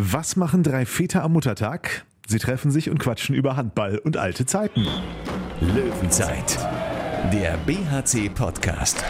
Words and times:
Was 0.00 0.36
machen 0.36 0.62
drei 0.62 0.86
Väter 0.86 1.24
am 1.24 1.32
Muttertag? 1.32 2.04
Sie 2.28 2.38
treffen 2.38 2.70
sich 2.70 2.88
und 2.88 3.00
quatschen 3.00 3.34
über 3.34 3.56
Handball 3.56 3.98
und 3.98 4.16
alte 4.16 4.46
Zeiten. 4.46 4.86
Löwenzeit, 5.60 6.56
der 7.32 7.56
BHC-Podcast. 7.66 9.02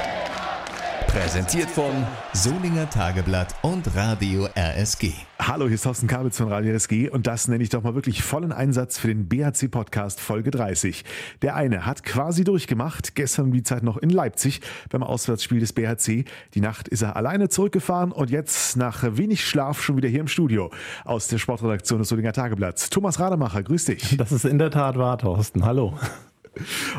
Präsentiert 1.09 1.71
von 1.71 2.07
Solinger 2.35 2.89
Tageblatt 2.91 3.55
und 3.63 3.97
Radio 3.97 4.47
RSG. 4.55 5.13
Hallo, 5.38 5.65
hier 5.65 5.77
ist 5.77 5.83
Thorsten 5.85 6.07
Kabitz 6.07 6.37
von 6.37 6.49
Radio 6.49 6.75
RSG 6.75 7.09
und 7.09 7.27
das 7.27 7.49
nenne 7.49 7.63
ich 7.65 7.71
doch 7.71 7.83
mal 7.83 7.95
wirklich 7.95 8.23
vollen 8.23 8.53
Einsatz 8.53 8.99
für 8.99 9.09
den 9.09 9.27
BHC 9.27 9.69
Podcast 9.69 10.21
Folge 10.21 10.51
30. 10.51 11.06
Der 11.41 11.56
eine 11.56 11.87
hat 11.87 12.03
quasi 12.05 12.45
durchgemacht, 12.45 13.15
gestern 13.15 13.51
die 13.53 13.63
Zeit 13.63 13.83
noch 13.83 13.97
in 13.97 14.10
Leipzig 14.10 14.60
beim 14.91 15.03
Auswärtsspiel 15.03 15.60
des 15.60 15.73
BHC. 15.73 16.27
Die 16.52 16.60
Nacht 16.60 16.88
ist 16.88 17.01
er 17.01 17.16
alleine 17.16 17.48
zurückgefahren 17.48 18.12
und 18.12 18.29
jetzt 18.29 18.77
nach 18.77 19.02
wenig 19.16 19.47
Schlaf 19.47 19.83
schon 19.83 19.97
wieder 19.97 20.11
hier 20.11 20.20
im 20.20 20.29
Studio 20.29 20.70
aus 21.06 21.27
der 21.29 21.38
Sportredaktion 21.38 22.01
des 22.01 22.11
Solinger 22.11 22.34
Tageblatts. 22.34 22.90
Thomas 22.90 23.18
Rademacher, 23.18 23.62
grüß 23.62 23.87
dich. 23.87 24.18
Das 24.18 24.30
ist 24.30 24.45
in 24.45 24.59
der 24.59 24.70
Tat 24.70 24.98
wahr, 24.98 25.16
Thorsten. 25.16 25.65
Hallo. 25.65 25.95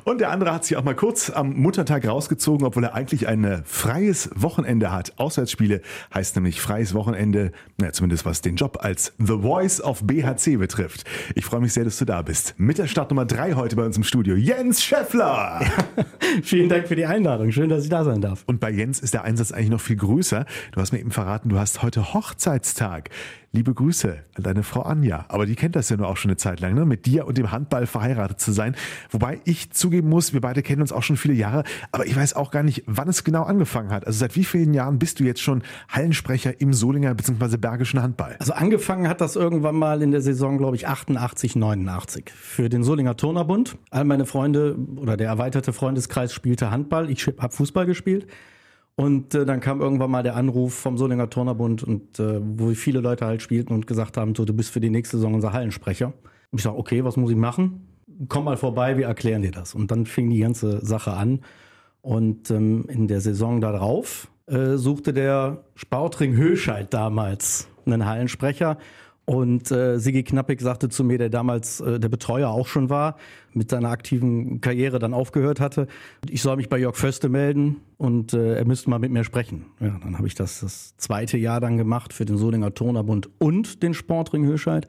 Und 0.03 0.21
der 0.21 0.31
andere 0.31 0.53
hat 0.53 0.65
sich 0.65 0.77
auch 0.77 0.83
mal 0.83 0.95
kurz 0.95 1.29
am 1.29 1.53
Muttertag 1.53 2.07
rausgezogen, 2.07 2.65
obwohl 2.65 2.83
er 2.83 2.93
eigentlich 2.93 3.27
ein 3.27 3.63
freies 3.65 4.29
Wochenende 4.35 4.91
hat. 4.91 5.13
Auswärtsspiele 5.17 5.81
heißt 6.13 6.35
nämlich 6.35 6.61
freies 6.61 6.93
Wochenende, 6.93 7.51
na, 7.77 7.91
zumindest 7.91 8.25
was 8.25 8.41
den 8.41 8.55
Job 8.55 8.79
als 8.81 9.13
The 9.17 9.39
Voice 9.41 9.81
of 9.81 10.03
BHC 10.03 10.57
betrifft. 10.57 11.03
Ich 11.35 11.45
freue 11.45 11.61
mich 11.61 11.73
sehr, 11.73 11.83
dass 11.83 11.97
du 11.97 12.05
da 12.05 12.21
bist. 12.21 12.55
Mit 12.57 12.77
der 12.77 12.87
Startnummer 12.87 13.25
drei 13.25 13.53
heute 13.53 13.75
bei 13.75 13.85
uns 13.85 13.97
im 13.97 14.03
Studio, 14.03 14.35
Jens 14.35 14.83
Scheffler. 14.83 15.61
Ja, 15.61 15.61
vielen 16.43 16.69
Dank 16.69 16.87
für 16.87 16.95
die 16.95 17.05
Einladung. 17.05 17.51
Schön, 17.51 17.69
dass 17.69 17.83
ich 17.83 17.89
da 17.89 18.03
sein 18.03 18.21
darf. 18.21 18.43
Und 18.45 18.59
bei 18.59 18.71
Jens 18.71 18.99
ist 18.99 19.13
der 19.13 19.23
Einsatz 19.23 19.51
eigentlich 19.51 19.69
noch 19.69 19.81
viel 19.81 19.95
größer. 19.97 20.45
Du 20.71 20.81
hast 20.81 20.91
mir 20.91 20.99
eben 20.99 21.11
verraten, 21.11 21.49
du 21.49 21.59
hast 21.59 21.81
heute 21.81 22.13
Hochzeitstag. 22.13 23.09
Liebe 23.51 23.73
Grüße 23.73 24.19
an 24.35 24.43
deine 24.43 24.61
Frau 24.61 24.83
Anja. 24.83 25.25
Aber 25.27 25.47
die 25.47 25.55
kennt 25.55 25.75
das 25.75 25.89
ja 25.89 25.97
nur 25.97 26.07
auch 26.07 26.17
schon 26.17 26.29
eine 26.29 26.37
Zeit 26.37 26.59
lang, 26.59 26.75
ne? 26.75 26.85
mit 26.85 27.07
dir 27.07 27.25
und 27.25 27.35
dem 27.35 27.51
Handball 27.51 27.87
verheiratet 27.87 28.39
zu 28.39 28.51
sein. 28.51 28.75
Wobei 29.09 29.41
ich 29.49 29.71
zugeben 29.71 30.09
muss, 30.09 30.33
wir 30.33 30.41
beide 30.41 30.61
kennen 30.61 30.81
uns 30.81 30.91
auch 30.91 31.03
schon 31.03 31.17
viele 31.17 31.33
Jahre, 31.33 31.63
aber 31.91 32.05
ich 32.05 32.15
weiß 32.15 32.35
auch 32.35 32.51
gar 32.51 32.63
nicht, 32.63 32.83
wann 32.85 33.09
es 33.09 33.23
genau 33.23 33.43
angefangen 33.43 33.91
hat. 33.91 34.05
Also 34.05 34.19
seit 34.19 34.35
wie 34.35 34.43
vielen 34.43 34.73
Jahren 34.73 34.99
bist 34.99 35.19
du 35.19 35.23
jetzt 35.23 35.41
schon 35.41 35.63
Hallensprecher 35.89 36.61
im 36.61 36.73
Solinger 36.73 37.15
bzw. 37.15 37.57
Bergischen 37.57 38.01
Handball? 38.01 38.35
Also 38.39 38.53
angefangen 38.53 39.07
hat 39.07 39.21
das 39.21 39.35
irgendwann 39.35 39.75
mal 39.75 40.01
in 40.01 40.11
der 40.11 40.21
Saison, 40.21 40.57
glaube 40.57 40.75
ich, 40.75 40.87
88, 40.87 41.55
89 41.55 42.29
für 42.29 42.69
den 42.69 42.83
Solinger 42.83 43.17
Turnerbund. 43.17 43.77
All 43.89 44.05
meine 44.05 44.25
Freunde 44.25 44.77
oder 44.95 45.17
der 45.17 45.27
erweiterte 45.27 45.73
Freundeskreis 45.73 46.33
spielte 46.33 46.71
Handball. 46.71 47.09
Ich 47.09 47.25
habe 47.25 47.53
Fußball 47.53 47.85
gespielt. 47.85 48.27
Und 48.95 49.33
äh, 49.33 49.45
dann 49.45 49.61
kam 49.61 49.81
irgendwann 49.81 50.11
mal 50.11 50.23
der 50.23 50.35
Anruf 50.35 50.73
vom 50.73 50.97
Solinger 50.97 51.29
Turnerbund 51.29 51.83
und 51.83 52.19
äh, 52.19 52.39
wo 52.43 52.69
viele 52.73 52.99
Leute 52.99 53.25
halt 53.25 53.41
spielten 53.41 53.73
und 53.73 53.87
gesagt 53.87 54.17
haben, 54.17 54.35
so, 54.35 54.45
du 54.45 54.53
bist 54.53 54.71
für 54.71 54.81
die 54.81 54.89
nächste 54.89 55.17
Saison 55.17 55.33
unser 55.33 55.53
Hallensprecher. 55.53 56.07
Und 56.51 56.59
ich 56.59 56.63
sage, 56.63 56.77
okay, 56.77 57.03
was 57.05 57.15
muss 57.15 57.31
ich 57.31 57.37
machen? 57.37 57.88
Komm 58.27 58.45
mal 58.45 58.57
vorbei, 58.57 58.97
wir 58.97 59.07
erklären 59.07 59.41
dir 59.41 59.51
das. 59.51 59.73
Und 59.73 59.91
dann 59.91 60.05
fing 60.05 60.29
die 60.29 60.39
ganze 60.39 60.85
Sache 60.85 61.13
an. 61.13 61.41
Und 62.01 62.51
ähm, 62.51 62.85
in 62.89 63.07
der 63.07 63.21
Saison 63.21 63.61
darauf 63.61 64.29
äh, 64.47 64.75
suchte 64.75 65.13
der 65.13 65.63
Sportring 65.75 66.35
Höscheid 66.35 66.93
damals 66.93 67.67
einen 67.85 68.05
Hallensprecher. 68.05 68.77
Und 69.25 69.69
äh, 69.69 69.99
Sigi 69.99 70.23
Knappig 70.23 70.59
sagte 70.59 70.89
zu 70.89 71.03
mir, 71.03 71.19
der 71.19 71.29
damals 71.29 71.81
äh, 71.81 71.99
der 71.99 72.09
Betreuer 72.09 72.49
auch 72.49 72.65
schon 72.65 72.89
war, 72.89 73.15
mit 73.53 73.69
seiner 73.69 73.89
aktiven 73.89 74.59
Karriere 74.59 74.97
dann 74.97 75.13
aufgehört 75.13 75.59
hatte, 75.59 75.85
ich 76.27 76.41
soll 76.41 76.55
mich 76.55 76.67
bei 76.67 76.79
Jörg 76.79 76.95
Föste 76.95 77.29
melden 77.29 77.75
und 77.97 78.33
äh, 78.33 78.55
er 78.55 78.65
müsste 78.65 78.89
mal 78.89 78.97
mit 78.97 79.11
mir 79.11 79.23
sprechen. 79.23 79.67
Ja, 79.79 79.99
dann 80.01 80.17
habe 80.17 80.25
ich 80.25 80.33
das 80.33 80.61
das 80.61 80.97
zweite 80.97 81.37
Jahr 81.37 81.59
dann 81.59 81.77
gemacht 81.77 82.11
für 82.11 82.25
den 82.25 82.37
Solinger 82.37 82.73
Turnerbund 82.73 83.29
und 83.37 83.83
den 83.83 83.93
Sportring 83.93 84.45
Höscheid. 84.47 84.87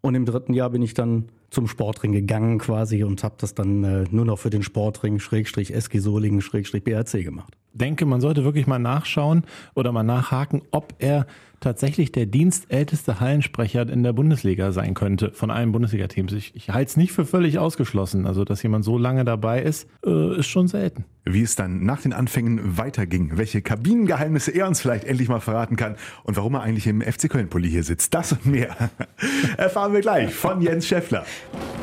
Und 0.00 0.14
im 0.14 0.24
dritten 0.24 0.54
Jahr 0.54 0.70
bin 0.70 0.82
ich 0.82 0.94
dann 0.94 1.28
zum 1.50 1.66
Sportring 1.66 2.12
gegangen 2.12 2.58
quasi 2.58 3.02
und 3.04 3.24
habe 3.24 3.34
das 3.38 3.54
dann 3.54 3.82
äh, 3.82 4.04
nur 4.10 4.24
noch 4.24 4.38
für 4.38 4.50
den 4.50 4.62
Sportring 4.62 5.18
Schrägstrich 5.18 5.74
SG 5.74 5.98
Solingen 5.98 6.40
Schrägstrich 6.40 6.84
BRC 6.84 7.24
gemacht. 7.24 7.56
Denke, 7.72 8.06
man 8.06 8.20
sollte 8.20 8.44
wirklich 8.44 8.66
mal 8.66 8.78
nachschauen 8.78 9.44
oder 9.74 9.92
mal 9.92 10.02
nachhaken, 10.02 10.62
ob 10.70 10.94
er 10.98 11.26
tatsächlich 11.60 12.12
der 12.12 12.26
dienstälteste 12.26 13.20
Hallensprecher 13.20 13.88
in 13.88 14.02
der 14.02 14.12
Bundesliga 14.12 14.72
sein 14.72 14.94
könnte 14.94 15.32
von 15.32 15.50
allen 15.50 15.72
Bundesliga-Teams. 15.72 16.32
Ich, 16.32 16.54
ich 16.54 16.70
halte 16.70 16.90
es 16.90 16.96
nicht 16.96 17.12
für 17.12 17.24
völlig 17.24 17.58
ausgeschlossen. 17.58 18.26
Also, 18.26 18.44
dass 18.44 18.62
jemand 18.62 18.84
so 18.84 18.98
lange 18.98 19.24
dabei 19.24 19.62
ist, 19.62 19.88
äh, 20.04 20.38
ist 20.38 20.46
schon 20.46 20.68
selten. 20.68 21.04
Wie 21.24 21.42
es 21.42 21.56
dann 21.56 21.84
nach 21.84 22.00
den 22.00 22.12
Anfängen 22.12 22.78
weiterging, 22.78 23.36
welche 23.36 23.60
Kabinengeheimnisse 23.60 24.50
er 24.50 24.66
uns 24.66 24.80
vielleicht 24.80 25.04
endlich 25.04 25.28
mal 25.28 25.40
verraten 25.40 25.76
kann 25.76 25.96
und 26.24 26.36
warum 26.36 26.54
er 26.54 26.62
eigentlich 26.62 26.86
im 26.86 27.02
FC 27.02 27.28
Köln-Pulli 27.28 27.68
hier 27.68 27.84
sitzt. 27.84 28.14
Das 28.14 28.32
und 28.32 28.46
mehr 28.46 28.74
erfahren 29.56 29.92
wir 29.92 30.00
gleich 30.00 30.32
von 30.32 30.62
Jens 30.62 30.86
Schäffler. 30.86 31.26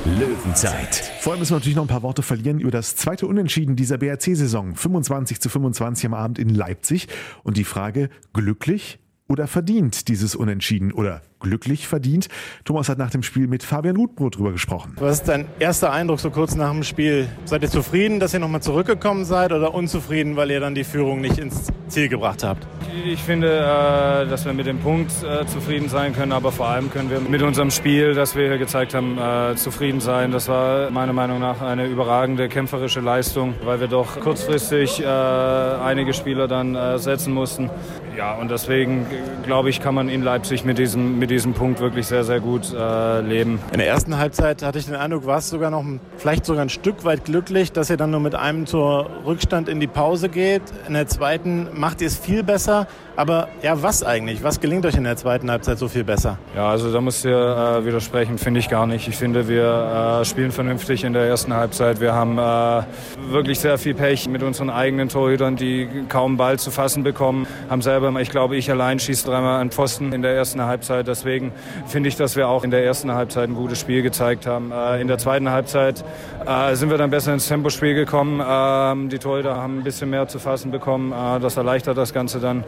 Löwenzeit. 0.05 1.11
Vorher 1.19 1.39
müssen 1.39 1.51
wir 1.51 1.57
natürlich 1.57 1.75
noch 1.75 1.83
ein 1.83 1.89
paar 1.89 2.03
Worte 2.03 2.21
verlieren 2.21 2.59
über 2.59 2.71
das 2.71 2.95
zweite 2.95 3.27
Unentschieden 3.27 3.75
dieser 3.75 3.97
BRC-Saison. 3.97 4.75
25 4.75 5.41
zu 5.41 5.49
25 5.49 6.05
am 6.07 6.13
Abend 6.13 6.39
in 6.39 6.49
Leipzig. 6.49 7.07
Und 7.43 7.57
die 7.57 7.63
Frage, 7.63 8.09
glücklich 8.33 8.99
oder 9.27 9.47
verdient 9.47 10.07
dieses 10.07 10.35
Unentschieden 10.35 10.91
oder 10.91 11.21
glücklich 11.45 11.87
verdient. 11.87 12.27
Thomas 12.63 12.89
hat 12.89 12.97
nach 12.97 13.11
dem 13.11 13.21
Spiel 13.21 13.47
mit 13.47 13.61
Fabian 13.61 13.97
Utbrot 13.97 14.37
drüber 14.37 14.51
gesprochen. 14.51 14.93
Was 14.99 15.19
ist 15.19 15.27
dein 15.27 15.45
erster 15.59 15.91
Eindruck 15.91 16.19
so 16.19 16.31
kurz 16.31 16.55
nach 16.55 16.71
dem 16.71 16.83
Spiel? 16.83 17.27
Seid 17.45 17.61
ihr 17.61 17.69
zufrieden, 17.69 18.19
dass 18.19 18.33
ihr 18.33 18.39
nochmal 18.39 18.61
zurückgekommen 18.61 19.25
seid 19.25 19.51
oder 19.51 19.73
unzufrieden, 19.75 20.35
weil 20.35 20.49
ihr 20.49 20.59
dann 20.59 20.73
die 20.73 20.83
Führung 20.83 21.21
nicht 21.21 21.37
ins 21.37 21.67
Ziel 21.87 22.09
gebracht 22.09 22.43
habt? 22.43 22.67
Ich 23.05 23.21
finde, 23.21 23.47
äh, 23.47 24.27
dass 24.27 24.45
wir 24.45 24.53
mit 24.53 24.65
dem 24.65 24.79
Punkt 24.79 25.11
äh, 25.23 25.45
zufrieden 25.45 25.87
sein 25.87 26.13
können, 26.13 26.31
aber 26.31 26.51
vor 26.51 26.67
allem 26.67 26.89
können 26.89 27.11
wir 27.11 27.19
mit 27.19 27.41
unserem 27.43 27.69
Spiel, 27.69 28.15
das 28.15 28.35
wir 28.35 28.47
hier 28.47 28.57
gezeigt 28.57 28.95
haben, 28.95 29.17
äh, 29.17 29.55
zufrieden 29.55 29.99
sein. 29.99 30.31
Das 30.31 30.47
war 30.47 30.89
meiner 30.89 31.13
Meinung 31.13 31.39
nach 31.39 31.61
eine 31.61 31.85
überragende 31.85 32.49
kämpferische 32.49 33.01
Leistung, 33.01 33.53
weil 33.63 33.79
wir 33.79 33.87
doch 33.87 34.19
kurzfristig 34.19 35.05
einige 35.05 36.13
Spieler 36.13 36.47
dann 36.47 36.99
setzen 36.99 37.33
mussten. 37.33 37.69
Ja, 38.17 38.33
und 38.35 38.49
deswegen 38.49 39.05
glaube 39.43 39.69
ich, 39.69 39.81
kann 39.81 39.93
man 39.93 40.09
in 40.09 40.23
Leipzig 40.23 40.63
mit 40.63 40.77
diesem, 40.77 41.19
mit 41.19 41.29
diesem 41.29 41.34
Punkt 41.53 41.79
wirklich 41.79 42.07
sehr, 42.07 42.23
sehr 42.23 42.39
gut 42.39 42.73
äh, 42.73 43.21
leben. 43.21 43.59
In 43.71 43.79
der 43.79 43.87
ersten 43.87 44.17
Halbzeit 44.17 44.63
hatte 44.63 44.79
ich 44.79 44.85
den 44.85 44.95
Eindruck, 44.95 45.25
war 45.25 45.39
es 45.39 45.49
sogar 45.49 45.69
noch 45.69 45.83
vielleicht 46.17 46.45
sogar 46.45 46.63
ein 46.63 46.69
Stück 46.69 47.03
weit 47.03 47.25
glücklich, 47.25 47.71
dass 47.71 47.89
ihr 47.89 47.97
dann 47.97 48.11
nur 48.11 48.19
mit 48.21 48.35
einem 48.35 48.65
zur 48.65 49.09
Rückstand 49.25 49.67
in 49.67 49.79
die 49.79 49.87
Pause 49.87 50.29
geht. 50.29 50.61
In 50.87 50.93
der 50.93 51.07
zweiten 51.07 51.67
macht 51.73 52.01
ihr 52.01 52.07
es 52.07 52.17
viel 52.17 52.43
besser. 52.43 52.87
Aber 53.17 53.47
ja, 53.61 53.81
was 53.81 54.03
eigentlich? 54.03 54.43
Was 54.43 54.59
gelingt 54.59 54.85
euch 54.85 54.95
in 54.95 55.05
der 55.05 55.15
zweiten 55.15 55.49
Halbzeit 55.49 55.79
so 55.79 55.87
viel 55.87 56.03
besser? 56.03 56.37
Ja, 56.53 56.69
also 56.69 56.91
da 56.91 56.99
muss 56.99 57.23
ich 57.23 57.31
äh, 57.31 57.85
widersprechen, 57.85 58.37
finde 58.37 58.59
ich 58.59 58.67
gar 58.67 58.85
nicht. 58.87 59.07
Ich 59.07 59.15
finde, 59.15 59.47
wir 59.47 60.19
äh, 60.21 60.25
spielen 60.25 60.51
vernünftig 60.51 61.05
in 61.05 61.13
der 61.13 61.23
ersten 61.23 61.53
Halbzeit. 61.53 62.01
Wir 62.01 62.13
haben 62.13 62.37
äh, 62.37 62.83
wirklich 63.31 63.59
sehr 63.59 63.77
viel 63.77 63.93
Pech 63.93 64.27
mit 64.27 64.43
unseren 64.43 64.69
eigenen 64.69 65.07
Torhütern, 65.07 65.55
die 65.55 65.87
kaum 66.09 66.35
Ball 66.35 66.59
zu 66.59 66.71
fassen 66.71 67.03
bekommen. 67.03 67.47
Haben 67.69 67.81
selber, 67.81 68.11
ich 68.19 68.29
glaube, 68.29 68.57
ich 68.57 68.69
allein 68.69 68.99
schieße 68.99 69.25
dreimal 69.27 69.61
an 69.61 69.71
Pfosten 69.71 70.11
in 70.11 70.21
der 70.21 70.35
ersten 70.35 70.61
Halbzeit. 70.61 71.07
Deswegen 71.07 71.53
finde 71.87 72.09
ich, 72.09 72.17
dass 72.17 72.35
wir 72.35 72.49
auch 72.49 72.65
in 72.65 72.71
der 72.71 72.83
ersten 72.83 73.13
Halbzeit 73.13 73.47
ein 73.47 73.55
gutes 73.55 73.79
Spiel 73.79 74.01
gezeigt 74.01 74.45
haben. 74.45 74.73
Äh, 74.73 74.99
in 74.99 75.07
der 75.07 75.19
zweiten 75.19 75.49
Halbzeit 75.49 76.03
äh, 76.45 76.75
sind 76.75 76.89
wir 76.89 76.97
dann 76.97 77.11
besser 77.11 77.33
ins 77.33 77.47
Tempospiel 77.47 77.95
gekommen. 77.95 78.43
Ähm, 78.45 79.07
die 79.07 79.19
Torhüter 79.19 79.55
haben 79.55 79.79
ein 79.79 79.83
bisschen 79.83 80.09
mehr 80.09 80.27
zu 80.27 80.37
fassen 80.37 80.69
bekommen. 80.71 81.13
Äh, 81.13 81.39
das 81.39 81.55
erleichtert 81.55 81.97
das 81.97 82.13
Ganze 82.13 82.41
dann 82.41 82.65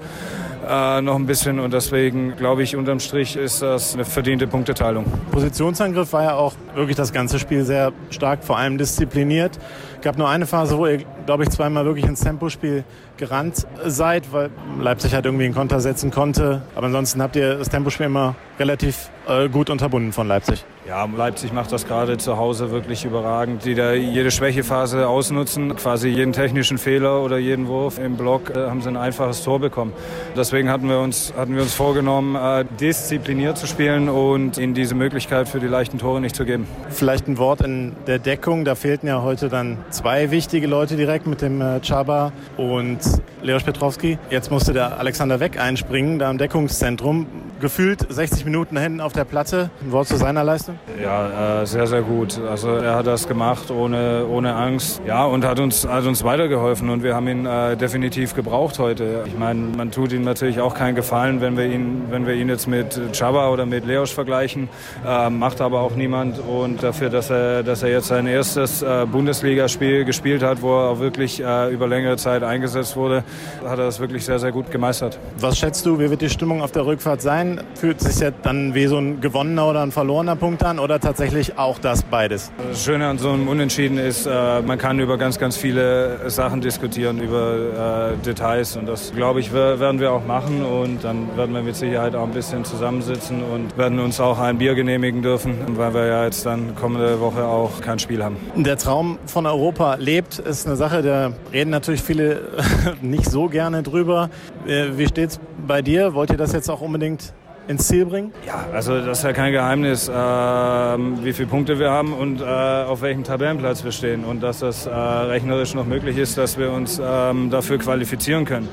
äh, 0.67 1.01
noch 1.01 1.15
ein 1.15 1.25
bisschen 1.25 1.59
und 1.59 1.73
deswegen 1.73 2.35
glaube 2.35 2.63
ich, 2.63 2.75
unterm 2.75 2.99
Strich 2.99 3.35
ist 3.35 3.61
das 3.61 3.93
eine 3.93 4.05
verdiente 4.05 4.47
Punkteteilung. 4.47 5.05
Positionsangriff 5.31 6.13
war 6.13 6.23
ja 6.23 6.33
auch 6.35 6.53
wirklich 6.75 6.95
das 6.95 7.13
ganze 7.13 7.39
Spiel 7.39 7.63
sehr 7.63 7.93
stark, 8.09 8.43
vor 8.43 8.57
allem 8.57 8.77
diszipliniert. 8.77 9.57
Es 9.95 10.01
gab 10.01 10.17
nur 10.17 10.29
eine 10.29 10.45
Phase, 10.45 10.77
wo 10.77 10.87
ihr, 10.87 11.03
glaube 11.27 11.43
ich, 11.43 11.49
zweimal 11.49 11.85
wirklich 11.85 12.05
ins 12.05 12.21
Tempospiel 12.21 12.83
gerannt 13.17 13.67
seid, 13.85 14.31
weil 14.31 14.49
Leipzig 14.79 15.13
halt 15.13 15.25
irgendwie 15.25 15.45
einen 15.45 15.53
Konter 15.53 15.79
setzen 15.79 16.09
konnte. 16.09 16.61
Aber 16.73 16.87
ansonsten 16.87 17.21
habt 17.21 17.35
ihr 17.35 17.55
das 17.55 17.69
Tempospiel 17.69 18.07
immer 18.07 18.35
relativ 18.59 19.11
äh, 19.27 19.49
gut 19.49 19.69
unterbunden 19.69 20.13
von 20.13 20.27
Leipzig. 20.27 20.63
Ja, 20.87 21.05
Leipzig 21.05 21.51
macht 21.51 21.73
das 21.73 21.85
gerade 21.85 22.17
zu 22.17 22.37
Hause 22.37 22.71
wirklich 22.71 23.03
überragend, 23.03 23.65
die 23.65 23.75
da 23.75 23.91
jede 23.91 24.31
Schwächephase 24.31 25.05
ausnutzen. 25.07 25.75
Quasi 25.75 26.07
jeden 26.07 26.31
technischen 26.31 26.77
Fehler 26.77 27.21
oder 27.21 27.37
jeden 27.37 27.67
Wurf 27.67 27.99
im 27.99 28.15
Block 28.15 28.51
äh, 28.51 28.69
haben 28.69 28.81
sie 28.81 28.87
ein 28.87 28.95
einfaches 28.95 29.43
Tor 29.43 29.59
bekommen. 29.59 29.91
Deswegen 30.37 30.69
hatten 30.69 30.87
wir 30.87 30.99
uns, 30.99 31.33
hatten 31.35 31.55
wir 31.55 31.61
uns 31.61 31.73
vorgenommen, 31.73 32.35
äh, 32.35 32.63
diszipliniert 32.79 33.57
zu 33.57 33.67
spielen 33.67 34.07
und 34.07 34.57
ihnen 34.57 34.73
diese 34.73 34.95
Möglichkeit 34.95 35.49
für 35.49 35.59
die 35.59 35.67
leichten 35.67 35.97
Tore 35.97 36.21
nicht 36.21 36.37
zu 36.37 36.45
geben. 36.45 36.65
Vielleicht 36.89 37.27
ein 37.27 37.37
Wort 37.37 37.61
in 37.61 37.93
der 38.07 38.19
Deckung. 38.19 38.63
Da 38.63 38.75
fehlten 38.75 39.07
ja 39.07 39.21
heute 39.21 39.49
dann 39.49 39.77
zwei 39.89 40.31
wichtige 40.31 40.67
Leute 40.67 40.95
direkt 40.95 41.16
mit 41.25 41.41
dem 41.41 41.61
äh, 41.61 41.79
Chaba 41.81 42.31
und 42.57 42.99
Leos 43.41 43.63
Petrowski. 43.63 44.19
Jetzt 44.29 44.51
musste 44.51 44.73
der 44.73 44.99
Alexander 44.99 45.39
Weck 45.39 45.59
einspringen, 45.59 46.19
da 46.19 46.29
im 46.29 46.37
Deckungszentrum. 46.37 47.25
Gefühlt 47.59 48.05
60 48.09 48.45
Minuten 48.45 48.77
hinten 48.77 49.01
auf 49.01 49.13
der 49.13 49.25
Platte. 49.25 49.69
Ein 49.81 49.91
Wort 49.91 50.07
zu 50.07 50.17
seiner 50.17 50.43
Leistung? 50.43 50.77
Ja, 51.01 51.61
äh, 51.61 51.65
sehr, 51.65 51.87
sehr 51.87 52.01
gut. 52.01 52.39
Also 52.49 52.69
er 52.69 52.95
hat 52.95 53.07
das 53.07 53.27
gemacht 53.27 53.71
ohne, 53.71 54.25
ohne 54.27 54.53
Angst. 54.55 55.01
Ja, 55.05 55.25
und 55.25 55.45
hat 55.45 55.59
uns, 55.59 55.87
hat 55.87 56.05
uns 56.05 56.23
weitergeholfen 56.23 56.89
und 56.89 57.03
wir 57.03 57.15
haben 57.15 57.27
ihn 57.27 57.45
äh, 57.45 57.75
definitiv 57.77 58.35
gebraucht 58.35 58.79
heute. 58.79 59.23
Ich 59.25 59.37
meine, 59.37 59.59
man 59.75 59.91
tut 59.91 60.11
ihm 60.11 60.23
natürlich 60.23 60.59
auch 60.59 60.73
keinen 60.73 60.95
Gefallen, 60.95 61.41
wenn 61.41 61.57
wir 61.57 61.65
ihn, 61.65 62.03
wenn 62.09 62.25
wir 62.25 62.35
ihn 62.35 62.49
jetzt 62.49 62.67
mit 62.67 62.99
Chaba 63.13 63.49
oder 63.49 63.65
mit 63.65 63.85
Leosch 63.85 64.13
vergleichen. 64.13 64.69
Äh, 65.05 65.29
macht 65.29 65.61
aber 65.61 65.81
auch 65.81 65.95
niemand 65.95 66.39
und 66.39 66.83
dafür, 66.83 67.09
dass 67.09 67.29
er, 67.29 67.63
dass 67.63 67.83
er 67.83 67.89
jetzt 67.89 68.07
sein 68.07 68.27
erstes 68.27 68.81
äh, 68.81 69.05
Bundesligaspiel 69.11 70.05
gespielt 70.05 70.43
hat, 70.43 70.61
wo 70.61 70.71
er 70.77 70.89
auch 70.89 70.99
wirklich 70.99 71.41
äh, 71.41 71.73
über 71.73 71.87
längere 71.87 72.17
Zeit 72.17 72.43
eingesetzt 72.43 72.95
wurde, 72.95 73.23
hat 73.63 73.79
er 73.79 73.85
das 73.85 73.99
wirklich 73.99 74.25
sehr, 74.25 74.39
sehr 74.39 74.51
gut 74.51 74.71
gemeistert. 74.71 75.19
Was 75.39 75.57
schätzt 75.57 75.85
du, 75.85 75.99
wie 75.99 76.09
wird 76.09 76.21
die 76.21 76.29
Stimmung 76.29 76.61
auf 76.61 76.71
der 76.71 76.85
Rückfahrt 76.85 77.21
sein? 77.21 77.46
Fühlt 77.75 78.01
sich 78.01 78.19
ja 78.19 78.31
dann 78.31 78.73
wie 78.73 78.87
so 78.87 78.97
ein 78.97 79.21
gewonnener 79.21 79.67
oder 79.67 79.81
ein 79.81 79.91
verlorener 79.91 80.35
Punkt 80.35 80.63
an 80.63 80.79
oder 80.79 80.99
tatsächlich 80.99 81.57
auch 81.57 81.79
das 81.79 82.03
beides? 82.03 82.51
Das 82.69 82.83
Schöne 82.83 83.07
an 83.07 83.17
so 83.17 83.31
einem 83.31 83.47
Unentschieden 83.47 83.97
ist, 83.97 84.25
äh, 84.25 84.61
man 84.61 84.77
kann 84.77 84.99
über 84.99 85.17
ganz, 85.17 85.39
ganz 85.39 85.57
viele 85.57 86.29
Sachen 86.29 86.61
diskutieren, 86.61 87.19
über 87.19 88.13
äh, 88.13 88.25
Details 88.25 88.75
und 88.77 88.87
das, 88.87 89.13
glaube 89.13 89.39
ich, 89.39 89.53
werden 89.53 89.99
wir 89.99 90.11
auch 90.11 90.25
machen 90.25 90.63
und 90.63 91.03
dann 91.03 91.35
werden 91.37 91.53
wir 91.53 91.61
mit 91.61 91.75
Sicherheit 91.75 92.15
auch 92.15 92.23
ein 92.23 92.31
bisschen 92.31 92.65
zusammensitzen 92.65 93.43
und 93.43 93.77
werden 93.77 93.99
uns 93.99 94.19
auch 94.19 94.39
ein 94.39 94.57
Bier 94.57 94.75
genehmigen 94.75 95.21
dürfen, 95.21 95.55
weil 95.77 95.93
wir 95.93 96.05
ja 96.05 96.23
jetzt 96.25 96.45
dann 96.45 96.75
kommende 96.75 97.19
Woche 97.19 97.45
auch 97.45 97.81
kein 97.81 97.99
Spiel 97.99 98.23
haben. 98.23 98.37
Der 98.55 98.77
Traum 98.77 99.17
von 99.25 99.45
Europa 99.45 99.95
lebt, 99.95 100.39
ist 100.39 100.67
eine 100.67 100.75
Sache, 100.75 101.01
da 101.01 101.31
reden 101.51 101.69
natürlich 101.69 102.01
viele 102.01 102.41
nicht 103.01 103.29
so 103.29 103.47
gerne 103.47 103.83
drüber. 103.83 104.29
Äh, 104.65 104.97
wie 104.97 105.07
steht's 105.07 105.39
bei 105.65 105.81
dir? 105.81 106.13
Wollt 106.13 106.31
ihr 106.31 106.37
das 106.37 106.53
jetzt 106.53 106.69
auch 106.69 106.81
unbedingt 106.81 107.33
ins 107.67 107.87
Ziel 107.87 108.05
bringen? 108.05 108.31
Ja, 108.45 108.65
also 108.73 108.99
das 109.01 109.19
ist 109.19 109.23
ja 109.23 109.33
kein 109.33 109.51
Geheimnis, 109.51 110.07
äh, 110.07 110.13
wie 110.13 111.33
viele 111.33 111.47
Punkte 111.47 111.79
wir 111.79 111.91
haben 111.91 112.13
und 112.13 112.41
äh, 112.41 112.43
auf 112.43 113.01
welchem 113.01 113.23
Tabellenplatz 113.23 113.83
wir 113.83 113.91
stehen 113.91 114.23
und 114.23 114.41
dass 114.41 114.59
das 114.59 114.85
äh, 114.85 114.91
rechnerisch 114.91 115.73
noch 115.73 115.85
möglich 115.85 116.17
ist, 116.17 116.37
dass 116.37 116.57
wir 116.57 116.71
uns 116.71 117.01
ähm, 117.03 117.49
dafür 117.49 117.77
qualifizieren 117.77 118.45
können. 118.45 118.67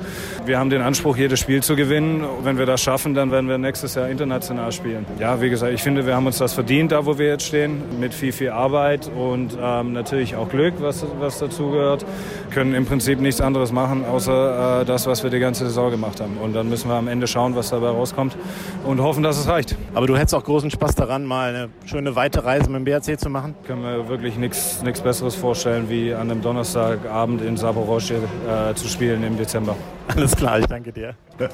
Wir 0.45 0.59
haben 0.59 0.69
den 0.69 0.81
Anspruch, 0.81 1.17
jedes 1.17 1.39
Spiel 1.39 1.61
zu 1.61 1.75
gewinnen. 1.75 2.25
Wenn 2.43 2.57
wir 2.57 2.65
das 2.65 2.81
schaffen, 2.81 3.13
dann 3.13 3.31
werden 3.31 3.49
wir 3.49 3.57
nächstes 3.57 3.95
Jahr 3.95 4.09
international 4.09 4.71
spielen. 4.71 5.05
Ja, 5.19 5.41
wie 5.41 5.49
gesagt, 5.49 5.73
ich 5.73 5.83
finde, 5.83 6.05
wir 6.05 6.15
haben 6.15 6.27
uns 6.27 6.37
das 6.37 6.53
verdient, 6.53 6.91
da 6.91 7.05
wo 7.05 7.17
wir 7.17 7.27
jetzt 7.27 7.45
stehen, 7.45 7.81
mit 7.99 8.13
viel, 8.13 8.31
viel 8.31 8.49
Arbeit 8.49 9.11
und 9.15 9.57
ähm, 9.61 9.93
natürlich 9.93 10.35
auch 10.35 10.49
Glück, 10.49 10.75
was, 10.79 11.05
was 11.19 11.39
dazu 11.39 11.71
gehört. 11.71 12.05
Können 12.55 12.73
im 12.73 12.85
Prinzip 12.85 13.19
nichts 13.19 13.41
anderes 13.41 13.73
machen, 13.73 14.05
außer 14.05 14.83
äh, 14.83 14.85
das, 14.85 15.07
was 15.07 15.23
wir 15.23 15.29
die 15.29 15.39
ganze 15.39 15.65
Saison 15.65 15.91
gemacht 15.91 16.21
haben. 16.21 16.37
Und 16.37 16.53
dann 16.53 16.69
müssen 16.69 16.87
wir 16.87 16.95
am 16.95 17.09
Ende 17.09 17.27
schauen, 17.27 17.53
was 17.53 17.69
dabei 17.69 17.89
rauskommt 17.89 18.37
und 18.85 19.01
hoffen, 19.01 19.23
dass 19.23 19.37
es 19.37 19.49
reicht. 19.49 19.75
Aber 19.93 20.07
du 20.07 20.15
hättest 20.15 20.35
auch 20.35 20.43
großen 20.45 20.71
Spaß 20.71 20.95
daran, 20.95 21.25
mal 21.25 21.53
eine 21.53 21.69
schöne 21.85 22.15
weite 22.15 22.45
Reise 22.45 22.69
mit 22.69 22.77
dem 22.77 22.85
BRC 22.85 23.19
zu 23.19 23.29
machen? 23.29 23.55
Ich 23.61 23.67
kann 23.67 23.81
mir 23.81 24.07
wirklich 24.07 24.37
nichts 24.37 24.79
Besseres 25.03 25.35
vorstellen, 25.35 25.89
wie 25.89 26.13
an 26.13 26.31
einem 26.31 26.41
Donnerstagabend 26.41 27.41
in 27.41 27.57
Saporosche 27.57 28.21
äh, 28.47 28.73
zu 28.73 28.87
spielen 28.87 29.25
im 29.25 29.35
Dezember. 29.35 29.75
Alles 30.15 30.33
klar, 30.33 30.57
ich 30.57 30.65
danke 30.67 30.93
dir. 30.93 31.15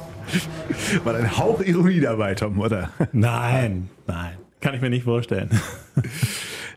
War 1.03 1.15
ein 1.15 1.35
Hauch 1.35 1.61
Ironie 1.61 2.01
dabei, 2.01 2.35
Tom, 2.35 2.59
oder? 2.59 2.91
Nein, 3.11 3.89
nein. 4.05 4.37
Kann 4.59 4.75
ich 4.75 4.81
mir 4.81 4.91
nicht 4.91 5.05
vorstellen. 5.05 5.49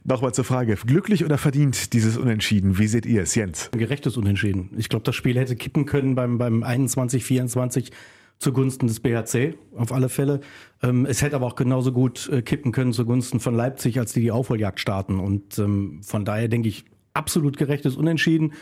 Nochmal 0.06 0.34
zur 0.34 0.44
Frage, 0.44 0.76
glücklich 0.86 1.24
oder 1.24 1.38
verdient 1.38 1.94
dieses 1.94 2.18
Unentschieden? 2.18 2.78
Wie 2.78 2.86
seht 2.88 3.06
ihr 3.06 3.22
es, 3.22 3.34
Jens? 3.34 3.70
Ein 3.72 3.78
gerechtes 3.78 4.18
Unentschieden. 4.18 4.68
Ich 4.76 4.90
glaube, 4.90 5.02
das 5.02 5.14
Spiel 5.16 5.38
hätte 5.38 5.56
kippen 5.56 5.86
können 5.86 6.14
beim, 6.14 6.36
beim 6.36 6.62
21, 6.62 7.24
24 7.24 7.90
zugunsten 8.38 8.86
des 8.86 9.00
BHC, 9.00 9.54
auf 9.74 9.92
alle 9.92 10.10
Fälle. 10.10 10.40
Ähm, 10.82 11.06
es 11.06 11.22
hätte 11.22 11.36
aber 11.36 11.46
auch 11.46 11.56
genauso 11.56 11.90
gut 11.90 12.28
äh, 12.28 12.42
kippen 12.42 12.70
können 12.70 12.92
zugunsten 12.92 13.40
von 13.40 13.54
Leipzig, 13.54 13.98
als 13.98 14.12
die 14.12 14.20
die 14.20 14.30
Aufholjagd 14.30 14.78
starten. 14.78 15.18
Und 15.18 15.58
ähm, 15.58 16.02
von 16.02 16.26
daher 16.26 16.48
denke 16.48 16.68
ich, 16.68 16.84
absolut 17.14 17.56
gerechtes 17.56 17.96
Unentschieden. 17.96 18.52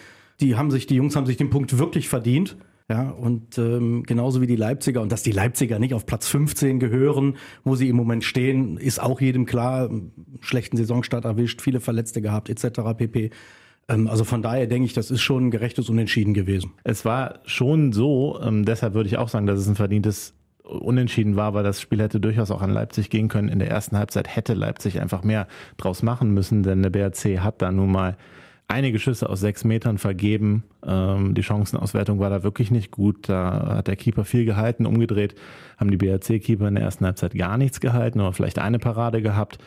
Die 0.40 0.54
haben 0.54 0.70
sich, 0.70 0.86
die 0.86 0.94
Jungs 0.94 1.16
haben 1.16 1.26
sich 1.26 1.38
den 1.38 1.50
Punkt 1.50 1.76
wirklich 1.76 2.08
verdient. 2.08 2.56
Ja, 2.92 3.08
und 3.08 3.56
ähm, 3.56 4.02
genauso 4.02 4.42
wie 4.42 4.46
die 4.46 4.56
Leipziger. 4.56 5.00
Und 5.00 5.10
dass 5.10 5.22
die 5.22 5.32
Leipziger 5.32 5.78
nicht 5.78 5.94
auf 5.94 6.04
Platz 6.04 6.28
15 6.28 6.78
gehören, 6.78 7.38
wo 7.64 7.74
sie 7.74 7.88
im 7.88 7.96
Moment 7.96 8.22
stehen, 8.22 8.76
ist 8.76 9.00
auch 9.00 9.22
jedem 9.22 9.46
klar. 9.46 9.88
Schlechten 10.40 10.76
Saisonstart 10.76 11.24
erwischt, 11.24 11.62
viele 11.62 11.80
Verletzte 11.80 12.20
gehabt, 12.20 12.50
etc. 12.50 12.80
pp. 12.98 13.30
Ähm, 13.88 14.08
also 14.08 14.24
von 14.24 14.42
daher 14.42 14.66
denke 14.66 14.84
ich, 14.84 14.92
das 14.92 15.10
ist 15.10 15.22
schon 15.22 15.46
ein 15.46 15.50
gerechtes 15.50 15.88
Unentschieden 15.88 16.34
gewesen. 16.34 16.72
Es 16.84 17.06
war 17.06 17.40
schon 17.46 17.92
so, 17.92 18.38
ähm, 18.42 18.66
deshalb 18.66 18.92
würde 18.92 19.08
ich 19.08 19.16
auch 19.16 19.30
sagen, 19.30 19.46
dass 19.46 19.58
es 19.58 19.66
ein 19.66 19.76
verdientes 19.76 20.34
Unentschieden 20.62 21.34
war, 21.34 21.54
weil 21.54 21.64
das 21.64 21.80
Spiel 21.80 22.02
hätte 22.02 22.20
durchaus 22.20 22.50
auch 22.50 22.60
an 22.60 22.70
Leipzig 22.70 23.08
gehen 23.08 23.28
können. 23.28 23.48
In 23.48 23.58
der 23.58 23.70
ersten 23.70 23.96
Halbzeit 23.96 24.28
hätte 24.36 24.52
Leipzig 24.52 25.00
einfach 25.00 25.24
mehr 25.24 25.48
draus 25.78 26.02
machen 26.02 26.34
müssen, 26.34 26.62
denn 26.62 26.82
der 26.82 26.90
BRC 26.90 27.40
hat 27.40 27.62
da 27.62 27.72
nun 27.72 27.90
mal 27.90 28.18
einige 28.68 28.98
Schüsse 28.98 29.28
aus 29.28 29.40
sechs 29.40 29.64
Metern 29.64 29.98
vergeben. 29.98 30.64
Ähm, 30.84 31.34
die 31.34 31.42
Chancenauswertung 31.42 32.18
war 32.18 32.30
da 32.30 32.42
wirklich 32.42 32.70
nicht 32.70 32.90
gut. 32.90 33.28
Da 33.28 33.76
hat 33.76 33.88
der 33.88 33.96
Keeper 33.96 34.24
viel 34.24 34.44
gehalten. 34.44 34.86
Umgedreht 34.86 35.34
haben 35.76 35.90
die 35.90 35.96
BRC-Keeper 35.96 36.68
in 36.68 36.74
der 36.74 36.84
ersten 36.84 37.04
Halbzeit 37.04 37.34
gar 37.34 37.58
nichts 37.58 37.80
gehalten 37.80 38.20
oder 38.20 38.32
vielleicht 38.32 38.58
eine 38.58 38.78
Parade 38.78 39.22
gehabt. 39.22 39.58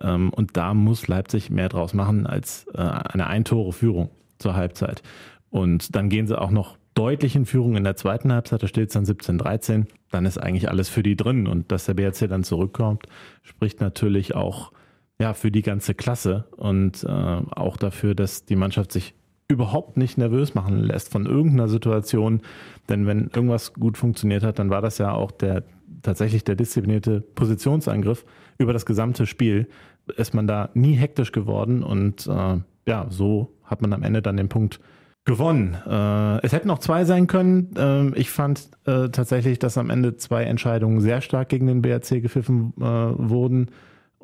Ähm, 0.00 0.30
und 0.30 0.56
da 0.56 0.74
muss 0.74 1.08
Leipzig 1.08 1.50
mehr 1.50 1.68
draus 1.68 1.94
machen 1.94 2.26
als 2.26 2.66
äh, 2.74 2.78
eine 2.78 3.26
Eintore-Führung 3.26 4.10
zur 4.38 4.54
Halbzeit. 4.54 5.02
Und 5.50 5.94
dann 5.94 6.08
gehen 6.08 6.26
sie 6.26 6.40
auch 6.40 6.50
noch 6.50 6.76
deutlich 6.94 7.36
in 7.36 7.46
Führung 7.46 7.76
in 7.76 7.84
der 7.84 7.96
zweiten 7.96 8.32
Halbzeit, 8.32 8.62
da 8.62 8.68
steht 8.68 8.88
es 8.88 8.94
dann 8.94 9.04
17-13, 9.04 9.86
dann 10.10 10.26
ist 10.26 10.38
eigentlich 10.38 10.68
alles 10.68 10.88
für 10.88 11.02
die 11.02 11.16
drin. 11.16 11.46
Und 11.46 11.70
dass 11.72 11.86
der 11.86 11.94
BRC 11.94 12.28
dann 12.28 12.44
zurückkommt, 12.44 13.06
spricht 13.42 13.80
natürlich 13.80 14.34
auch 14.34 14.72
ja, 15.18 15.34
für 15.34 15.50
die 15.50 15.62
ganze 15.62 15.94
Klasse 15.94 16.44
und 16.56 17.04
äh, 17.04 17.08
auch 17.08 17.76
dafür, 17.76 18.14
dass 18.14 18.44
die 18.44 18.56
Mannschaft 18.56 18.92
sich 18.92 19.14
überhaupt 19.46 19.96
nicht 19.96 20.18
nervös 20.18 20.54
machen 20.54 20.80
lässt 20.80 21.10
von 21.10 21.26
irgendeiner 21.26 21.68
Situation. 21.68 22.40
Denn 22.88 23.06
wenn 23.06 23.30
irgendwas 23.34 23.74
gut 23.74 23.98
funktioniert 23.98 24.42
hat, 24.42 24.58
dann 24.58 24.70
war 24.70 24.82
das 24.82 24.98
ja 24.98 25.12
auch 25.12 25.30
der 25.30 25.64
tatsächlich 26.02 26.44
der 26.44 26.56
disziplinierte 26.56 27.20
Positionsangriff 27.20 28.24
über 28.58 28.72
das 28.72 28.86
gesamte 28.86 29.26
Spiel. 29.26 29.68
Ist 30.16 30.34
man 30.34 30.46
da 30.46 30.70
nie 30.74 30.94
hektisch 30.94 31.32
geworden 31.32 31.82
und 31.82 32.26
äh, 32.26 32.58
ja, 32.86 33.06
so 33.08 33.54
hat 33.64 33.80
man 33.80 33.92
am 33.92 34.02
Ende 34.02 34.20
dann 34.20 34.36
den 34.36 34.48
Punkt 34.48 34.80
gewonnen. 35.24 35.74
Äh, 35.86 36.44
es 36.44 36.52
hätten 36.52 36.68
noch 36.68 36.78
zwei 36.78 37.04
sein 37.04 37.26
können. 37.26 37.74
Äh, 37.76 38.18
ich 38.18 38.30
fand 38.30 38.68
äh, 38.84 39.08
tatsächlich, 39.08 39.58
dass 39.58 39.78
am 39.78 39.88
Ende 39.88 40.16
zwei 40.16 40.44
Entscheidungen 40.44 41.00
sehr 41.00 41.22
stark 41.22 41.48
gegen 41.48 41.66
den 41.66 41.80
BRC 41.80 42.20
gepfiffen 42.20 42.74
äh, 42.78 42.82
wurden. 42.82 43.70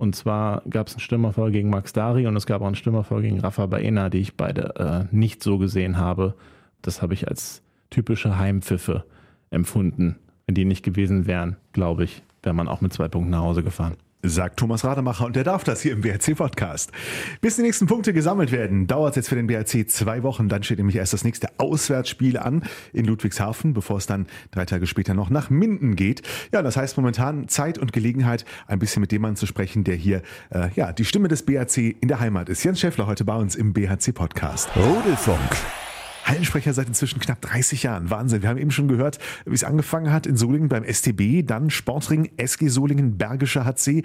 Und 0.00 0.16
zwar 0.16 0.62
gab 0.70 0.86
es 0.86 0.94
einen 0.94 1.00
Stürmerfall 1.00 1.50
gegen 1.50 1.68
Max 1.68 1.92
Dari 1.92 2.26
und 2.26 2.34
es 2.34 2.46
gab 2.46 2.62
auch 2.62 2.66
einen 2.66 2.74
Stürmerfall 2.74 3.20
gegen 3.20 3.38
Rafa 3.38 3.66
Baena, 3.66 4.08
die 4.08 4.20
ich 4.20 4.34
beide 4.34 4.74
äh, 4.76 5.14
nicht 5.14 5.42
so 5.42 5.58
gesehen 5.58 5.98
habe. 5.98 6.32
Das 6.80 7.02
habe 7.02 7.12
ich 7.12 7.28
als 7.28 7.60
typische 7.90 8.38
Heimpfiffe 8.38 9.04
empfunden. 9.50 10.16
Wenn 10.46 10.54
die 10.54 10.64
nicht 10.64 10.82
gewesen 10.82 11.26
wären, 11.26 11.58
glaube 11.74 12.04
ich, 12.04 12.22
wäre 12.42 12.54
man 12.54 12.66
auch 12.66 12.80
mit 12.80 12.94
zwei 12.94 13.08
Punkten 13.08 13.32
nach 13.32 13.42
Hause 13.42 13.62
gefahren 13.62 13.98
sagt 14.22 14.58
Thomas 14.58 14.84
Rademacher 14.84 15.26
und 15.26 15.36
der 15.36 15.44
darf 15.44 15.64
das 15.64 15.80
hier 15.80 15.92
im 15.92 16.00
BRC-Podcast. 16.00 16.92
Bis 17.40 17.56
die 17.56 17.62
nächsten 17.62 17.86
Punkte 17.86 18.12
gesammelt 18.12 18.52
werden, 18.52 18.86
dauert 18.86 19.10
es 19.10 19.16
jetzt 19.16 19.28
für 19.28 19.34
den 19.34 19.46
BRC 19.46 19.88
zwei 19.88 20.22
Wochen. 20.22 20.48
Dann 20.48 20.62
steht 20.62 20.78
nämlich 20.78 20.96
erst 20.96 21.12
das 21.12 21.24
nächste 21.24 21.48
Auswärtsspiel 21.58 22.38
an 22.38 22.62
in 22.92 23.04
Ludwigshafen, 23.04 23.72
bevor 23.72 23.98
es 23.98 24.06
dann 24.06 24.26
drei 24.50 24.64
Tage 24.64 24.86
später 24.86 25.14
noch 25.14 25.30
nach 25.30 25.50
Minden 25.50 25.96
geht. 25.96 26.22
Ja, 26.52 26.62
das 26.62 26.76
heißt 26.76 26.96
momentan 26.96 27.48
Zeit 27.48 27.78
und 27.78 27.92
Gelegenheit, 27.92 28.44
ein 28.66 28.78
bisschen 28.78 29.00
mit 29.00 29.12
dem 29.12 29.22
Mann 29.22 29.36
zu 29.36 29.46
sprechen, 29.46 29.84
der 29.84 29.96
hier 29.96 30.22
äh, 30.50 30.68
ja 30.74 30.92
die 30.92 31.04
Stimme 31.04 31.28
des 31.28 31.44
BRC 31.44 31.96
in 32.00 32.08
der 32.08 32.20
Heimat 32.20 32.48
ist. 32.48 32.64
Jens 32.64 32.80
Schäffler 32.80 33.06
heute 33.06 33.24
bei 33.24 33.36
uns 33.36 33.56
im 33.56 33.72
BHC-Podcast. 33.72 34.68
Rudelfunk. 34.76 35.89
Hallensprecher 36.30 36.72
seit 36.72 36.88
inzwischen 36.88 37.20
knapp 37.20 37.40
30 37.40 37.82
Jahren. 37.82 38.10
Wahnsinn. 38.10 38.42
Wir 38.42 38.48
haben 38.48 38.58
eben 38.58 38.70
schon 38.70 38.88
gehört, 38.88 39.18
wie 39.44 39.54
es 39.54 39.64
angefangen 39.64 40.12
hat 40.12 40.26
in 40.26 40.36
Solingen 40.36 40.68
beim 40.68 40.84
STB, 40.84 41.44
dann 41.44 41.70
Sportring, 41.70 42.30
SG 42.36 42.68
Solingen, 42.68 43.18
Bergischer 43.18 43.64
HC. 43.64 44.04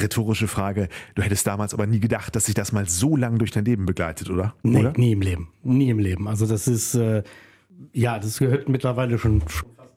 Rhetorische 0.00 0.48
Frage. 0.48 0.88
Du 1.14 1.22
hättest 1.22 1.46
damals 1.46 1.74
aber 1.74 1.86
nie 1.86 2.00
gedacht, 2.00 2.34
dass 2.34 2.46
sich 2.46 2.54
das 2.54 2.72
mal 2.72 2.88
so 2.88 3.16
lang 3.16 3.38
durch 3.38 3.50
dein 3.50 3.64
Leben 3.64 3.86
begleitet, 3.86 4.30
oder? 4.30 4.54
Nee, 4.62 4.80
oder? 4.80 4.92
nie 4.96 5.12
im 5.12 5.22
Leben. 5.22 5.48
Nie 5.62 5.90
im 5.90 5.98
Leben. 5.98 6.26
Also 6.26 6.46
das 6.46 6.66
ist, 6.66 6.94
äh, 6.94 7.22
ja, 7.92 8.18
das 8.18 8.38
gehört 8.38 8.68
mittlerweile 8.68 9.18
schon 9.18 9.42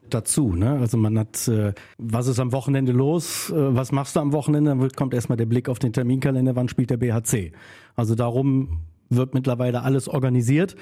dazu. 0.09 0.53
Ne? 0.53 0.71
Also 0.79 0.97
man 0.97 1.17
hat, 1.19 1.47
äh, 1.47 1.73
was 1.97 2.27
ist 2.27 2.39
am 2.39 2.51
Wochenende 2.51 2.91
los? 2.91 3.49
Äh, 3.49 3.75
was 3.75 3.91
machst 3.91 4.15
du 4.15 4.19
am 4.19 4.31
Wochenende? 4.33 4.71
Dann 4.71 4.91
kommt 4.91 5.13
erstmal 5.13 5.37
der 5.37 5.45
Blick 5.45 5.69
auf 5.69 5.79
den 5.79 5.93
Terminkalender, 5.93 6.55
wann 6.55 6.69
spielt 6.69 6.89
der 6.89 6.97
BHC. 6.97 7.51
Also 7.95 8.15
darum 8.15 8.81
wird 9.09 9.33
mittlerweile 9.33 9.83
alles 9.83 10.07
organisiert. 10.07 10.75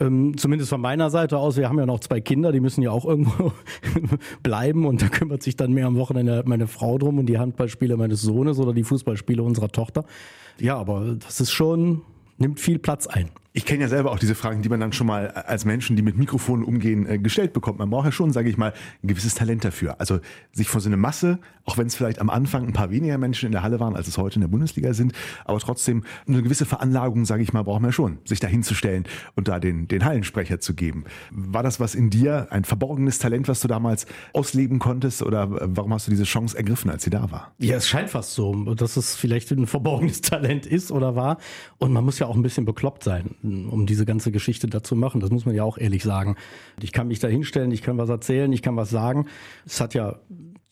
Ähm, 0.00 0.36
zumindest 0.36 0.70
von 0.70 0.80
meiner 0.80 1.10
Seite 1.10 1.38
aus. 1.38 1.56
Wir 1.56 1.68
haben 1.68 1.78
ja 1.78 1.86
noch 1.86 2.00
zwei 2.00 2.20
Kinder, 2.20 2.50
die 2.50 2.60
müssen 2.60 2.82
ja 2.82 2.90
auch 2.90 3.04
irgendwo 3.04 3.52
bleiben 4.42 4.86
und 4.86 5.02
da 5.02 5.08
kümmert 5.08 5.42
sich 5.42 5.56
dann 5.56 5.72
mehr 5.72 5.86
am 5.86 5.96
Wochenende 5.96 6.42
meine 6.46 6.66
Frau 6.66 6.98
drum 6.98 7.18
und 7.18 7.26
die 7.26 7.38
Handballspiele 7.38 7.96
meines 7.96 8.22
Sohnes 8.22 8.58
oder 8.58 8.72
die 8.72 8.84
Fußballspiele 8.84 9.42
unserer 9.42 9.68
Tochter. 9.68 10.04
Ja, 10.58 10.76
aber 10.76 11.16
das 11.18 11.40
ist 11.40 11.52
schon, 11.52 12.02
nimmt 12.38 12.58
viel 12.58 12.78
Platz 12.78 13.06
ein. 13.06 13.30
Ich 13.54 13.66
kenne 13.66 13.82
ja 13.82 13.88
selber 13.88 14.12
auch 14.12 14.18
diese 14.18 14.34
Fragen, 14.34 14.62
die 14.62 14.70
man 14.70 14.80
dann 14.80 14.94
schon 14.94 15.06
mal 15.06 15.28
als 15.28 15.66
Menschen, 15.66 15.94
die 15.94 16.02
mit 16.02 16.16
Mikrofonen 16.16 16.64
umgehen, 16.64 17.06
äh, 17.06 17.18
gestellt 17.18 17.52
bekommt. 17.52 17.78
Man 17.78 17.90
braucht 17.90 18.06
ja 18.06 18.12
schon, 18.12 18.32
sage 18.32 18.48
ich 18.48 18.56
mal, 18.56 18.72
ein 19.02 19.08
gewisses 19.08 19.34
Talent 19.34 19.62
dafür. 19.62 20.00
Also 20.00 20.20
sich 20.52 20.68
vor 20.68 20.80
so 20.80 20.88
eine 20.88 20.96
Masse, 20.96 21.38
auch 21.64 21.76
wenn 21.76 21.86
es 21.86 21.94
vielleicht 21.94 22.18
am 22.18 22.30
Anfang 22.30 22.66
ein 22.66 22.72
paar 22.72 22.90
weniger 22.90 23.18
Menschen 23.18 23.46
in 23.46 23.52
der 23.52 23.62
Halle 23.62 23.78
waren, 23.78 23.94
als 23.94 24.08
es 24.08 24.16
heute 24.16 24.36
in 24.36 24.40
der 24.40 24.48
Bundesliga 24.48 24.94
sind, 24.94 25.12
aber 25.44 25.58
trotzdem 25.58 26.02
eine 26.26 26.42
gewisse 26.42 26.64
Veranlagung, 26.64 27.26
sage 27.26 27.42
ich 27.42 27.52
mal, 27.52 27.62
braucht 27.62 27.82
man 27.82 27.92
schon, 27.92 28.18
sich 28.24 28.40
da 28.40 28.48
hinzustellen 28.48 29.04
und 29.36 29.48
da 29.48 29.60
den, 29.60 29.86
den 29.86 30.04
Hallensprecher 30.04 30.60
zu 30.60 30.74
geben. 30.74 31.04
War 31.30 31.62
das 31.62 31.78
was 31.78 31.94
in 31.94 32.08
dir, 32.08 32.46
ein 32.50 32.64
verborgenes 32.64 33.18
Talent, 33.18 33.48
was 33.48 33.60
du 33.60 33.68
damals 33.68 34.06
ausleben 34.32 34.78
konntest 34.78 35.22
oder 35.22 35.48
warum 35.50 35.92
hast 35.92 36.06
du 36.06 36.10
diese 36.10 36.24
Chance 36.24 36.56
ergriffen, 36.56 36.90
als 36.90 37.04
sie 37.04 37.10
da 37.10 37.30
war? 37.30 37.52
Ja, 37.58 37.76
es 37.76 37.86
scheint 37.86 38.08
fast 38.08 38.32
so, 38.32 38.74
dass 38.74 38.96
es 38.96 39.14
vielleicht 39.14 39.50
ein 39.50 39.66
verborgenes 39.66 40.20
Talent 40.22 40.64
ist 40.64 40.90
oder 40.90 41.16
war. 41.16 41.36
Und 41.76 41.92
man 41.92 42.04
muss 42.04 42.18
ja 42.18 42.26
auch 42.26 42.34
ein 42.34 42.42
bisschen 42.42 42.64
bekloppt 42.64 43.04
sein, 43.04 43.34
um 43.42 43.86
diese 43.86 44.04
ganze 44.04 44.32
Geschichte 44.32 44.66
dazu 44.66 44.94
machen. 44.94 45.20
Das 45.20 45.30
muss 45.30 45.46
man 45.46 45.54
ja 45.54 45.64
auch 45.64 45.78
ehrlich 45.78 46.02
sagen. 46.02 46.36
Ich 46.80 46.92
kann 46.92 47.08
mich 47.08 47.18
da 47.18 47.28
hinstellen, 47.28 47.70
ich 47.70 47.82
kann 47.82 47.98
was 47.98 48.08
erzählen, 48.08 48.52
ich 48.52 48.62
kann 48.62 48.76
was 48.76 48.90
sagen. 48.90 49.26
Es 49.66 49.80
hat 49.80 49.94
ja 49.94 50.20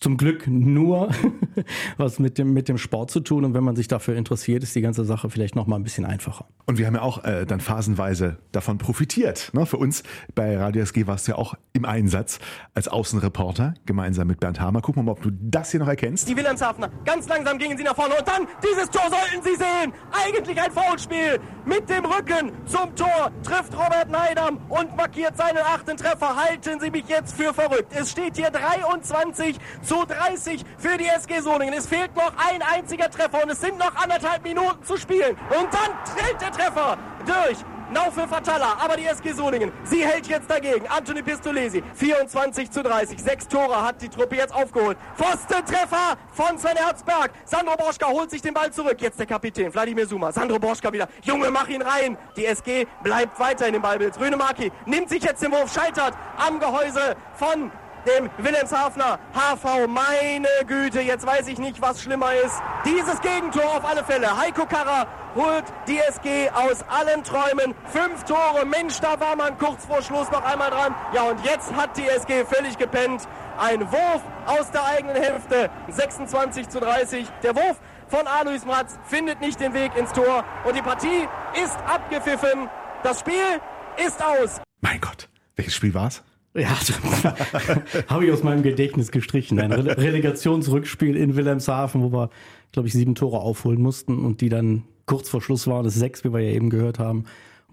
zum 0.00 0.16
Glück 0.16 0.46
nur 0.46 1.10
was 1.96 2.18
mit 2.18 2.38
dem, 2.38 2.52
mit 2.52 2.68
dem 2.68 2.78
Sport 2.78 3.10
zu 3.10 3.20
tun. 3.20 3.44
Und 3.44 3.54
wenn 3.54 3.64
man 3.64 3.76
sich 3.76 3.88
dafür 3.88 4.16
interessiert, 4.16 4.62
ist 4.62 4.74
die 4.74 4.80
ganze 4.80 5.04
Sache 5.04 5.30
vielleicht 5.30 5.56
noch 5.56 5.66
mal 5.66 5.76
ein 5.76 5.82
bisschen 5.82 6.04
einfacher. 6.04 6.46
Und 6.66 6.78
wir 6.78 6.86
haben 6.86 6.94
ja 6.94 7.02
auch 7.02 7.24
äh, 7.24 7.46
dann 7.46 7.60
phasenweise 7.60 8.38
davon 8.52 8.78
profitiert. 8.78 9.50
Ne? 9.52 9.66
Für 9.66 9.76
uns 9.76 10.02
bei 10.34 10.56
Radio 10.56 10.82
SG 10.82 11.06
warst 11.06 11.26
du 11.26 11.32
ja 11.32 11.38
auch 11.38 11.54
im 11.72 11.84
Einsatz 11.84 12.38
als 12.74 12.88
Außenreporter 12.88 13.74
gemeinsam 13.86 14.28
mit 14.28 14.40
Bernd 14.40 14.60
Hamer. 14.60 14.80
Gucken 14.80 15.02
wir 15.02 15.06
mal, 15.06 15.12
ob 15.12 15.22
du 15.22 15.30
das 15.32 15.70
hier 15.70 15.80
noch 15.80 15.88
erkennst. 15.88 16.28
Die 16.28 16.36
Wilhelmshafener, 16.36 16.90
ganz 17.04 17.28
langsam 17.28 17.58
gingen 17.58 17.76
sie 17.76 17.84
nach 17.84 17.96
vorne 17.96 18.14
und 18.16 18.26
dann 18.26 18.46
dieses 18.62 18.88
Tor 18.90 19.08
sollten 19.10 19.42
sie 19.42 19.56
sehen. 19.56 19.92
Eigentlich 20.12 20.60
ein 20.60 20.70
Foulspiel. 20.72 21.40
Mit 21.64 21.88
dem 21.88 22.04
Rücken 22.04 22.52
zum 22.66 22.94
Tor 22.96 23.30
trifft 23.42 23.74
Robert 23.74 24.10
Neidam 24.10 24.58
und 24.68 24.96
markiert 24.96 25.36
seinen 25.36 25.58
achten 25.58 25.96
Treffer. 25.96 26.36
Halten 26.36 26.80
Sie 26.80 26.90
mich 26.90 27.06
jetzt 27.08 27.36
für 27.36 27.52
verrückt. 27.52 27.92
Es 27.94 28.10
steht 28.10 28.36
hier 28.36 28.50
23 28.50 29.58
zu 29.82 30.04
30 30.06 30.64
für 30.78 30.96
die 30.96 31.06
SG 31.06 31.39
Solingen. 31.40 31.74
Es 31.74 31.86
fehlt 31.86 32.14
noch 32.16 32.32
ein 32.36 32.62
einziger 32.62 33.10
Treffer 33.10 33.42
und 33.42 33.50
es 33.50 33.60
sind 33.60 33.78
noch 33.78 33.94
anderthalb 33.96 34.42
Minuten 34.42 34.84
zu 34.84 34.96
spielen. 34.96 35.36
Und 35.50 35.68
dann 35.72 35.92
trillt 36.04 36.40
der 36.40 36.52
Treffer 36.52 36.98
durch. 37.26 37.58
Naufe 37.92 38.28
Fatala, 38.28 38.76
aber 38.78 38.96
die 38.96 39.04
SG 39.04 39.32
Solingen, 39.32 39.72
sie 39.82 40.04
hält 40.06 40.28
jetzt 40.28 40.48
dagegen. 40.48 40.86
Anthony 40.86 41.22
Pistolesi, 41.22 41.82
24 41.94 42.70
zu 42.70 42.84
30. 42.84 43.18
Sechs 43.18 43.48
Tore 43.48 43.84
hat 43.84 44.00
die 44.00 44.08
Truppe 44.08 44.36
jetzt 44.36 44.54
aufgeholt. 44.54 44.96
Pfostentreffer 45.16 46.16
von 46.32 46.56
Sven 46.56 46.76
Herzberg. 46.76 47.32
Sandro 47.44 47.76
Borschka 47.76 48.06
holt 48.06 48.30
sich 48.30 48.42
den 48.42 48.54
Ball 48.54 48.72
zurück. 48.72 49.00
Jetzt 49.00 49.18
der 49.18 49.26
Kapitän, 49.26 49.74
Wladimir 49.74 50.06
Suma. 50.06 50.30
Sandro 50.30 50.60
Borschka 50.60 50.92
wieder. 50.92 51.08
Junge, 51.22 51.50
mach 51.50 51.66
ihn 51.66 51.82
rein. 51.82 52.16
Die 52.36 52.46
SG 52.46 52.86
bleibt 53.02 53.40
weiter 53.40 53.66
in 53.66 53.72
dem 53.72 53.82
Ballbild. 53.82 54.18
Rüne 54.20 54.36
Marki 54.36 54.70
nimmt 54.86 55.08
sich 55.08 55.24
jetzt 55.24 55.42
den 55.42 55.50
Wurf, 55.50 55.72
scheitert 55.72 56.14
am 56.36 56.60
Gehäuse 56.60 57.16
von 57.34 57.72
dem 58.06 58.30
Wilhelmshavener 58.38 59.18
HV. 59.32 59.86
Meine 59.88 60.48
Güte, 60.66 61.00
jetzt 61.00 61.26
weiß 61.26 61.48
ich 61.48 61.58
nicht, 61.58 61.80
was 61.80 62.02
schlimmer 62.02 62.32
ist. 62.34 62.60
Dieses 62.84 63.20
Gegentor 63.20 63.64
auf 63.76 63.84
alle 63.84 64.04
Fälle. 64.04 64.36
Heiko 64.36 64.66
Karrer 64.66 65.06
holt 65.34 65.64
die 65.86 65.98
SG 65.98 66.50
aus 66.50 66.84
allen 66.88 67.22
Träumen. 67.24 67.74
Fünf 67.86 68.24
Tore. 68.24 68.64
Mensch, 68.66 69.00
da 69.00 69.20
war 69.20 69.36
man 69.36 69.56
kurz 69.58 69.86
vor 69.86 70.02
Schluss 70.02 70.30
noch 70.30 70.42
einmal 70.44 70.70
dran. 70.70 70.94
Ja, 71.12 71.22
und 71.24 71.44
jetzt 71.44 71.74
hat 71.74 71.96
die 71.96 72.08
SG 72.08 72.44
völlig 72.44 72.78
gepennt. 72.78 73.28
Ein 73.58 73.90
Wurf 73.92 74.22
aus 74.46 74.70
der 74.70 74.84
eigenen 74.84 75.16
Hälfte. 75.16 75.70
26 75.88 76.68
zu 76.68 76.80
30. 76.80 77.26
Der 77.42 77.54
Wurf 77.54 77.76
von 78.08 78.26
Alois 78.26 78.64
Mratz 78.64 78.98
findet 79.04 79.40
nicht 79.40 79.60
den 79.60 79.74
Weg 79.74 79.96
ins 79.96 80.12
Tor. 80.12 80.44
Und 80.64 80.76
die 80.76 80.82
Partie 80.82 81.28
ist 81.62 81.76
abgepfiffen. 81.86 82.68
Das 83.02 83.20
Spiel 83.20 83.60
ist 84.04 84.22
aus. 84.22 84.60
Mein 84.80 85.00
Gott, 85.00 85.28
welches 85.56 85.74
Spiel 85.74 85.94
war's? 85.94 86.22
Ja, 86.54 86.70
habe 88.08 88.26
ich 88.26 88.32
aus 88.32 88.42
meinem 88.42 88.62
Gedächtnis 88.62 89.12
gestrichen. 89.12 89.60
Ein 89.60 89.72
Rele 89.72 89.96
Relegationsrückspiel 89.96 91.16
in 91.16 91.36
Wilhelmshaven, 91.36 92.02
wo 92.02 92.12
wir, 92.12 92.30
glaube 92.72 92.88
ich, 92.88 92.94
sieben 92.94 93.14
Tore 93.14 93.38
aufholen 93.38 93.80
mussten 93.80 94.24
und 94.24 94.40
die 94.40 94.48
dann 94.48 94.82
kurz 95.06 95.28
vor 95.28 95.40
Schluss 95.42 95.66
waren, 95.66 95.84
das 95.84 95.94
sechs, 95.94 96.24
wie 96.24 96.32
wir 96.32 96.40
ja 96.40 96.50
eben 96.50 96.70
gehört 96.70 96.98
haben. 96.98 97.24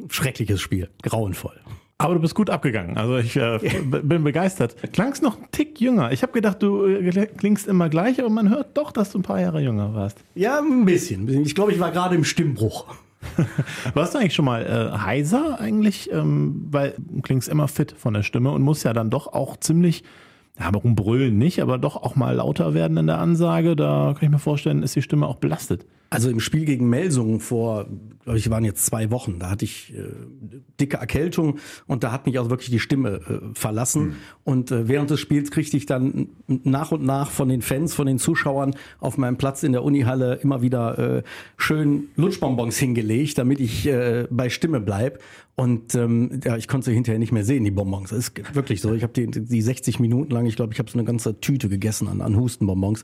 Schreckliches 0.10 0.62
Spiel, 0.62 0.90
grauenvoll. 1.02 1.60
Aber 2.00 2.14
du 2.14 2.20
bist 2.20 2.36
gut 2.36 2.52
abgegangen. 2.52 2.96
Also 2.96 3.18
ich 3.18 3.36
äh, 3.36 3.58
bin 3.82 4.24
begeistert. 4.24 4.76
Klangst 4.94 5.24
noch 5.24 5.38
einen 5.38 5.50
Tick 5.52 5.82
jünger. 5.82 6.12
Ich 6.12 6.22
habe 6.22 6.32
gedacht, 6.32 6.62
du 6.62 6.86
äh, 6.86 7.26
klingst 7.26 7.66
immer 7.66 7.90
gleich, 7.90 8.20
aber 8.20 8.30
man 8.30 8.50
hört 8.50 8.78
doch, 8.78 8.92
dass 8.92 9.12
du 9.12 9.18
ein 9.18 9.24
paar 9.24 9.42
Jahre 9.42 9.62
jünger 9.62 9.96
warst. 9.96 10.24
Ja, 10.36 10.60
ein 10.60 10.86
bisschen. 10.86 11.28
Ich 11.28 11.56
glaube, 11.56 11.72
ich 11.72 11.80
war 11.80 11.92
gerade 11.92 12.14
im 12.14 12.24
Stimmbruch. 12.24 12.86
Warst 13.94 14.14
du 14.14 14.20
eigentlich 14.20 14.36
schon 14.36 14.46
mal 14.46 14.66
äh, 14.66 14.98
heiser 14.98 15.60
eigentlich? 15.60 16.12
Ähm, 16.12 16.68
weil 16.72 16.96
du 16.98 17.22
klingst 17.22 17.50
immer 17.50 17.68
fit 17.68 17.94
von 17.98 18.14
der 18.14 18.24
Stimme 18.24 18.52
und 18.52 18.62
musst 18.62 18.84
ja 18.84 18.94
dann 18.94 19.10
doch 19.10 19.28
auch 19.28 19.58
ziemlich, 19.58 20.04
ja, 20.60 20.70
warum 20.72 20.96
brüllen 20.96 21.38
nicht, 21.38 21.62
aber 21.62 21.78
doch 21.78 21.96
auch 21.96 22.16
mal 22.16 22.36
lauter 22.36 22.74
werden 22.74 22.98
in 22.98 23.08
der 23.08 23.20
Ansage. 23.20 23.76
Da 23.76 24.14
kann 24.14 24.26
ich 24.26 24.32
mir 24.32 24.40
vorstellen, 24.40 24.84
ist 24.84 24.96
die 24.96 25.02
Stimme 25.02 25.28
auch 25.28 25.38
belastet. 25.38 25.86
Also 26.10 26.30
im 26.30 26.40
Spiel 26.40 26.66
gegen 26.66 26.90
Melsungen 26.90 27.40
vor, 27.40 27.88
glaube 28.24 28.40
ich, 28.40 28.50
waren 28.50 28.64
jetzt 28.64 28.86
zwei 28.86 29.12
Wochen, 29.12 29.40
da 29.40 29.50
hatte 29.50 29.66
ich 29.66 29.94
äh, 29.94 30.04
dicke 30.80 30.98
Erkältung 30.98 31.60
und 31.86 32.04
da 32.04 32.12
hat 32.12 32.26
mich 32.26 32.38
also 32.38 32.50
wirklich 32.50 32.70
die 32.70 32.80
Stimme 32.80 33.22
äh, 33.28 33.40
verlassen. 33.54 34.04
Mhm. 34.04 34.16
Und 34.44 34.72
äh, 34.72 34.88
während 34.88 35.10
des 35.10 35.20
Spiels 35.20 35.52
kriegte 35.52 35.76
ich 35.76 35.86
dann 35.86 36.30
nach 36.48 36.92
und 36.92 37.04
nach 37.04 37.30
von 37.30 37.50
den 37.50 37.62
Fans, 37.62 37.94
von 37.94 38.08
den 38.08 38.20
Zuschauern 38.20 38.76
auf 39.00 39.18
meinem 39.18 39.38
Platz 39.38 39.64
in 39.64 39.74
der 39.74 39.84
Unihalle 39.84 40.36
immer 40.36 40.62
wieder 40.62 41.18
äh, 41.18 41.24
schön 41.58 42.08
Lutschbonbons 42.16 42.78
hingelegt, 42.78 43.38
damit 43.38 43.60
ich 43.60 43.86
äh, 43.86 44.28
bei 44.30 44.50
Stimme 44.50 44.80
bleib. 44.80 45.22
Und 45.56 45.96
ähm, 45.96 46.40
ja, 46.46 46.56
ich 46.56 46.68
konnte 46.68 46.86
sie 46.86 46.94
hinterher 46.94 47.18
nicht 47.18 47.32
mehr 47.32 47.44
sehen, 47.44 47.64
die 47.64 47.72
Bonbons. 47.72 48.12
Das 48.12 48.20
ist 48.20 48.56
wirklich 48.56 48.80
so. 48.80 48.94
Ich 48.94 49.02
habe 49.02 49.14
die, 49.14 49.26
die 49.26 49.62
60 49.62 50.00
Minuten 50.00 50.32
lang, 50.32 50.46
ich 50.46 50.56
glaube, 50.56 50.72
ich 50.72 50.80
habe 50.80 50.90
so 50.90 51.00
eine 51.00 51.06
ganze 51.06 51.40
Tüte 51.42 51.68
gegessen 51.68 52.08
an, 52.08 52.22
an 52.22 52.36
Hustenbonbons. 52.36 53.04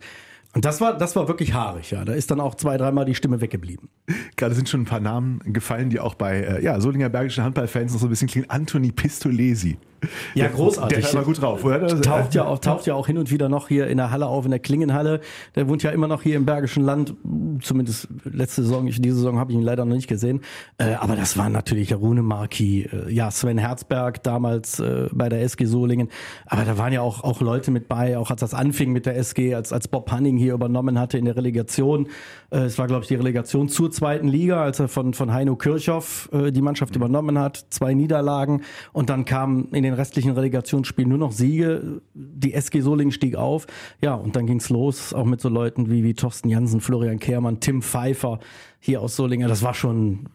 Und 0.54 0.66
das 0.66 0.82
war, 0.82 0.96
das 0.98 1.16
war 1.16 1.28
wirklich 1.28 1.54
haarig, 1.54 1.92
ja. 1.92 2.06
Da 2.06 2.14
ist 2.14 2.30
dann 2.30 2.40
auch 2.40 2.56
zwei, 2.56 2.78
dreimal 2.78 3.06
die 3.06 3.16
Stimme 3.16 3.42
weggeblieben. 3.42 3.90
Gerade 4.36 4.54
sind 4.54 4.70
schon 4.70 4.82
ein 4.82 4.86
paar 4.86 5.00
Namen 5.00 5.40
gefallen, 5.46 5.90
die 5.90 6.00
auch 6.00 6.14
bei 6.14 6.42
äh, 6.42 6.64
ja, 6.64 6.80
Solinger 6.80 7.10
Bergischen 7.10 7.44
Handballfans 7.44 7.94
noch 7.94 8.00
so 8.00 8.06
ein 8.06 8.10
bisschen 8.10 8.28
klingen. 8.28 8.50
Anthony 8.50 8.92
Pistolesi. 8.92 9.78
Ja, 10.36 10.48
großartig. 10.48 10.98
Der 10.98 11.08
ist 11.08 11.16
aber 11.16 11.26
gut 11.26 11.42
drauf, 11.42 11.64
oder? 11.64 12.02
Taucht 12.02 12.34
ja, 12.34 12.46
auch, 12.46 12.60
taucht 12.60 12.86
ja 12.86 12.96
auch 12.96 13.08
hin 13.08 13.18
und 13.18 13.32
wieder 13.32 13.50
noch 13.50 13.68
hier 13.68 13.88
in 13.88 13.98
der 13.98 14.12
Halle 14.12 14.28
auf, 14.28 14.46
in 14.46 14.52
der 14.52 14.60
Klingenhalle. 14.60 15.22
Der 15.56 15.68
wohnt 15.68 15.84
ja 15.84 15.92
immer 15.92 16.08
noch 16.08 16.22
hier 16.22 16.36
im 16.36 16.46
Bergischen 16.46 16.84
Land. 16.84 17.14
Zumindest 17.62 18.08
letzte 18.24 18.64
Saison, 18.64 18.88
ich, 18.88 19.02
diese 19.02 19.16
Saison 19.18 19.40
habe 19.40 19.52
ich 19.52 19.58
ihn 19.58 19.64
leider 19.64 19.86
noch 19.86 19.96
nicht 19.96 20.08
gesehen. 20.08 20.42
Äh, 20.78 20.94
aber 20.96 21.16
das 21.16 21.38
war 21.38 21.50
natürlich 21.50 21.94
Rune 21.94 22.24
Marki, 22.24 22.84
äh, 22.84 23.12
ja, 23.12 23.32
Sven 23.32 23.58
Herzberg 23.58 24.24
damals 24.24 24.80
äh, 24.80 25.08
bei 25.12 25.30
der 25.30 25.42
SG 25.42 25.66
Solingen. 25.66 26.10
Aber 26.46 26.64
da 26.64 26.78
waren 26.78 26.94
ja 26.94 27.02
auch, 27.02 27.24
auch 27.24 27.42
Leute 27.42 27.72
mit 27.72 27.88
bei, 27.88 28.18
auch 28.18 28.32
als 28.32 28.42
das 28.42 28.54
anfing 28.54 28.92
mit 28.92 29.06
der 29.06 29.16
SG, 29.18 29.56
als, 29.56 29.72
als 29.72 29.88
Bob 29.88 30.12
Hanning 30.12 30.38
hier 30.38 30.54
übernommen 30.54 31.00
hatte 31.00 31.18
in 31.18 31.26
der 31.26 31.36
Relegation. 31.36 32.08
Es 32.50 32.78
war, 32.78 32.86
glaube 32.86 33.02
ich, 33.02 33.08
die 33.08 33.16
Relegation 33.16 33.68
zur 33.68 33.90
zweiten 33.90 34.28
Liga, 34.28 34.62
als 34.62 34.80
er 34.80 34.88
von, 34.88 35.16
von 35.16 35.34
Heino 35.34 35.56
Kirchhoff 35.56 36.30
die 36.32 36.62
Mannschaft 36.62 36.96
übernommen 36.96 37.40
hat. 37.40 37.66
Zwei 37.72 37.96
Niederlagen. 37.96 38.62
Und 38.92 39.10
dann 39.10 39.26
kam 39.26 39.70
in 39.72 39.84
den 39.84 39.93
restlichen 39.94 40.32
Relegationsspielen 40.32 41.10
nur 41.10 41.18
noch 41.18 41.32
Siege. 41.32 42.02
Die 42.14 42.54
SG 42.54 42.82
Solingen 42.82 43.12
stieg 43.12 43.36
auf. 43.36 43.68
Ja, 44.02 44.16
und 44.16 44.36
dann 44.36 44.46
ging's 44.46 44.70
los, 44.70 45.14
auch 45.14 45.26
mit 45.26 45.42
so 45.42 45.50
Leuten 45.50 45.90
wie, 45.90 46.04
wie 46.04 46.14
Thorsten 46.14 46.50
Jansen, 46.50 46.82
Florian 46.82 47.20
Kehrmann, 47.20 47.60
Tim 47.60 47.82
Pfeiffer 47.82 48.40
hier 48.86 49.02
aus 49.02 49.16
Solingen. 49.16 49.48
Das 49.48 49.64
war 49.64 49.74
schon 49.74 50.28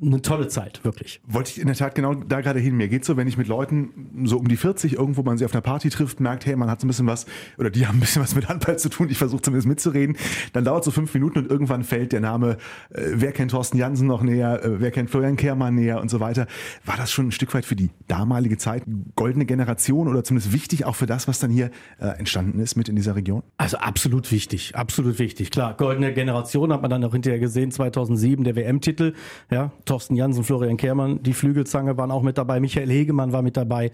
eine 0.00 0.22
tolle 0.22 0.46
Zeit, 0.46 0.84
wirklich. 0.84 1.20
Wollte 1.26 1.50
ich 1.50 1.60
in 1.60 1.66
der 1.66 1.74
Tat 1.74 1.96
genau 1.96 2.14
da 2.14 2.40
gerade 2.40 2.60
hin. 2.60 2.76
Mir 2.76 2.86
geht 2.86 3.04
so, 3.04 3.16
wenn 3.16 3.26
ich 3.26 3.36
mit 3.36 3.48
Leuten 3.48 4.24
so 4.24 4.38
um 4.38 4.46
die 4.46 4.56
40 4.56 4.92
irgendwo 4.92 5.22
man 5.22 5.36
sie 5.36 5.44
auf 5.44 5.52
einer 5.52 5.62
Party 5.62 5.90
trifft, 5.90 6.20
merkt, 6.20 6.46
hey, 6.46 6.54
man 6.54 6.70
hat 6.70 6.80
so 6.80 6.86
ein 6.86 6.88
bisschen 6.88 7.06
was, 7.06 7.26
oder 7.58 7.70
die 7.70 7.86
haben 7.88 7.96
ein 7.96 8.00
bisschen 8.00 8.22
was 8.22 8.36
mit 8.36 8.48
Handball 8.48 8.78
zu 8.78 8.88
tun, 8.88 9.08
ich 9.10 9.18
versuche 9.18 9.42
zumindest 9.42 9.66
mitzureden, 9.66 10.16
dann 10.52 10.64
dauert 10.64 10.84
so 10.84 10.92
fünf 10.92 11.12
Minuten 11.12 11.40
und 11.40 11.50
irgendwann 11.50 11.82
fällt 11.82 12.12
der 12.12 12.20
Name, 12.20 12.58
äh, 12.90 13.02
wer 13.14 13.32
kennt 13.32 13.50
Thorsten 13.50 13.78
Jansen 13.78 14.06
noch 14.06 14.22
näher, 14.22 14.64
äh, 14.64 14.80
wer 14.80 14.92
kennt 14.92 15.10
Florian 15.10 15.36
Kehrmann 15.36 15.74
näher 15.74 16.00
und 16.00 16.08
so 16.10 16.20
weiter. 16.20 16.46
War 16.84 16.96
das 16.96 17.10
schon 17.10 17.28
ein 17.28 17.32
Stück 17.32 17.52
weit 17.54 17.64
für 17.64 17.76
die 17.76 17.90
damalige 18.06 18.58
Zeit 18.58 18.84
goldene 19.16 19.46
Generation 19.46 20.06
oder 20.06 20.22
zumindest 20.22 20.52
wichtig 20.52 20.84
auch 20.84 20.94
für 20.94 21.06
das, 21.06 21.26
was 21.26 21.40
dann 21.40 21.50
hier 21.50 21.70
äh, 21.98 22.06
entstanden 22.18 22.60
ist 22.60 22.76
mit 22.76 22.88
in 22.88 22.94
dieser 22.94 23.16
Region? 23.16 23.42
Also 23.56 23.78
absolut 23.78 24.30
wichtig, 24.30 24.76
absolut 24.76 25.18
wichtig. 25.18 25.50
Klar, 25.50 25.76
goldene 25.76 26.14
Generation 26.14 26.72
hat 26.72 26.82
man 26.82 26.90
dann 26.90 27.02
auch 27.02 27.12
hinterher 27.12 27.40
gesehen, 27.40 27.72
2007 27.92 28.44
der 28.44 28.56
WM-Titel, 28.56 29.14
ja, 29.50 29.72
Thorsten 29.84 30.16
Jansen, 30.16 30.44
Florian 30.44 30.76
Kehrmann, 30.76 31.22
die 31.22 31.32
Flügelzange 31.32 31.96
waren 31.96 32.10
auch 32.10 32.22
mit 32.22 32.38
dabei, 32.38 32.60
Michael 32.60 32.90
Hegemann 32.90 33.32
war 33.32 33.42
mit 33.42 33.56
dabei. 33.56 33.90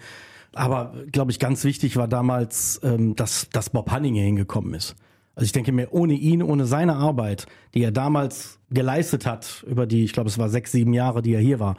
Aber 0.52 0.94
glaube 1.10 1.30
ich, 1.32 1.38
ganz 1.38 1.64
wichtig 1.64 1.96
war 1.96 2.08
damals, 2.08 2.80
ähm, 2.84 3.16
dass, 3.16 3.48
dass 3.50 3.70
Bob 3.70 3.90
Hanning 3.90 4.14
hier 4.14 4.24
hingekommen 4.24 4.74
ist. 4.74 4.94
Also 5.34 5.46
ich 5.46 5.52
denke 5.52 5.72
mir, 5.72 5.92
ohne 5.92 6.14
ihn, 6.14 6.42
ohne 6.42 6.64
seine 6.64 6.94
Arbeit, 6.94 7.46
die 7.74 7.82
er 7.82 7.90
damals 7.90 8.60
geleistet 8.70 9.26
hat, 9.26 9.64
über 9.68 9.86
die, 9.86 10.04
ich 10.04 10.12
glaube, 10.12 10.28
es 10.28 10.38
war 10.38 10.48
sechs, 10.48 10.70
sieben 10.70 10.94
Jahre, 10.94 11.22
die 11.22 11.34
er 11.34 11.40
hier 11.40 11.58
war, 11.58 11.76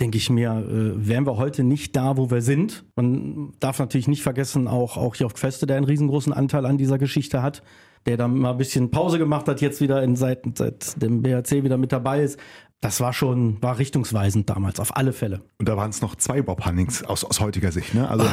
denke 0.00 0.16
ich 0.16 0.30
mir, 0.30 0.52
äh, 0.52 1.06
wären 1.06 1.26
wir 1.26 1.36
heute 1.36 1.64
nicht 1.64 1.96
da, 1.96 2.16
wo 2.16 2.30
wir 2.30 2.40
sind. 2.40 2.84
Man 2.96 3.52
darf 3.60 3.78
natürlich 3.78 4.08
nicht 4.08 4.22
vergessen, 4.22 4.68
auch, 4.68 4.96
auch 4.96 5.16
Jocht 5.16 5.38
Feste, 5.38 5.66
der 5.66 5.76
einen 5.76 5.86
riesengroßen 5.86 6.32
Anteil 6.32 6.64
an 6.66 6.78
dieser 6.78 6.98
Geschichte 6.98 7.42
hat. 7.42 7.62
Der 8.06 8.16
dann 8.16 8.38
mal 8.38 8.52
ein 8.52 8.58
bisschen 8.58 8.90
Pause 8.90 9.18
gemacht 9.18 9.48
hat, 9.48 9.60
jetzt 9.60 9.80
wieder 9.80 10.02
in, 10.02 10.16
seit, 10.16 10.42
seit 10.56 11.00
dem 11.02 11.22
BHC 11.22 11.64
wieder 11.64 11.76
mit 11.76 11.92
dabei 11.92 12.22
ist. 12.22 12.38
Das 12.80 13.00
war 13.00 13.12
schon, 13.12 13.60
war 13.60 13.78
richtungsweisend 13.78 14.48
damals, 14.48 14.78
auf 14.78 14.96
alle 14.96 15.12
Fälle. 15.12 15.40
Und 15.58 15.68
da 15.68 15.76
waren 15.76 15.90
es 15.90 16.00
noch 16.00 16.14
zwei 16.14 16.42
Bob 16.42 16.64
Hunnings 16.64 17.02
aus, 17.02 17.24
aus 17.24 17.40
heutiger 17.40 17.72
Sicht, 17.72 17.92
ne? 17.94 18.08
Also 18.08 18.24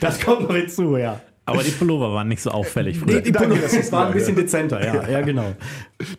das 0.00 0.20
kommt 0.20 0.42
noch 0.42 0.54
hinzu, 0.54 0.96
ja. 0.96 1.20
Aber 1.46 1.64
die 1.64 1.72
Pullover 1.72 2.14
waren 2.14 2.28
nicht 2.28 2.42
so 2.42 2.50
auffällig 2.50 3.00
früher. 3.00 3.16
Nee, 3.16 3.22
die 3.22 3.32
Danke, 3.32 3.48
Pullover 3.48 3.66
das 3.66 3.72
ist 3.74 3.90
waren 3.90 4.08
ein 4.08 4.14
bisschen 4.14 4.36
ja. 4.36 4.42
dezenter, 4.42 4.84
ja, 4.84 5.08
ja, 5.08 5.20
genau. 5.22 5.54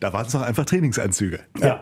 da 0.01 0.12
waren 0.12 0.25
es 0.25 0.34
noch 0.34 0.41
einfach 0.41 0.65
Trainingsanzüge. 0.65 1.39
Ja. 1.60 1.81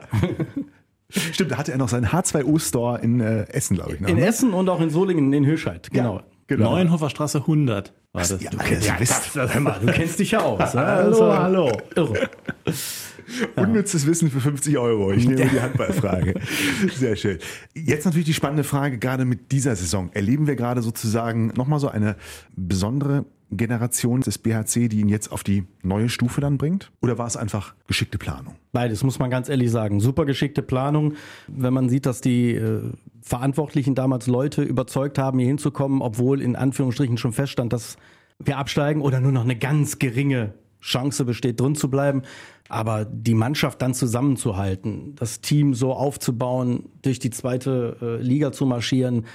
Stimmt, 1.10 1.52
da 1.52 1.58
hatte 1.58 1.72
er 1.72 1.80
noch 1.80 1.90
seinen 1.90 2.06
H2O-Store 2.08 3.00
in 3.02 3.20
äh, 3.20 3.48
Essen, 3.50 3.78
glaube 3.78 3.96
ich. 3.96 4.00
Noch, 4.00 4.10
In 4.10 4.18
ne? 4.18 4.28
Essen 4.28 4.54
und 4.54 4.70
auch 4.70 4.80
in 4.80 4.92
Solingen 4.92 5.34
in 5.34 5.46
Höscheid, 5.46 5.90
genau. 5.90 6.22
Genau. 6.50 6.72
Neuenhofer 6.72 7.10
Straße 7.10 7.39
100 7.39 7.94
war 8.12 8.22
das. 8.22 8.41
Ja, 8.41 8.50
ja, 8.51 9.00
Mist. 9.00 9.36
Hör 9.36 9.60
mal, 9.62 9.79
du 9.79 9.88
kennst 9.94 10.20
dich 10.20 10.32
ja 10.32 10.41
aus. 10.41 10.60
Hallo, 10.74 11.06
Also, 11.08 11.34
hallo. 11.34 11.72
Irre. 11.96 12.29
Unnützes 13.56 14.08
Wissen 14.08 14.32
für 14.32 14.41
50 14.41 14.77
Euro. 14.77 15.12
Ich 15.12 15.27
nehme 15.27 15.46
die 15.50 15.62
Handballfrage. 15.62 16.34
Sehr 16.96 17.15
schön. 17.15 17.38
Jetzt 17.75 18.06
natürlich 18.06 18.25
die 18.25 18.34
spannende 18.34 18.63
Frage, 18.63 18.98
gerade 18.98 19.24
mit 19.24 19.51
dieser 19.51 19.75
Saison. 19.75 20.10
Erleben 20.13 20.48
wir 20.48 20.56
gerade 20.56 20.82
sozusagen 20.82 21.48
nochmal 21.56 21.79
so 21.79 21.89
eine 21.89 22.15
besondere 22.56 23.25
Generation 23.51 24.22
des 24.22 24.38
BHC, 24.38 24.89
die 24.89 25.00
ihn 25.00 25.10
jetzt 25.10 25.32
auf 25.32 25.44
die 25.44 25.63
neue 25.82 26.10
Stufe 26.10 26.41
dann 26.41 26.58
bringt? 26.58 26.91
Oder 27.01 27.18
war 27.18 27.27
es 27.27 27.38
einfach 27.38 27.74
geschickte 27.88 28.18
Planung? 28.18 28.56
Beides, 28.72 29.03
muss 29.03 29.20
man 29.20 29.29
ganz 29.29 29.50
ehrlich 29.50 29.72
sagen. 29.72 30.00
Super 30.00 30.25
geschickte 30.25 30.62
Planung. 30.62 31.13
Wenn 31.48 31.74
man 31.74 31.89
sieht, 31.89 32.06
dass 32.06 32.22
die 32.22 32.53
äh, 32.53 32.82
Verantwortlichen 33.22 33.96
damals 33.96 34.28
Leute 34.28 34.64
überzeugt 34.64 35.18
haben, 35.18 35.40
hier 35.40 35.48
hinzukommen, 35.48 36.02
obwohl 36.02 36.42
in 36.42 36.56
Anführungsstrichen 36.56 37.18
schon 37.18 37.34
feststand, 37.34 37.74
dass 37.74 37.98
wir 38.40 38.58
absteigen 38.58 39.02
oder 39.02 39.20
nur 39.20 39.32
noch 39.32 39.44
eine 39.44 39.58
ganz 39.58 40.00
geringe 40.00 40.54
Chance 40.82 41.26
besteht, 41.26 41.60
drin 41.60 41.76
zu 41.76 41.90
bleiben. 41.90 42.22
Aber 42.70 43.04
die 43.06 43.34
Mannschaft 43.34 43.82
dann 43.82 43.94
zusammenzuhalten, 43.94 45.16
das 45.16 45.42
Team 45.42 45.74
so 45.74 45.94
aufzubauen, 45.94 46.90
durch 47.02 47.20
die 47.20 47.32
zweite 47.32 47.98
äh, 48.02 48.22
Liga 48.22 48.52
zu 48.52 48.66
marschieren, 48.66 49.26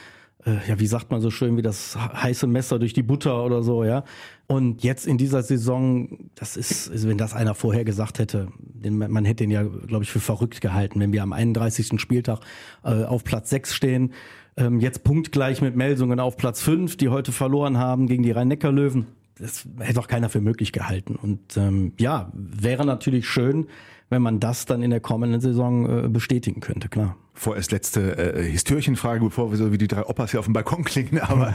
ja, 0.46 0.78
wie 0.78 0.86
sagt 0.86 1.10
man 1.10 1.20
so 1.20 1.30
schön, 1.30 1.56
wie 1.56 1.62
das 1.62 1.96
heiße 1.96 2.46
Messer 2.46 2.78
durch 2.78 2.92
die 2.92 3.02
Butter 3.02 3.44
oder 3.44 3.62
so, 3.62 3.84
ja. 3.84 4.04
Und 4.46 4.82
jetzt 4.82 5.06
in 5.06 5.16
dieser 5.16 5.42
Saison, 5.42 6.28
das 6.34 6.56
ist, 6.56 6.90
also 6.90 7.08
wenn 7.08 7.16
das 7.16 7.32
einer 7.32 7.54
vorher 7.54 7.84
gesagt 7.84 8.18
hätte, 8.18 8.48
den, 8.58 8.98
man 8.98 9.24
hätte 9.24 9.44
den 9.44 9.50
ja, 9.50 9.62
glaube 9.62 10.04
ich, 10.04 10.10
für 10.10 10.20
verrückt 10.20 10.60
gehalten, 10.60 11.00
wenn 11.00 11.12
wir 11.12 11.22
am 11.22 11.32
31. 11.32 11.98
Spieltag 11.98 12.40
äh, 12.82 13.04
auf 13.04 13.24
Platz 13.24 13.48
6 13.50 13.74
stehen, 13.74 14.12
ähm, 14.56 14.80
jetzt 14.80 15.02
punktgleich 15.02 15.62
mit 15.62 15.76
Melsungen 15.76 16.20
auf 16.20 16.36
Platz 16.36 16.60
5, 16.60 16.96
die 16.96 17.08
heute 17.08 17.32
verloren 17.32 17.78
haben 17.78 18.06
gegen 18.06 18.22
die 18.22 18.30
Rhein-Neckar-Löwen. 18.30 19.06
Das 19.38 19.66
hätte 19.80 20.00
auch 20.00 20.08
keiner 20.08 20.28
für 20.28 20.40
möglich 20.40 20.72
gehalten. 20.72 21.16
Und 21.16 21.56
ähm, 21.56 21.92
ja, 21.98 22.30
wäre 22.34 22.84
natürlich 22.84 23.28
schön, 23.28 23.66
wenn 24.10 24.22
man 24.22 24.38
das 24.38 24.66
dann 24.66 24.82
in 24.82 24.90
der 24.90 25.00
kommenden 25.00 25.40
Saison 25.40 26.04
äh, 26.04 26.08
bestätigen 26.08 26.60
könnte, 26.60 26.88
klar. 26.88 27.16
Vorerst 27.36 27.72
letzte 27.72 28.16
äh, 28.16 28.44
Histörchenfrage, 28.44 29.24
bevor 29.24 29.50
wir 29.50 29.58
so 29.58 29.72
wie 29.72 29.78
die 29.78 29.88
drei 29.88 30.04
Opas 30.04 30.30
hier 30.30 30.38
auf 30.38 30.46
dem 30.46 30.52
Balkon 30.52 30.84
klingen. 30.84 31.18
Aber 31.20 31.52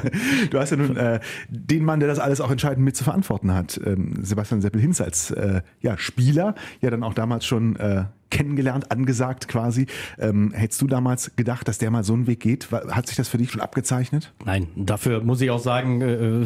du 0.50 0.60
hast 0.60 0.72
ja 0.72 0.78
nun 0.78 0.98
äh, 0.98 1.22
den 1.48 1.86
Mann, 1.86 2.02
der 2.02 2.10
das 2.10 2.20
alles 2.20 2.42
auch 2.42 2.52
entscheidend 2.52 2.84
mit 2.84 2.98
zu 2.98 3.06
verantworten 3.06 3.54
hat, 3.54 3.80
ähm, 3.86 4.14
Sebastian 4.22 4.62
Seppel-Hinz 4.62 5.00
als 5.00 5.32
äh, 5.32 5.62
ja, 5.80 5.98
Spieler, 5.98 6.56
ja 6.82 6.90
dann 6.90 7.04
auch 7.04 7.14
damals 7.14 7.46
schon 7.46 7.78
äh, 7.78 8.06
kennengelernt, 8.30 8.92
angesagt 8.92 9.48
quasi. 9.48 9.88
Ähm, 10.18 10.52
hättest 10.52 10.82
du 10.82 10.88
damals 10.88 11.36
gedacht, 11.38 11.68
dass 11.70 11.78
der 11.78 11.92
mal 11.92 12.04
so 12.04 12.14
einen 12.14 12.28
Weg 12.28 12.42
geht? 12.42 12.72
Hat 12.72 13.08
sich 13.08 13.16
das 13.16 13.30
für 13.30 13.38
dich 13.38 13.50
schon 13.50 13.62
abgezeichnet? 13.62 14.34
Nein, 14.44 14.68
dafür 14.76 15.24
muss 15.24 15.40
ich 15.40 15.50
auch 15.50 15.62
sagen, 15.62 16.02
äh, 16.02 16.46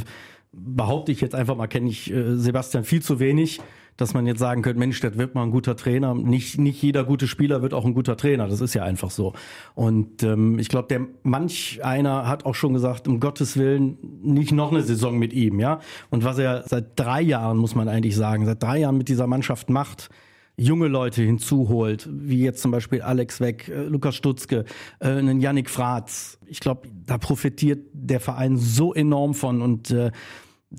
behaupte 0.53 1.11
ich 1.11 1.21
jetzt 1.21 1.35
einfach 1.35 1.55
mal, 1.55 1.67
kenne 1.67 1.89
ich 1.89 2.11
äh, 2.11 2.37
Sebastian 2.37 2.83
viel 2.83 3.01
zu 3.01 3.19
wenig, 3.19 3.59
dass 3.97 4.13
man 4.13 4.25
jetzt 4.25 4.39
sagen 4.39 4.61
könnte, 4.61 4.79
Mensch, 4.79 4.99
das 5.01 5.17
wird 5.17 5.35
mal 5.35 5.43
ein 5.43 5.51
guter 5.51 5.75
Trainer. 5.75 6.15
Nicht, 6.15 6.57
nicht 6.57 6.81
jeder 6.81 7.03
gute 7.03 7.27
Spieler 7.27 7.61
wird 7.61 7.73
auch 7.73 7.85
ein 7.85 7.93
guter 7.93 8.17
Trainer. 8.17 8.47
Das 8.47 8.61
ist 8.61 8.73
ja 8.73 8.83
einfach 8.83 9.11
so. 9.11 9.33
Und 9.75 10.23
ähm, 10.23 10.57
ich 10.57 10.69
glaube, 10.69 10.87
der 10.87 11.01
manch 11.21 11.79
einer 11.83 12.27
hat 12.27 12.45
auch 12.45 12.55
schon 12.55 12.73
gesagt, 12.73 13.07
um 13.07 13.19
Gottes 13.19 13.57
Willen, 13.57 13.97
nicht 14.23 14.51
noch 14.51 14.71
eine 14.71 14.81
Saison 14.81 15.17
mit 15.17 15.33
ihm, 15.33 15.59
ja. 15.59 15.79
Und 16.09 16.23
was 16.23 16.39
er 16.39 16.63
seit 16.67 16.99
drei 16.99 17.21
Jahren, 17.21 17.57
muss 17.57 17.75
man 17.75 17.87
eigentlich 17.87 18.15
sagen, 18.15 18.45
seit 18.45 18.63
drei 18.63 18.79
Jahren 18.79 18.97
mit 18.97 19.09
dieser 19.09 19.27
Mannschaft 19.27 19.69
macht, 19.69 20.09
junge 20.57 20.87
Leute 20.87 21.21
hinzuholt, 21.23 22.07
wie 22.11 22.43
jetzt 22.43 22.61
zum 22.61 22.71
Beispiel 22.71 23.01
Alex 23.01 23.39
Weck, 23.39 23.69
äh, 23.69 23.83
Lukas 23.83 24.15
Stutzke, 24.15 24.65
äh, 24.99 25.07
einen 25.07 25.41
Yannick 25.41 25.69
Fratz. 25.69 26.37
Ich 26.45 26.59
glaube, 26.59 26.87
da 27.05 27.17
profitiert 27.17 27.87
der 27.93 28.19
Verein 28.19 28.57
so 28.57 28.93
enorm 28.93 29.33
von 29.33 29.61
und 29.61 29.91
äh, 29.91 30.11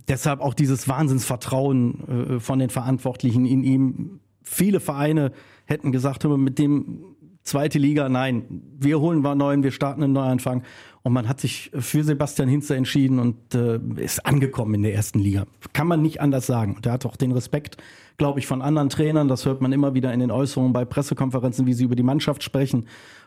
deshalb 0.08 0.40
auch 0.40 0.54
dieses 0.54 0.88
Wahnsinnsvertrauen 0.88 2.36
äh, 2.36 2.40
von 2.40 2.58
den 2.58 2.70
Verantwortlichen 2.70 3.46
in 3.46 3.64
ihm. 3.64 4.20
Viele 4.42 4.80
Vereine 4.80 5.32
hätten 5.66 5.92
gesagt, 5.92 6.24
mit 6.24 6.58
dem 6.58 7.13
zweite 7.44 7.78
Liga, 7.78 8.08
nein, 8.08 8.62
wir 8.78 9.00
holen 9.00 9.20
mal 9.20 9.34
neuen, 9.34 9.62
wir 9.62 9.70
starten 9.70 10.02
einen 10.02 10.12
Neuanfang. 10.12 10.62
Und 11.02 11.12
man 11.12 11.28
hat 11.28 11.38
sich 11.38 11.70
für 11.78 12.02
Sebastian 12.02 12.48
Hinze 12.48 12.74
entschieden 12.76 13.18
und 13.18 13.54
äh, 13.54 13.78
ist 13.96 14.24
angekommen 14.24 14.74
in 14.74 14.82
der 14.82 14.94
ersten 14.94 15.18
Liga. 15.18 15.44
Kann 15.74 15.86
man 15.86 16.00
nicht 16.00 16.22
anders 16.22 16.46
sagen. 16.46 16.76
Und 16.76 16.86
er 16.86 16.92
hat 16.92 17.04
auch 17.04 17.16
den 17.16 17.30
Respekt, 17.32 17.76
glaube 18.16 18.38
ich, 18.38 18.46
von 18.46 18.62
anderen 18.62 18.88
Trainern. 18.88 19.28
Das 19.28 19.44
hört 19.44 19.60
man 19.60 19.72
immer 19.72 19.92
wieder 19.92 20.14
in 20.14 20.20
den 20.20 20.30
Äußerungen 20.30 20.72
bei 20.72 20.86
Pressekonferenzen, 20.86 21.66
wie 21.66 21.74
sie 21.74 21.84
über 21.84 21.94
die 21.94 22.02
Mannschaft 22.02 22.42
sprechen. 22.42 22.86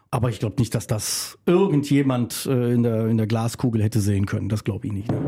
Aber 0.09 0.29
ich 0.29 0.39
glaube 0.39 0.55
nicht, 0.57 0.73
dass 0.73 0.87
das 0.87 1.37
irgendjemand 1.45 2.47
äh, 2.49 2.73
in, 2.73 2.81
der, 2.81 3.07
in 3.07 3.17
der 3.17 3.27
Glaskugel 3.27 3.83
hätte 3.83 3.99
sehen 3.99 4.25
können. 4.25 4.49
Das 4.49 4.63
glaube 4.63 4.87
ich 4.87 4.93
nicht. 4.93 5.11
Ne? 5.11 5.19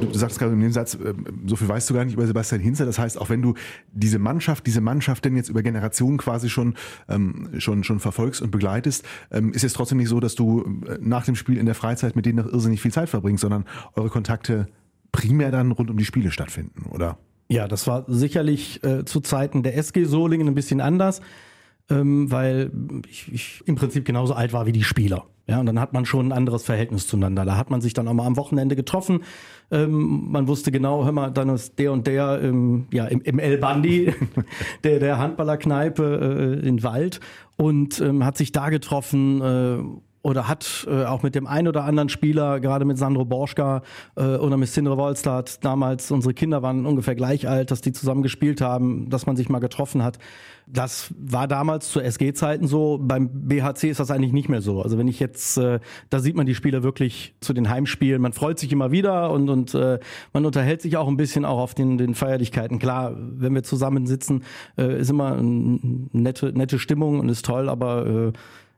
Du, 0.00 0.18
sagst 0.18 0.38
gerade 0.38 0.52
in 0.52 0.60
dem 0.60 0.72
Satz, 0.72 0.94
äh, 0.94 1.14
so 1.46 1.56
viel 1.56 1.68
weißt 1.68 1.88
du 1.88 1.94
gar 1.94 2.04
nicht 2.04 2.14
über 2.14 2.26
Sebastian 2.26 2.60
Hinze. 2.60 2.84
Das 2.84 2.98
heißt, 2.98 3.20
auch 3.20 3.30
wenn 3.30 3.42
du 3.42 3.54
diese 3.92 4.18
Mannschaft, 4.18 4.66
diese 4.66 4.80
Mannschaft 4.80 5.24
denn 5.24 5.36
jetzt 5.36 5.48
über 5.48 5.62
Generationen 5.62 6.18
quasi 6.18 6.48
schon, 6.48 6.74
ähm, 7.08 7.50
schon, 7.58 7.84
schon 7.84 8.00
verfolgst 8.00 8.42
und 8.42 8.50
begleitest, 8.50 9.04
ähm, 9.30 9.52
ist 9.52 9.64
es 9.64 9.72
trotzdem 9.72 9.98
nicht 9.98 10.08
so, 10.08 10.20
dass 10.20 10.34
du 10.34 10.62
äh, 10.86 10.98
nach 11.00 11.24
dem 11.24 11.36
Spiel 11.36 11.58
in 11.58 11.66
der 11.66 11.74
Freizeit 11.74 12.16
mit 12.16 12.26
denen 12.26 12.44
noch 12.44 12.52
irrsinnig 12.52 12.80
viel 12.80 12.92
Zeit 12.92 13.08
verbringst, 13.08 13.42
sondern 13.42 13.64
eure 13.94 14.10
Kontakte 14.10 14.66
primär 15.12 15.50
dann 15.50 15.72
rund 15.72 15.90
um 15.90 15.96
die 15.96 16.04
Spiele 16.04 16.30
stattfinden, 16.30 16.86
oder? 16.90 17.18
Ja, 17.48 17.68
das 17.68 17.86
war 17.86 18.04
sicherlich 18.08 18.82
äh, 18.84 19.04
zu 19.04 19.20
Zeiten 19.20 19.62
der 19.62 19.76
SG 19.76 20.04
Solingen 20.04 20.48
ein 20.48 20.54
bisschen 20.54 20.80
anders, 20.80 21.20
ähm, 21.90 22.30
weil 22.30 22.70
ich, 23.08 23.32
ich 23.32 23.62
im 23.66 23.76
Prinzip 23.76 24.04
genauso 24.04 24.34
alt 24.34 24.52
war 24.52 24.66
wie 24.66 24.72
die 24.72 24.84
Spieler. 24.84 25.26
Ja, 25.48 25.60
und 25.60 25.66
dann 25.66 25.78
hat 25.78 25.92
man 25.92 26.04
schon 26.06 26.28
ein 26.28 26.32
anderes 26.32 26.64
Verhältnis 26.64 27.06
zueinander. 27.06 27.44
Da 27.44 27.56
hat 27.56 27.70
man 27.70 27.80
sich 27.80 27.94
dann 27.94 28.08
auch 28.08 28.14
mal 28.14 28.26
am 28.26 28.36
Wochenende 28.36 28.74
getroffen. 28.74 29.20
Ähm, 29.70 30.30
man 30.30 30.48
wusste 30.48 30.72
genau, 30.72 31.04
hör 31.04 31.12
mal, 31.12 31.30
dann 31.30 31.50
ist 31.50 31.78
der 31.78 31.92
und 31.92 32.08
der 32.08 32.40
ähm, 32.42 32.86
ja, 32.92 33.06
im, 33.06 33.20
im 33.20 33.38
El 33.38 33.58
Bandi, 33.58 34.12
der, 34.84 34.98
der 34.98 35.18
Handballerkneipe 35.18 36.60
äh, 36.62 36.66
in 36.66 36.82
Wald 36.82 37.20
und 37.56 38.00
ähm, 38.00 38.24
hat 38.24 38.36
sich 38.36 38.50
da 38.50 38.70
getroffen. 38.70 39.40
Äh, 39.40 39.78
oder 40.26 40.48
hat 40.48 40.84
äh, 40.90 41.04
auch 41.04 41.22
mit 41.22 41.36
dem 41.36 41.46
einen 41.46 41.68
oder 41.68 41.84
anderen 41.84 42.08
Spieler, 42.08 42.58
gerade 42.58 42.84
mit 42.84 42.98
Sandro 42.98 43.24
Borschka 43.24 43.82
äh, 44.16 44.22
oder 44.22 44.56
mit 44.56 44.68
Sindre 44.68 44.96
Wolstad, 44.96 45.64
damals 45.64 46.10
unsere 46.10 46.34
Kinder 46.34 46.64
waren 46.64 46.84
ungefähr 46.84 47.14
gleich 47.14 47.46
alt, 47.48 47.70
dass 47.70 47.80
die 47.80 47.92
zusammen 47.92 48.22
gespielt 48.22 48.60
haben, 48.60 49.08
dass 49.08 49.26
man 49.26 49.36
sich 49.36 49.48
mal 49.48 49.60
getroffen 49.60 50.02
hat. 50.02 50.18
Das 50.66 51.14
war 51.16 51.46
damals 51.46 51.92
zu 51.92 52.00
SG-Zeiten 52.00 52.66
so. 52.66 52.98
Beim 53.00 53.30
BHC 53.46 53.88
ist 53.88 54.00
das 54.00 54.10
eigentlich 54.10 54.32
nicht 54.32 54.48
mehr 54.48 54.62
so. 54.62 54.82
Also 54.82 54.98
wenn 54.98 55.06
ich 55.06 55.20
jetzt, 55.20 55.58
äh, 55.58 55.78
da 56.10 56.18
sieht 56.18 56.34
man 56.34 56.44
die 56.44 56.56
Spieler 56.56 56.82
wirklich 56.82 57.36
zu 57.40 57.52
den 57.52 57.70
Heimspielen. 57.70 58.20
Man 58.20 58.32
freut 58.32 58.58
sich 58.58 58.72
immer 58.72 58.90
wieder 58.90 59.30
und, 59.30 59.48
und 59.48 59.74
äh, 59.74 60.00
man 60.32 60.44
unterhält 60.44 60.82
sich 60.82 60.96
auch 60.96 61.06
ein 61.06 61.16
bisschen 61.16 61.44
auch 61.44 61.60
auf 61.60 61.74
den, 61.74 61.98
den 61.98 62.16
Feierlichkeiten. 62.16 62.80
Klar, 62.80 63.14
wenn 63.16 63.54
wir 63.54 63.62
zusammensitzen, 63.62 64.42
äh, 64.76 64.98
ist 64.98 65.08
immer 65.08 65.36
eine 65.36 65.78
nette, 66.10 66.46
nette 66.52 66.80
Stimmung 66.80 67.20
und 67.20 67.28
ist 67.28 67.44
toll, 67.44 67.68
aber 67.68 68.06
äh, 68.06 68.32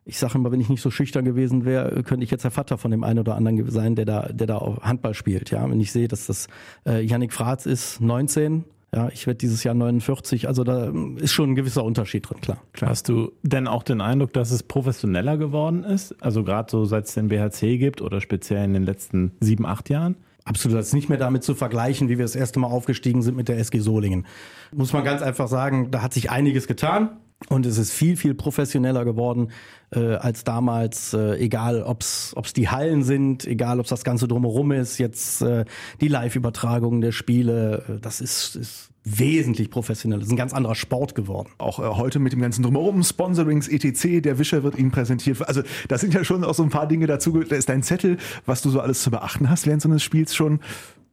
ich 0.08 0.18
sage 0.18 0.38
immer, 0.38 0.50
wenn 0.50 0.60
ich 0.60 0.70
nicht 0.70 0.80
so 0.80 0.90
schüchtern 0.90 1.26
gewesen 1.26 1.66
wäre, 1.66 2.02
könnte 2.02 2.24
ich 2.24 2.30
jetzt 2.30 2.42
der 2.42 2.50
Vater 2.50 2.78
von 2.78 2.90
dem 2.90 3.04
einen 3.04 3.18
oder 3.18 3.36
anderen 3.36 3.70
sein, 3.70 3.94
der 3.94 4.06
da, 4.06 4.28
der 4.32 4.46
da 4.46 4.56
auch 4.56 4.80
Handball 4.80 5.12
spielt. 5.12 5.50
Ja, 5.50 5.68
wenn 5.70 5.80
ich 5.80 5.92
sehe, 5.92 6.08
dass 6.08 6.26
das 6.26 6.48
äh, 6.86 7.04
Yannick 7.04 7.32
Fratz 7.32 7.66
ist, 7.66 8.00
19. 8.00 8.64
Ja, 8.94 9.10
ich 9.12 9.26
werde 9.26 9.36
dieses 9.36 9.64
Jahr 9.64 9.74
49. 9.74 10.48
Also 10.48 10.64
da 10.64 10.90
ist 11.16 11.32
schon 11.32 11.50
ein 11.50 11.54
gewisser 11.54 11.84
Unterschied 11.84 12.28
drin, 12.28 12.40
klar. 12.40 12.62
klar. 12.72 12.90
Hast 12.90 13.10
du 13.10 13.32
denn 13.42 13.68
auch 13.68 13.82
den 13.82 14.00
Eindruck, 14.00 14.32
dass 14.32 14.50
es 14.50 14.62
professioneller 14.62 15.36
geworden 15.36 15.84
ist? 15.84 16.14
Also 16.22 16.42
gerade 16.42 16.70
so 16.70 16.86
seit 16.86 17.04
es 17.04 17.12
den 17.12 17.28
BHC 17.28 17.76
gibt 17.76 18.00
oder 18.00 18.22
speziell 18.22 18.64
in 18.64 18.72
den 18.72 18.84
letzten 18.84 19.32
sieben, 19.40 19.66
acht 19.66 19.90
Jahren? 19.90 20.16
Absolut, 20.44 20.78
das 20.78 20.86
ist 20.86 20.94
nicht 20.94 21.10
mehr 21.10 21.18
damit 21.18 21.44
zu 21.44 21.54
vergleichen, 21.54 22.08
wie 22.08 22.16
wir 22.16 22.24
das 22.24 22.34
erste 22.34 22.58
Mal 22.58 22.68
aufgestiegen 22.68 23.20
sind 23.20 23.36
mit 23.36 23.48
der 23.48 23.58
SG 23.58 23.80
Solingen. 23.80 24.24
Muss 24.72 24.94
man 24.94 25.04
ganz 25.04 25.20
einfach 25.20 25.48
sagen, 25.48 25.90
da 25.90 26.00
hat 26.00 26.14
sich 26.14 26.30
einiges 26.30 26.66
getan. 26.66 27.10
Und 27.48 27.66
es 27.66 27.79
ist 27.79 27.92
viel, 27.92 28.16
viel 28.16 28.35
professioneller 28.35 29.05
geworden 29.05 29.53
äh, 29.94 30.14
als 30.16 30.42
damals, 30.42 31.14
äh, 31.14 31.37
egal 31.37 31.83
ob's 31.83 32.33
ob's 32.35 32.53
die 32.53 32.68
Hallen 32.68 33.05
sind, 33.05 33.46
egal 33.46 33.79
ob's 33.79 33.90
das 33.90 34.03
Ganze 34.03 34.27
drumherum 34.27 34.72
ist, 34.72 34.98
jetzt 34.98 35.40
äh, 35.42 35.64
die 36.01 36.09
Live-Übertragungen 36.09 37.01
der 37.01 37.12
Spiele, 37.12 37.85
äh, 37.88 38.01
das 38.01 38.20
ist, 38.20 38.57
ist 38.57 38.90
wesentlich 39.05 39.70
professioneller. 39.70 40.20
Das 40.20 40.29
ist 40.29 40.33
ein 40.33 40.37
ganz 40.37 40.53
anderer 40.53 40.74
Sport 40.74 41.14
geworden. 41.14 41.51
Auch 41.59 41.79
äh, 41.79 41.83
heute 41.83 42.18
mit 42.18 42.33
dem 42.33 42.40
ganzen 42.40 42.62
Drumherum, 42.64 43.03
Sponsorings, 43.03 43.68
etc., 43.68 44.20
der 44.20 44.38
Wischer 44.38 44.64
wird 44.64 44.77
Ihnen 44.77 44.90
präsentiert. 44.90 45.46
Also 45.46 45.62
da 45.87 45.96
sind 45.96 46.14
ja 46.14 46.24
schon 46.24 46.44
auch 46.44 46.55
so 46.55 46.64
ein 46.64 46.70
paar 46.70 46.88
Dinge 46.88 47.07
dazu. 47.07 47.40
Da 47.44 47.57
ist 47.57 47.68
dein 47.68 47.83
Zettel, 47.83 48.18
was 48.46 48.62
du 48.62 48.70
so 48.70 48.81
alles 48.81 49.03
zu 49.03 49.11
beachten 49.11 49.48
hast 49.48 49.66
während 49.66 49.81
so 49.81 49.88
eines 49.88 50.03
Spiels 50.03 50.35
schon 50.35 50.61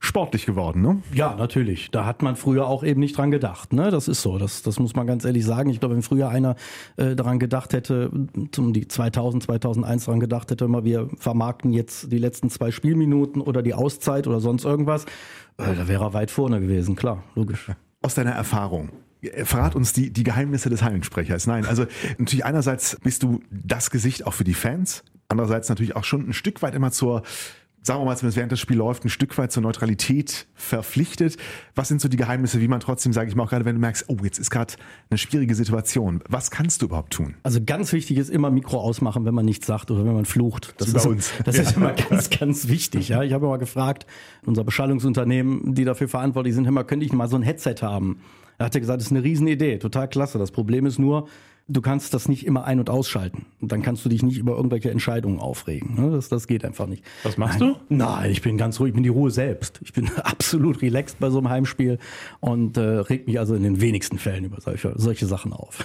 sportlich 0.05 0.45
geworden, 0.45 0.81
ne? 0.81 1.01
Ja, 1.13 1.35
natürlich. 1.35 1.91
Da 1.91 2.05
hat 2.05 2.21
man 2.21 2.35
früher 2.35 2.67
auch 2.67 2.83
eben 2.83 2.99
nicht 2.99 3.17
dran 3.17 3.31
gedacht. 3.31 3.73
Ne? 3.73 3.91
Das 3.91 4.07
ist 4.07 4.21
so. 4.21 4.37
Das, 4.37 4.61
das 4.61 4.79
muss 4.79 4.95
man 4.95 5.07
ganz 5.07 5.25
ehrlich 5.25 5.45
sagen. 5.45 5.69
Ich 5.69 5.79
glaube, 5.79 5.95
wenn 5.95 6.01
früher 6.01 6.29
einer 6.29 6.55
äh, 6.97 7.15
daran 7.15 7.39
gedacht 7.39 7.73
hätte, 7.73 8.11
zum 8.51 8.73
die 8.73 8.87
2000, 8.87 9.43
2001 9.43 10.05
daran 10.05 10.19
gedacht 10.19 10.51
hätte, 10.51 10.65
immer 10.65 10.83
wir 10.83 11.09
vermarkten 11.17 11.73
jetzt 11.73 12.11
die 12.11 12.17
letzten 12.17 12.49
zwei 12.49 12.71
Spielminuten 12.71 13.41
oder 13.41 13.61
die 13.61 13.73
Auszeit 13.73 14.27
oder 14.27 14.39
sonst 14.39 14.63
irgendwas, 14.65 15.05
äh, 15.57 15.75
da 15.75 15.87
wäre 15.87 16.05
er 16.05 16.13
weit 16.13 16.31
vorne 16.31 16.59
gewesen. 16.61 16.95
Klar, 16.95 17.23
logisch. 17.35 17.71
Aus 18.01 18.15
deiner 18.15 18.31
Erfahrung, 18.31 18.89
Verrat 19.43 19.75
uns 19.75 19.93
die, 19.93 20.11
die 20.11 20.23
Geheimnisse 20.23 20.69
des 20.69 20.83
Hallensprechers. 20.83 21.47
Nein, 21.47 21.65
also 21.65 21.85
natürlich 22.19 22.45
einerseits 22.45 22.97
bist 23.03 23.23
du 23.23 23.41
das 23.49 23.89
Gesicht 23.89 24.27
auch 24.27 24.33
für 24.33 24.43
die 24.43 24.53
Fans, 24.53 25.03
andererseits 25.29 25.69
natürlich 25.69 25.95
auch 25.95 26.03
schon 26.03 26.29
ein 26.29 26.33
Stück 26.33 26.61
weit 26.61 26.75
immer 26.75 26.91
zur 26.91 27.23
sagen 27.85 28.01
wir 28.01 28.05
mal, 28.05 28.17
zumindest 28.17 28.37
während 28.37 28.51
das 28.51 28.59
Spiel 28.59 28.77
läuft, 28.77 29.05
ein 29.05 29.09
Stück 29.09 29.37
weit 29.37 29.51
zur 29.51 29.61
Neutralität 29.61 30.47
verpflichtet. 30.55 31.37
Was 31.75 31.87
sind 31.87 32.01
so 32.01 32.07
die 32.07 32.17
Geheimnisse, 32.17 32.59
wie 32.59 32.67
man 32.67 32.79
trotzdem, 32.79 33.13
sage 33.13 33.29
ich 33.29 33.35
mal, 33.35 33.43
auch 33.43 33.49
gerade 33.49 33.63
wenn 33.63 33.75
du 33.75 33.81
merkst, 33.81 34.05
oh, 34.07 34.17
jetzt 34.23 34.39
ist 34.39 34.49
gerade 34.49 34.73
eine 35.09 35.19
schwierige 35.19 35.53
Situation. 35.53 36.23
Was 36.27 36.49
kannst 36.49 36.81
du 36.81 36.87
überhaupt 36.87 37.13
tun? 37.13 37.35
Also 37.43 37.59
ganz 37.63 37.93
wichtig 37.93 38.17
ist 38.17 38.29
immer 38.29 38.49
Mikro 38.49 38.79
ausmachen, 38.79 39.25
wenn 39.25 39.35
man 39.35 39.45
nichts 39.45 39.67
sagt 39.67 39.91
oder 39.91 40.03
wenn 40.03 40.13
man 40.13 40.25
flucht. 40.25 40.73
Das, 40.77 40.87
das 40.93 40.95
ist 40.95 41.03
bei 41.03 41.09
uns. 41.09 41.31
Das 41.45 41.57
ja. 41.57 41.63
ist 41.63 41.77
immer 41.77 41.93
ganz, 41.93 42.29
ganz 42.31 42.67
wichtig. 42.67 43.09
Ja, 43.09 43.21
ich 43.21 43.33
habe 43.33 43.45
mal 43.45 43.57
gefragt, 43.57 44.07
unser 44.45 44.63
Beschallungsunternehmen, 44.63 45.75
die 45.75 45.85
dafür 45.85 46.07
verantwortlich 46.07 46.55
sind, 46.55 46.65
immer 46.65 46.83
könnte 46.83 47.05
ich 47.05 47.13
mal 47.13 47.27
so 47.27 47.35
ein 47.35 47.43
Headset 47.43 47.75
haben. 47.81 48.21
Er 48.57 48.67
hatte 48.67 48.79
gesagt, 48.79 48.99
das 48.99 49.07
ist 49.07 49.11
eine 49.11 49.23
Riesenidee, 49.23 49.77
total 49.77 50.07
klasse. 50.07 50.39
Das 50.39 50.51
Problem 50.51 50.85
ist 50.85 50.97
nur, 50.97 51.27
du 51.67 51.81
kannst 51.81 52.13
das 52.13 52.27
nicht 52.27 52.45
immer 52.45 52.65
ein- 52.65 52.79
und 52.79 52.89
ausschalten. 52.89 53.45
Und 53.59 53.71
dann 53.71 53.81
kannst 53.81 54.05
du 54.05 54.09
dich 54.09 54.21
nicht 54.21 54.37
über 54.37 54.55
irgendwelche 54.55 54.91
Entscheidungen 54.91 55.39
aufregen. 55.39 55.95
Ne? 55.95 56.11
Das, 56.11 56.29
das 56.29 56.47
geht 56.47 56.63
einfach 56.63 56.85
nicht. 56.85 57.03
Was 57.23 57.37
machst 57.37 57.59
Nein. 57.59 57.75
du? 57.89 57.95
Nein, 57.95 58.31
ich 58.31 58.41
bin 58.41 58.57
ganz 58.57 58.79
ruhig, 58.79 58.89
ich 58.89 58.93
bin 58.93 59.03
die 59.03 59.09
Ruhe 59.09 59.31
selbst. 59.31 59.79
Ich 59.83 59.93
bin 59.93 60.09
absolut 60.23 60.81
relaxed 60.81 61.19
bei 61.19 61.29
so 61.29 61.39
einem 61.39 61.49
Heimspiel 61.49 61.97
und 62.39 62.77
äh, 62.77 62.81
reg 62.81 63.25
mich 63.25 63.39
also 63.39 63.55
in 63.55 63.63
den 63.63 63.81
wenigsten 63.81 64.19
Fällen 64.19 64.45
über 64.45 64.61
solche, 64.61 64.93
solche 64.95 65.25
Sachen 65.25 65.53
auf. 65.53 65.83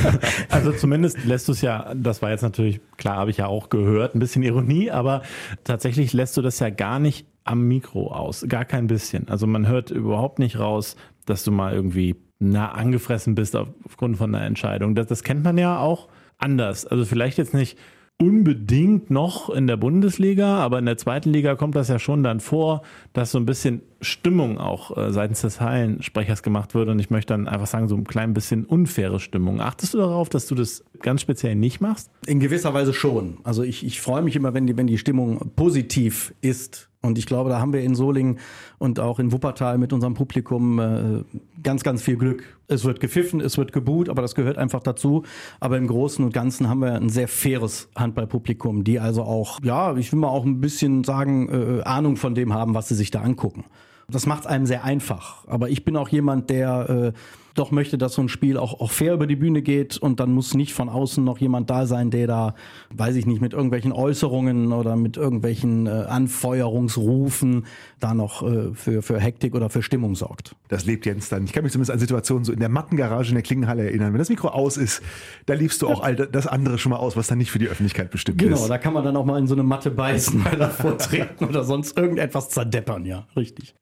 also 0.50 0.72
zumindest 0.72 1.24
lässt 1.24 1.48
du 1.48 1.52
es 1.52 1.60
ja, 1.60 1.92
das 1.94 2.22
war 2.22 2.30
jetzt 2.30 2.42
natürlich, 2.42 2.80
klar, 2.96 3.16
habe 3.16 3.30
ich 3.30 3.38
ja 3.38 3.46
auch 3.46 3.68
gehört, 3.68 4.14
ein 4.14 4.20
bisschen 4.20 4.44
Ironie, 4.44 4.90
aber 4.90 5.22
tatsächlich 5.64 6.12
lässt 6.12 6.36
du 6.36 6.42
das 6.42 6.60
ja 6.60 6.70
gar 6.70 7.00
nicht 7.00 7.26
am 7.42 7.62
Mikro 7.62 8.12
aus. 8.12 8.44
Gar 8.48 8.64
kein 8.64 8.86
bisschen. 8.86 9.28
Also 9.28 9.46
man 9.46 9.66
hört 9.66 9.90
überhaupt 9.90 10.38
nicht 10.38 10.58
raus, 10.58 10.96
dass 11.26 11.42
du 11.42 11.50
mal 11.50 11.74
irgendwie 11.74 12.16
na, 12.38 12.72
angefressen 12.72 13.34
bist 13.34 13.56
aufgrund 13.56 14.18
von 14.18 14.34
einer 14.34 14.44
Entscheidung. 14.44 14.94
Das, 14.94 15.06
das 15.06 15.22
kennt 15.22 15.42
man 15.42 15.58
ja 15.58 15.78
auch 15.78 16.08
anders. 16.38 16.86
Also 16.86 17.04
vielleicht 17.04 17.38
jetzt 17.38 17.54
nicht 17.54 17.78
unbedingt 18.18 19.10
noch 19.10 19.50
in 19.50 19.66
der 19.66 19.76
Bundesliga, 19.76 20.56
aber 20.56 20.78
in 20.78 20.86
der 20.86 20.96
zweiten 20.96 21.30
Liga 21.30 21.54
kommt 21.54 21.74
das 21.76 21.88
ja 21.88 21.98
schon 21.98 22.22
dann 22.22 22.40
vor, 22.40 22.82
dass 23.12 23.30
so 23.30 23.38
ein 23.38 23.44
bisschen 23.44 23.82
Stimmung 24.00 24.58
auch 24.58 24.96
äh, 24.96 25.12
seitens 25.12 25.42
des 25.42 25.60
Hallensprechers 25.60 26.42
gemacht 26.42 26.74
wird. 26.74 26.88
Und 26.88 26.98
ich 26.98 27.10
möchte 27.10 27.34
dann 27.34 27.46
einfach 27.46 27.66
sagen, 27.66 27.88
so 27.88 27.96
ein 27.96 28.04
klein 28.04 28.32
bisschen 28.32 28.64
unfaire 28.64 29.20
Stimmung. 29.20 29.60
Achtest 29.60 29.92
du 29.92 29.98
darauf, 29.98 30.30
dass 30.30 30.46
du 30.46 30.54
das 30.54 30.82
ganz 31.02 31.20
speziell 31.20 31.56
nicht 31.56 31.80
machst? 31.80 32.10
In 32.26 32.40
gewisser 32.40 32.72
Weise 32.72 32.94
schon. 32.94 33.38
Also 33.44 33.62
ich, 33.62 33.84
ich 33.84 34.00
freue 34.00 34.22
mich 34.22 34.34
immer, 34.34 34.54
wenn 34.54 34.66
die, 34.66 34.76
wenn 34.78 34.86
die 34.86 34.98
Stimmung 34.98 35.52
positiv 35.54 36.34
ist 36.40 36.88
und 37.06 37.18
ich 37.18 37.26
glaube, 37.26 37.50
da 37.50 37.60
haben 37.60 37.72
wir 37.72 37.80
in 37.80 37.94
Solingen 37.94 38.38
und 38.78 39.00
auch 39.00 39.18
in 39.18 39.32
Wuppertal 39.32 39.78
mit 39.78 39.92
unserem 39.92 40.14
Publikum 40.14 40.78
äh, 40.78 41.24
ganz, 41.62 41.82
ganz 41.82 42.02
viel 42.02 42.16
Glück. 42.16 42.44
Es 42.68 42.84
wird 42.84 43.00
gepfiffen, 43.00 43.40
es 43.40 43.56
wird 43.56 43.72
gebuht, 43.72 44.08
aber 44.08 44.22
das 44.22 44.34
gehört 44.34 44.58
einfach 44.58 44.82
dazu. 44.82 45.22
Aber 45.60 45.78
im 45.78 45.86
Großen 45.86 46.24
und 46.24 46.32
Ganzen 46.32 46.68
haben 46.68 46.80
wir 46.80 46.94
ein 46.94 47.08
sehr 47.08 47.28
faires 47.28 47.88
Handballpublikum, 47.96 48.84
die 48.84 49.00
also 49.00 49.22
auch, 49.22 49.60
ja, 49.62 49.96
ich 49.96 50.12
will 50.12 50.18
mal 50.18 50.28
auch 50.28 50.44
ein 50.44 50.60
bisschen 50.60 51.04
sagen, 51.04 51.48
äh, 51.78 51.82
Ahnung 51.84 52.16
von 52.16 52.34
dem 52.34 52.52
haben, 52.52 52.74
was 52.74 52.88
sie 52.88 52.94
sich 52.94 53.10
da 53.10 53.22
angucken. 53.22 53.64
Das 54.08 54.26
macht 54.26 54.40
es 54.40 54.46
einem 54.46 54.66
sehr 54.66 54.84
einfach. 54.84 55.46
Aber 55.48 55.68
ich 55.68 55.84
bin 55.84 55.96
auch 55.96 56.08
jemand, 56.08 56.50
der 56.50 57.12
äh, 57.14 57.18
doch 57.58 57.70
möchte, 57.70 57.98
dass 57.98 58.14
so 58.14 58.22
ein 58.22 58.28
Spiel 58.28 58.56
auch, 58.56 58.80
auch 58.80 58.90
fair 58.90 59.14
über 59.14 59.26
die 59.26 59.36
Bühne 59.36 59.62
geht 59.62 59.96
und 59.96 60.20
dann 60.20 60.32
muss 60.32 60.54
nicht 60.54 60.74
von 60.74 60.88
außen 60.88 61.24
noch 61.24 61.38
jemand 61.38 61.70
da 61.70 61.86
sein, 61.86 62.10
der 62.10 62.26
da, 62.26 62.54
weiß 62.94 63.16
ich 63.16 63.26
nicht, 63.26 63.40
mit 63.40 63.52
irgendwelchen 63.52 63.92
Äußerungen 63.92 64.72
oder 64.72 64.96
mit 64.96 65.16
irgendwelchen 65.16 65.86
äh, 65.86 65.90
Anfeuerungsrufen 65.90 67.66
da 68.00 68.14
noch 68.14 68.42
äh, 68.42 68.74
für, 68.74 69.02
für 69.02 69.18
Hektik 69.18 69.54
oder 69.54 69.70
für 69.70 69.82
Stimmung 69.82 70.14
sorgt. 70.14 70.54
Das 70.68 70.84
lebt 70.84 71.06
Jens 71.06 71.28
dann. 71.28 71.44
Ich 71.44 71.52
kann 71.52 71.62
mich 71.62 71.72
zumindest 71.72 71.92
an 71.92 71.98
Situationen 71.98 72.44
so 72.44 72.52
in 72.52 72.60
der 72.60 72.68
Mattengarage 72.68 73.28
in 73.30 73.34
der 73.34 73.42
Klingenhalle 73.42 73.84
erinnern. 73.84 74.12
Wenn 74.12 74.18
das 74.18 74.28
Mikro 74.28 74.48
aus 74.48 74.76
ist, 74.76 75.02
da 75.46 75.54
liebst 75.54 75.82
du 75.82 75.88
auch 75.88 76.02
all 76.02 76.14
das 76.14 76.46
andere 76.46 76.78
schon 76.78 76.90
mal 76.90 76.98
aus, 76.98 77.16
was 77.16 77.26
dann 77.26 77.38
nicht 77.38 77.50
für 77.50 77.58
die 77.58 77.68
Öffentlichkeit 77.68 78.10
bestimmt 78.10 78.38
genau, 78.38 78.54
ist. 78.54 78.62
Genau, 78.62 78.68
da 78.68 78.78
kann 78.78 78.92
man 78.92 79.04
dann 79.04 79.16
auch 79.16 79.24
mal 79.24 79.38
in 79.38 79.46
so 79.46 79.54
eine 79.54 79.62
Matte 79.62 79.90
beißen, 79.90 80.42
mal 80.42 80.56
davor 80.56 80.98
treten 80.98 81.44
oder 81.44 81.64
sonst 81.64 81.96
irgendetwas 81.96 82.50
zerdeppern, 82.50 83.04
ja, 83.04 83.26
richtig. 83.36 83.74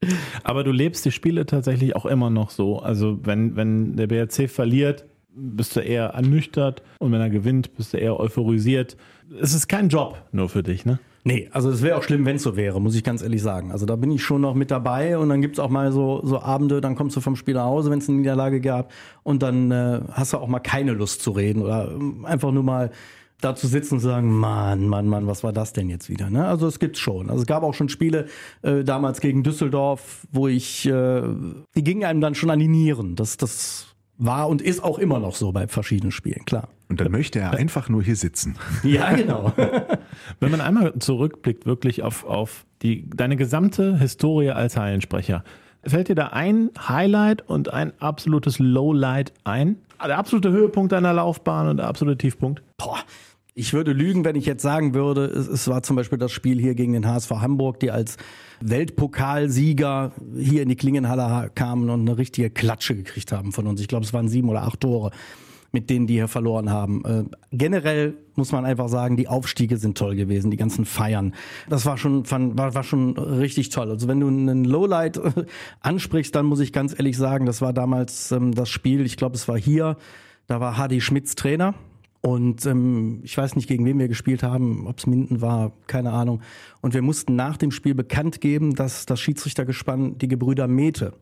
Aber 0.42 0.64
du 0.64 0.70
lebst 0.70 1.04
die 1.04 1.10
Spiele 1.10 1.46
tatsächlich 1.46 1.96
auch 1.96 2.06
immer 2.06 2.30
noch 2.30 2.50
so. 2.50 2.78
Also 2.78 3.18
wenn, 3.22 3.56
wenn 3.56 3.63
der 3.64 4.06
BRC 4.06 4.48
verliert, 4.48 5.04
bist 5.34 5.76
du 5.76 5.80
eher 5.80 6.06
ernüchtert 6.06 6.82
und 6.98 7.12
wenn 7.12 7.20
er 7.20 7.30
gewinnt, 7.30 7.74
bist 7.76 7.92
du 7.92 7.98
eher 7.98 8.18
euphorisiert. 8.18 8.96
Es 9.40 9.54
ist 9.54 9.68
kein 9.68 9.88
Job 9.88 10.22
nur 10.32 10.48
für 10.48 10.62
dich, 10.62 10.84
ne? 10.84 10.98
Nee, 11.26 11.48
also 11.52 11.70
es 11.70 11.80
wäre 11.80 11.96
auch 11.96 12.02
schlimm, 12.02 12.26
wenn 12.26 12.36
es 12.36 12.42
so 12.42 12.54
wäre, 12.54 12.82
muss 12.82 12.94
ich 12.94 13.02
ganz 13.02 13.22
ehrlich 13.22 13.40
sagen. 13.40 13.72
Also 13.72 13.86
da 13.86 13.96
bin 13.96 14.10
ich 14.10 14.22
schon 14.22 14.42
noch 14.42 14.54
mit 14.54 14.70
dabei 14.70 15.16
und 15.16 15.30
dann 15.30 15.40
gibt's 15.40 15.58
auch 15.58 15.70
mal 15.70 15.90
so, 15.90 16.20
so 16.22 16.38
Abende, 16.38 16.82
dann 16.82 16.96
kommst 16.96 17.16
du 17.16 17.22
vom 17.22 17.34
Spiel 17.34 17.54
nach 17.54 17.64
Hause, 17.64 17.90
wenn 17.90 17.98
es 17.98 18.08
eine 18.10 18.18
Niederlage 18.18 18.60
gab 18.60 18.92
und 19.22 19.42
dann 19.42 19.70
äh, 19.70 20.00
hast 20.12 20.34
du 20.34 20.36
auch 20.36 20.48
mal 20.48 20.60
keine 20.60 20.92
Lust 20.92 21.22
zu 21.22 21.30
reden 21.30 21.62
oder 21.62 21.90
ähm, 21.90 22.26
einfach 22.26 22.52
nur 22.52 22.62
mal 22.62 22.90
da 23.40 23.54
zu 23.54 23.66
sitzen 23.66 23.94
und 23.94 24.00
zu 24.00 24.06
sagen, 24.06 24.32
Mann, 24.32 24.88
Mann, 24.88 25.06
Mann, 25.06 25.26
was 25.26 25.44
war 25.44 25.52
das 25.52 25.72
denn 25.72 25.88
jetzt 25.88 26.08
wieder? 26.08 26.30
Ne? 26.30 26.46
Also 26.46 26.66
es 26.66 26.78
gibt's 26.78 27.00
schon. 27.00 27.28
Also 27.28 27.42
es 27.42 27.46
gab 27.46 27.62
auch 27.62 27.74
schon 27.74 27.88
Spiele 27.88 28.26
äh, 28.62 28.84
damals 28.84 29.20
gegen 29.20 29.42
Düsseldorf, 29.42 30.26
wo 30.32 30.48
ich, 30.48 30.86
äh, 30.86 31.22
die 31.74 31.84
gingen 31.84 32.04
einem 32.04 32.20
dann 32.20 32.34
schon 32.34 32.50
an 32.50 32.58
die 32.58 32.68
Nieren. 32.68 33.16
Das, 33.16 33.36
das 33.36 33.94
war 34.16 34.48
und 34.48 34.62
ist 34.62 34.82
auch 34.82 34.98
immer 34.98 35.18
noch 35.18 35.34
so 35.34 35.52
bei 35.52 35.66
verschiedenen 35.68 36.12
Spielen, 36.12 36.44
klar. 36.44 36.68
Und 36.88 37.00
dann 37.00 37.10
möchte 37.10 37.40
er 37.40 37.52
einfach 37.52 37.88
nur 37.88 38.02
hier 38.02 38.16
sitzen. 38.16 38.56
Ja, 38.82 39.12
genau. 39.12 39.52
Wenn 40.40 40.50
man 40.50 40.60
einmal 40.60 40.94
zurückblickt, 40.98 41.66
wirklich 41.66 42.02
auf, 42.02 42.24
auf 42.24 42.64
die, 42.82 43.08
deine 43.10 43.36
gesamte 43.36 43.98
Historie 43.98 44.50
als 44.50 44.76
Hallensprecher, 44.76 45.42
fällt 45.86 46.08
dir 46.08 46.14
da 46.14 46.28
ein 46.28 46.70
Highlight 46.88 47.48
und 47.48 47.72
ein 47.72 47.92
absolutes 48.00 48.58
Lowlight 48.58 49.32
ein? 49.44 49.76
Der 50.04 50.18
absolute 50.18 50.50
Höhepunkt 50.50 50.92
deiner 50.92 51.12
Laufbahn 51.12 51.68
und 51.68 51.76
der 51.78 51.86
absolute 51.86 52.18
Tiefpunkt? 52.18 52.62
Boah, 52.76 52.98
ich 53.54 53.72
würde 53.72 53.92
lügen, 53.92 54.24
wenn 54.24 54.34
ich 54.34 54.46
jetzt 54.46 54.62
sagen 54.62 54.94
würde, 54.94 55.26
es, 55.26 55.46
es, 55.46 55.68
war 55.68 55.82
zum 55.82 55.94
Beispiel 55.94 56.18
das 56.18 56.32
Spiel 56.32 56.60
hier 56.60 56.74
gegen 56.74 56.92
den 56.92 57.06
HSV 57.06 57.30
Hamburg, 57.30 57.78
die 57.78 57.92
als 57.92 58.16
Weltpokalsieger 58.60 60.12
hier 60.36 60.62
in 60.62 60.68
die 60.68 60.76
Klingenhalle 60.76 61.50
kamen 61.54 61.88
und 61.88 62.00
eine 62.00 62.18
richtige 62.18 62.50
Klatsche 62.50 62.96
gekriegt 62.96 63.30
haben 63.30 63.52
von 63.52 63.66
uns. 63.68 63.80
Ich 63.80 63.86
glaube, 63.86 64.04
es 64.04 64.12
waren 64.12 64.28
sieben 64.28 64.48
oder 64.48 64.62
acht 64.62 64.80
Tore, 64.80 65.12
mit 65.74 65.90
denen 65.90 66.06
die 66.06 66.14
hier 66.14 66.28
verloren 66.28 66.70
haben. 66.70 67.04
Äh, 67.04 67.24
generell 67.52 68.14
muss 68.36 68.52
man 68.52 68.64
einfach 68.64 68.88
sagen, 68.88 69.16
die 69.16 69.28
Aufstiege 69.28 69.76
sind 69.76 69.98
toll 69.98 70.16
gewesen, 70.16 70.50
die 70.50 70.56
ganzen 70.56 70.86
Feiern. 70.86 71.34
Das 71.68 71.84
war 71.84 71.98
schon, 71.98 72.30
war, 72.30 72.74
war 72.74 72.82
schon 72.82 73.18
richtig 73.18 73.68
toll. 73.68 73.90
Also 73.90 74.08
wenn 74.08 74.20
du 74.20 74.28
einen 74.28 74.64
Lowlight 74.64 75.20
ansprichst, 75.80 76.34
dann 76.34 76.46
muss 76.46 76.60
ich 76.60 76.72
ganz 76.72 76.94
ehrlich 76.96 77.18
sagen, 77.18 77.44
das 77.44 77.60
war 77.60 77.72
damals 77.74 78.32
ähm, 78.32 78.54
das 78.54 78.70
Spiel, 78.70 79.04
ich 79.04 79.16
glaube, 79.16 79.34
es 79.34 79.48
war 79.48 79.58
hier, 79.58 79.98
da 80.46 80.60
war 80.60 80.78
Hadi 80.78 81.00
Schmitz 81.00 81.34
Trainer 81.34 81.74
und 82.20 82.64
ähm, 82.64 83.20
ich 83.22 83.36
weiß 83.36 83.56
nicht, 83.56 83.68
gegen 83.68 83.84
wen 83.84 83.98
wir 83.98 84.08
gespielt 84.08 84.42
haben, 84.42 84.86
ob 84.86 84.98
es 84.98 85.06
Minden 85.06 85.42
war, 85.42 85.72
keine 85.88 86.12
Ahnung. 86.12 86.40
Und 86.80 86.94
wir 86.94 87.02
mussten 87.02 87.36
nach 87.36 87.58
dem 87.58 87.70
Spiel 87.70 87.94
bekannt 87.94 88.40
geben, 88.40 88.74
dass 88.74 89.04
das 89.04 89.20
Schiedsrichtergespann 89.20 90.16
die 90.16 90.28
Gebrüder 90.28 90.66
Mete 90.66 91.12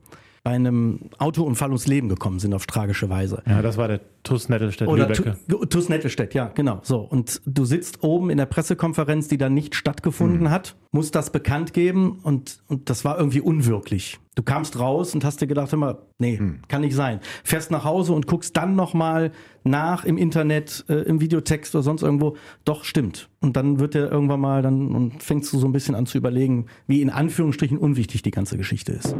bei 0.44 0.50
einem 0.50 1.10
Autounfall 1.18 1.68
ums 1.68 1.86
Leben 1.86 2.08
gekommen 2.08 2.40
sind 2.40 2.52
auf 2.52 2.66
tragische 2.66 3.08
Weise. 3.08 3.42
Ja, 3.46 3.62
das 3.62 3.76
war 3.76 3.86
der 3.86 4.00
TUS 4.24 4.48
Nettelstedt 4.48 4.88
Oder 4.88 5.08
TUS 5.08 5.88
Nettelstedt, 5.88 6.34
ja, 6.34 6.50
genau. 6.52 6.80
So 6.82 6.98
und 6.98 7.40
du 7.46 7.64
sitzt 7.64 8.02
oben 8.02 8.28
in 8.28 8.38
der 8.38 8.46
Pressekonferenz, 8.46 9.28
die 9.28 9.38
dann 9.38 9.54
nicht 9.54 9.76
stattgefunden 9.76 10.42
mhm. 10.42 10.50
hat, 10.50 10.74
musst 10.90 11.14
das 11.14 11.30
bekannt 11.30 11.72
geben 11.72 12.18
und 12.22 12.60
und 12.66 12.90
das 12.90 13.04
war 13.04 13.18
irgendwie 13.18 13.40
unwirklich. 13.40 14.18
Du 14.34 14.42
kamst 14.42 14.78
raus 14.78 15.14
und 15.14 15.24
hast 15.24 15.42
dir 15.42 15.46
gedacht 15.46 15.72
immer, 15.74 15.98
nee, 16.18 16.38
mhm. 16.40 16.62
kann 16.66 16.80
nicht 16.80 16.96
sein. 16.96 17.20
Fährst 17.44 17.70
nach 17.70 17.84
Hause 17.84 18.12
und 18.12 18.26
guckst 18.26 18.56
dann 18.56 18.74
noch 18.74 18.94
mal 18.94 19.30
nach 19.62 20.04
im 20.04 20.16
Internet, 20.16 20.84
äh, 20.88 21.02
im 21.02 21.20
Videotext 21.20 21.74
oder 21.74 21.82
sonst 21.84 22.02
irgendwo, 22.02 22.36
doch 22.64 22.82
stimmt. 22.84 23.28
Und 23.40 23.56
dann 23.56 23.78
wird 23.78 23.94
der 23.94 24.10
irgendwann 24.10 24.40
mal 24.40 24.62
dann 24.62 24.88
und 24.92 25.22
fängst 25.22 25.52
du 25.52 25.58
so 25.58 25.66
ein 25.66 25.72
bisschen 25.72 25.94
an 25.94 26.06
zu 26.06 26.18
überlegen, 26.18 26.66
wie 26.86 27.00
in 27.00 27.10
Anführungsstrichen 27.10 27.78
unwichtig 27.78 28.22
die 28.22 28.30
ganze 28.30 28.56
Geschichte 28.56 28.92
ist 28.92 29.14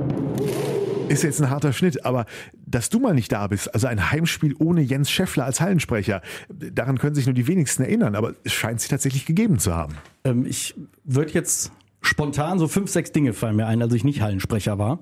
ist 1.12 1.22
jetzt 1.22 1.40
ein 1.40 1.50
harter 1.50 1.72
Schnitt, 1.72 2.04
aber 2.04 2.26
dass 2.66 2.90
du 2.90 2.98
mal 2.98 3.14
nicht 3.14 3.30
da 3.32 3.46
bist, 3.46 3.72
also 3.74 3.86
ein 3.86 4.10
Heimspiel 4.10 4.54
ohne 4.58 4.80
Jens 4.80 5.10
Scheffler 5.10 5.44
als 5.44 5.60
Hallensprecher, 5.60 6.22
daran 6.48 6.98
können 6.98 7.14
sich 7.14 7.26
nur 7.26 7.34
die 7.34 7.46
wenigsten 7.46 7.82
erinnern, 7.82 8.14
aber 8.14 8.34
es 8.44 8.52
scheint 8.52 8.80
sich 8.80 8.90
tatsächlich 8.90 9.26
gegeben 9.26 9.58
zu 9.58 9.74
haben. 9.74 9.94
Ähm, 10.24 10.46
ich 10.46 10.74
würde 11.04 11.32
jetzt 11.32 11.72
spontan 12.00 12.58
so 12.58 12.68
fünf, 12.68 12.90
sechs 12.90 13.12
Dinge 13.12 13.32
fallen 13.32 13.56
mir 13.56 13.66
ein, 13.66 13.80
als 13.82 13.92
ich 13.94 14.04
nicht 14.04 14.20
Hallensprecher 14.20 14.78
war. 14.78 14.98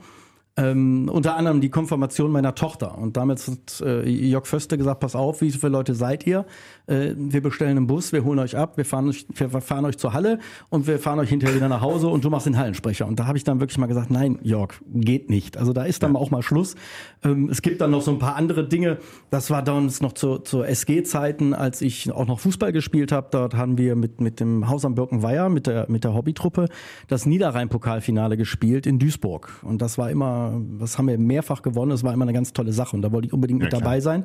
Ähm, 0.60 1.08
unter 1.10 1.36
anderem 1.36 1.60
die 1.60 1.70
Konfirmation 1.70 2.30
meiner 2.30 2.54
Tochter. 2.54 2.98
Und 2.98 3.16
damals 3.16 3.48
hat 3.48 3.80
äh, 3.80 4.08
Jörg 4.08 4.46
Föste 4.46 4.76
gesagt, 4.76 5.00
pass 5.00 5.16
auf, 5.16 5.40
wie 5.40 5.50
viele 5.50 5.72
Leute 5.72 5.94
seid 5.94 6.26
ihr? 6.26 6.44
Äh, 6.86 7.14
wir 7.16 7.40
bestellen 7.40 7.78
einen 7.78 7.86
Bus, 7.86 8.12
wir 8.12 8.24
holen 8.24 8.38
euch 8.38 8.56
ab, 8.56 8.76
wir 8.76 8.84
fahren 8.84 9.08
euch, 9.08 9.26
wir 9.34 9.48
fahren 9.60 9.84
euch 9.86 9.96
zur 9.96 10.12
Halle 10.12 10.38
und 10.68 10.86
wir 10.86 10.98
fahren 10.98 11.18
euch 11.18 11.30
hinterher 11.30 11.56
wieder 11.56 11.68
nach 11.68 11.80
Hause 11.80 12.08
und 12.08 12.24
du 12.24 12.30
machst 12.30 12.46
den 12.46 12.58
Hallensprecher. 12.58 13.06
Und 13.06 13.18
da 13.18 13.26
habe 13.26 13.38
ich 13.38 13.44
dann 13.44 13.60
wirklich 13.60 13.78
mal 13.78 13.86
gesagt, 13.86 14.10
nein, 14.10 14.38
Jörg, 14.42 14.74
geht 14.92 15.30
nicht. 15.30 15.56
Also 15.56 15.72
da 15.72 15.84
ist 15.84 16.02
dann 16.02 16.14
auch 16.14 16.30
mal 16.30 16.42
Schluss. 16.42 16.74
Ähm, 17.24 17.48
es 17.48 17.62
gibt 17.62 17.80
dann 17.80 17.92
noch 17.92 18.02
so 18.02 18.10
ein 18.10 18.18
paar 18.18 18.36
andere 18.36 18.68
Dinge. 18.68 18.98
Das 19.30 19.50
war 19.50 19.62
damals 19.62 20.02
noch 20.02 20.12
zu, 20.12 20.38
zu 20.38 20.62
SG-Zeiten, 20.62 21.54
als 21.54 21.80
ich 21.80 22.12
auch 22.12 22.26
noch 22.26 22.38
Fußball 22.40 22.72
gespielt 22.72 23.12
habe. 23.12 23.28
Dort 23.30 23.54
haben 23.54 23.78
wir 23.78 23.96
mit, 23.96 24.20
mit 24.20 24.40
dem 24.40 24.68
Haus 24.68 24.84
am 24.84 24.94
Birkenweiher, 24.94 25.48
mit 25.48 25.66
der, 25.66 25.86
mit 25.88 26.04
der 26.04 26.12
Hobbytruppe, 26.12 26.68
das 27.08 27.24
Niederrhein-Pokalfinale 27.24 28.36
gespielt 28.36 28.86
in 28.86 28.98
Duisburg. 28.98 29.50
Und 29.62 29.80
das 29.80 29.96
war 29.96 30.10
immer, 30.10 30.49
das 30.78 30.98
haben 30.98 31.08
wir 31.08 31.18
mehrfach 31.18 31.62
gewonnen. 31.62 31.90
Das 31.90 32.04
war 32.04 32.12
immer 32.12 32.24
eine 32.24 32.32
ganz 32.32 32.52
tolle 32.52 32.72
Sache. 32.72 32.96
Und 32.96 33.02
da 33.02 33.12
wollte 33.12 33.26
ich 33.28 33.32
unbedingt 33.32 33.60
mit 33.60 33.70
klar. 33.70 33.80
dabei 33.80 34.00
sein. 34.00 34.24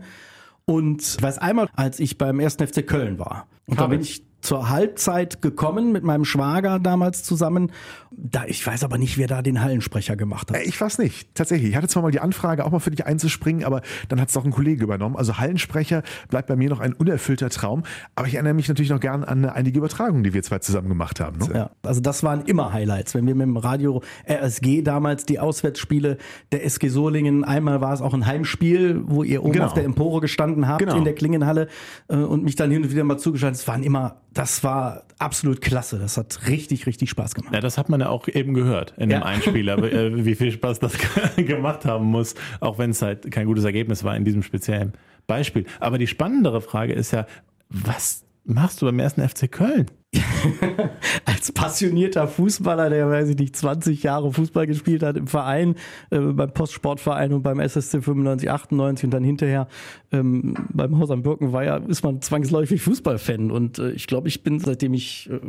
Und 0.65 1.01
ich 1.01 1.21
weiß 1.21 1.38
einmal, 1.38 1.69
als 1.75 1.99
ich 1.99 2.17
beim 2.17 2.39
1. 2.39 2.55
FC 2.55 2.85
Köln 2.85 3.19
war. 3.19 3.47
Und 3.67 3.79
da 3.79 3.88
bin 3.88 4.01
ich 4.01 4.23
zur 4.45 4.69
Halbzeit 4.69 5.41
gekommen 5.41 5.91
mit 5.91 6.03
meinem 6.03 6.23
Schwager 6.25 6.79
damals 6.79 7.23
zusammen. 7.23 7.71
Da, 8.17 8.45
ich 8.45 8.65
weiß 8.65 8.84
aber 8.86 8.97
nicht, 8.97 9.17
wer 9.17 9.27
da 9.27 9.41
den 9.41 9.62
Hallensprecher 9.62 10.15
gemacht 10.15 10.49
hat. 10.49 10.58
Äh, 10.58 10.63
Ich 10.63 10.79
weiß 10.79 10.99
nicht, 10.99 11.34
tatsächlich. 11.36 11.71
Ich 11.71 11.75
hatte 11.75 11.88
zwar 11.88 12.03
mal 12.03 12.12
die 12.12 12.21
Anfrage, 12.21 12.63
auch 12.65 12.71
mal 12.71 12.79
für 12.79 12.91
dich 12.91 13.05
einzuspringen, 13.05 13.65
aber 13.65 13.81
dann 14.08 14.21
hat 14.21 14.29
es 14.29 14.34
doch 14.36 14.45
ein 14.45 14.51
Kollege 14.51 14.84
übernommen. 14.84 15.15
Also 15.17 15.38
Hallensprecher 15.38 16.03
bleibt 16.29 16.47
bei 16.47 16.55
mir 16.55 16.69
noch 16.69 16.79
ein 16.79 16.93
unerfüllter 16.93 17.49
Traum. 17.49 17.84
Aber 18.15 18.27
ich 18.27 18.36
erinnere 18.36 18.53
mich 18.53 18.69
natürlich 18.69 18.91
noch 18.91 18.99
gern 19.01 19.23
an 19.25 19.43
einige 19.45 19.79
Übertragungen, 19.79 20.23
die 20.23 20.34
wir 20.34 20.43
zwei 20.43 20.60
zusammen 20.60 20.88
gemacht 20.88 21.19
haben. 21.19 21.39
Ne? 21.39 21.49
Ja, 21.53 21.69
also 21.84 21.99
das 21.99 22.23
waren 22.23 22.43
immer 22.45 22.71
Highlights. 22.71 23.15
Wenn 23.15 23.27
wir 23.27 23.36
mit 23.36 23.47
dem 23.47 23.58
Radio 23.58 24.01
RSG 24.29 24.81
damals 24.84 25.25
die 25.25 25.39
Auswärtsspiele 25.39 26.17
der 26.53 26.63
SG 26.65 26.88
Solingen, 26.88 27.43
einmal 27.43 27.81
war 27.81 27.93
es 27.93 28.01
auch 28.01 28.13
ein 28.13 28.25
Heimspiel, 28.25 29.01
wo 29.08 29.23
ihr 29.23 29.43
oben 29.43 29.53
Genau. 29.53 29.65
auf 29.65 29.73
der 29.73 29.84
Empore 29.84 30.21
gestanden 30.21 30.67
habt 30.67 30.79
Genau. 30.79 30.95
in 30.95 31.03
der 31.03 31.15
Klingenhalle 31.15 31.67
äh, 32.08 32.15
und 32.15 32.43
mich 32.43 32.55
dann 32.55 32.71
hin 32.71 32.84
und 32.84 32.91
wieder 32.91 33.03
mal 33.03 33.17
zugeschaltet. 33.17 33.60
Es 33.60 33.67
waren 33.67 33.84
immer, 33.84 34.21
das 34.36 34.63
war 34.63 35.04
absolut 35.17 35.62
klasse. 35.62 35.98
Das 35.98 36.17
hat 36.17 36.48
richtig, 36.48 36.86
richtig 36.86 37.10
Spaß 37.10 37.34
gemacht. 37.36 37.54
Ja, 37.54 37.62
das 37.62 37.78
hat 37.78 37.89
man 37.89 38.02
ja 38.02 38.10
auch 38.10 38.28
eben 38.28 38.54
gehört 38.54 38.93
in 38.98 39.10
dem 39.10 39.21
Ja. 39.21 39.26
Einspieler, 39.26 39.78
äh, 39.78 40.26
wie 40.26 40.36
viel 40.36 40.52
Spaß 40.52 40.80
das 40.80 40.93
gemacht 41.38 41.86
haben 41.86 42.06
muss, 42.06 42.36
auch 42.60 42.78
wenn 42.78 42.91
es 42.91 43.02
halt 43.02 43.32
kein 43.32 43.48
gutes 43.48 43.63
Ergebnis 43.63 44.04
war 44.04 44.15
in 44.15 44.26
diesem 44.26 44.43
speziellen 44.43 44.93
Beispiel. 45.26 45.65
Aber 45.80 45.98
die 45.98 46.08
spannendere 46.08 46.62
Frage 46.62 46.93
ist 46.93 47.12
ja, 47.12 47.26
was 47.69 48.26
machst 48.43 48.82
du 48.82 48.86
beim 48.86 49.00
ersten 49.00 49.28
FC 49.28 49.50
Köln? 49.50 49.86
als 51.25 51.51
passionierter 51.51 52.28
Fußballer, 52.28 52.89
der, 52.89 53.10
weiß 53.10 53.30
ich 53.30 53.38
nicht, 53.38 53.56
20 53.56 54.04
Jahre 54.04 54.32
Fußball 54.32 54.67
gespielt 54.67 55.04
hat 55.04 55.17
im 55.17 55.28
Verein, 55.28 55.75
äh, 56.10 56.19
beim 56.19 56.54
Postsportverein 56.54 57.34
und 57.34 57.43
beim 57.43 57.60
SSC 57.60 58.01
95, 58.01 58.49
98 58.49 59.06
und 59.06 59.12
dann 59.12 59.23
hinterher 59.23 59.67
ähm, 60.12 60.56
beim 60.73 60.97
Haus 60.99 61.12
am 61.12 61.23
Birkenweiher, 61.23 61.82
ist 61.88 62.04
man 62.04 62.21
zwangsläufig 62.21 62.82
Fußballfan. 62.82 63.51
Und 63.51 63.80
äh, 63.80 63.91
ich 63.91 64.08
glaube, 64.08 64.28
ich 64.28 64.43
bin, 64.43 64.60
seitdem 64.60 64.93
ich 64.93 65.30
äh, 65.30 65.39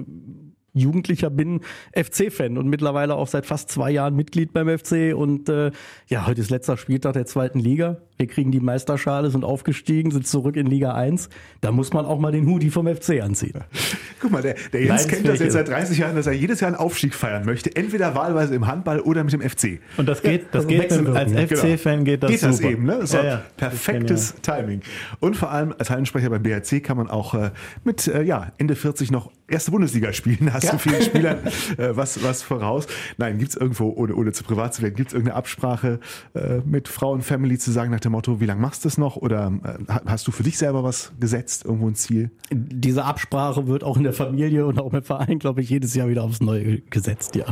Jugendlicher 0.77 1.31
bin, 1.31 1.61
FC-Fan 1.95 2.59
und 2.59 2.69
mittlerweile 2.69 3.15
auch 3.15 3.29
seit 3.29 3.47
fast 3.47 3.71
zwei 3.71 3.91
Jahren 3.91 4.15
Mitglied 4.15 4.53
beim 4.53 4.69
FC. 4.69 5.15
Und 5.15 5.49
äh, 5.49 5.73
ja, 6.09 6.27
heute 6.27 6.43
ist 6.43 6.51
letzter 6.51 6.77
Spieltag 6.77 7.15
der 7.15 7.27
zweiten 7.27 7.59
Liga. 7.59 8.03
Wir 8.19 8.27
kriegen 8.27 8.51
die 8.51 8.61
Meisterschale, 8.61 9.31
sind 9.31 9.45
aufgestiegen, 9.45 10.11
sind 10.11 10.27
zurück 10.27 10.57
in 10.57 10.67
Liga 10.67 10.95
1. 10.95 11.29
Da 11.61 11.71
muss 11.71 11.93
man 11.93 12.07
auch 12.07 12.19
mal 12.19 12.33
den 12.33 12.47
Hoodie 12.47 12.71
vom 12.71 12.87
FC 12.87 13.21
anziehen. 13.23 13.61
Guck 14.21 14.31
mal, 14.31 14.43
der, 14.43 14.57
der 14.73 14.85
Jens 14.85 15.07
kennt 15.07 15.29
das 15.29 15.41
jetzt 15.41 15.53
seit 15.53 15.69
30 15.69 15.99
Jahren, 15.99 16.17
dass 16.17 16.27
er 16.27 16.33
jedes 16.33 16.61
Jahr 16.61 16.69
einen 16.69 16.77
Aufstieg 16.77 17.15
feiern 17.15 17.45
möchte. 17.45 17.75
Entweder 17.77 18.15
wahlweise 18.15 18.55
im 18.55 18.67
Handball 18.67 19.01
oder 19.01 19.23
mit 19.23 19.33
dem 19.33 19.43
FC. 19.43 19.81
Und 19.99 20.09
das 20.09 20.23
geht, 20.23 20.47
das 20.53 20.65
also 20.65 20.69
geht 20.69 20.91
mit, 20.91 21.17
als. 21.17 21.33
FC-Fan 21.33 22.05
geht 22.05 22.23
das 22.23 22.31
Geht 22.31 22.43
das 22.43 22.57
super. 22.57 22.71
eben, 22.71 22.85
ne? 22.85 22.99
Das 23.01 23.13
ja, 23.13 23.19
war 23.19 23.27
ja. 23.27 23.43
perfektes 23.57 24.35
Timing. 24.43 24.81
Und 25.21 25.37
vor 25.37 25.51
allem 25.51 25.75
als 25.79 25.91
Hallensprecher 25.91 26.31
beim 26.31 26.43
BRC 26.43 26.83
kann 26.83 26.97
man 26.97 27.11
auch 27.11 27.35
äh, 27.35 27.51
mit 27.85 28.07
äh, 28.09 28.23
ja, 28.23 28.53
Ende 28.59 28.75
40 28.75 29.11
noch 29.11 29.31
erste 29.49 29.71
Bundesliga 29.71 30.13
spielen. 30.13 30.51
Hast 30.53 30.73
du 30.73 30.79
vielen 30.79 31.03
Spielern 31.03 31.39
äh, 31.77 31.97
was, 31.97 32.23
was 32.23 32.43
voraus? 32.43 32.87
Nein, 33.17 33.39
gibt 33.39 33.51
es 33.51 33.57
irgendwo, 33.57 33.91
ohne, 33.91 34.15
ohne 34.15 34.33
zu 34.33 34.45
privat 34.45 34.75
zu 34.75 34.83
werden, 34.83 34.95
gibt 34.95 35.09
es 35.09 35.15
irgendeine 35.15 35.37
Absprache 35.37 36.01
äh, 36.35 36.59
mit 36.65 36.89
Frau 36.89 37.13
und 37.13 37.23
Family 37.23 37.59
zu 37.59 37.71
sagen 37.71 37.91
nach 37.91 38.01
dem 38.07 38.13
Motto, 38.13 38.41
wie 38.41 38.47
lange 38.47 38.61
machst 38.61 38.85
du 38.85 38.89
es 38.89 38.99
noch? 38.99 39.17
Oder 39.17 39.53
äh, 39.65 39.95
hast 40.07 40.27
du 40.27 40.33
für 40.33 40.43
dich 40.43 40.59
selber 40.59 40.83
was 40.83 41.13
gesetzt, 41.21 41.65
irgendwo 41.65 41.89
ein 41.89 41.95
Ziel? 41.95 42.31
Diese 42.51 43.05
Absprache 43.05 43.67
wird 43.67 43.85
auch 43.85 43.97
in 43.97 44.05
der 44.05 44.13
Familie 44.13 44.67
und 44.67 44.81
auch 44.81 44.93
im 44.93 45.03
Verein, 45.03 45.39
glaube 45.39 45.61
ich, 45.61 45.71
jedes 45.71 45.95
Jahr 45.95 46.09
wieder 46.09 46.23
aufs 46.23 46.41
Neue 46.41 46.81
gesetzt, 46.81 47.37
ja. 47.37 47.47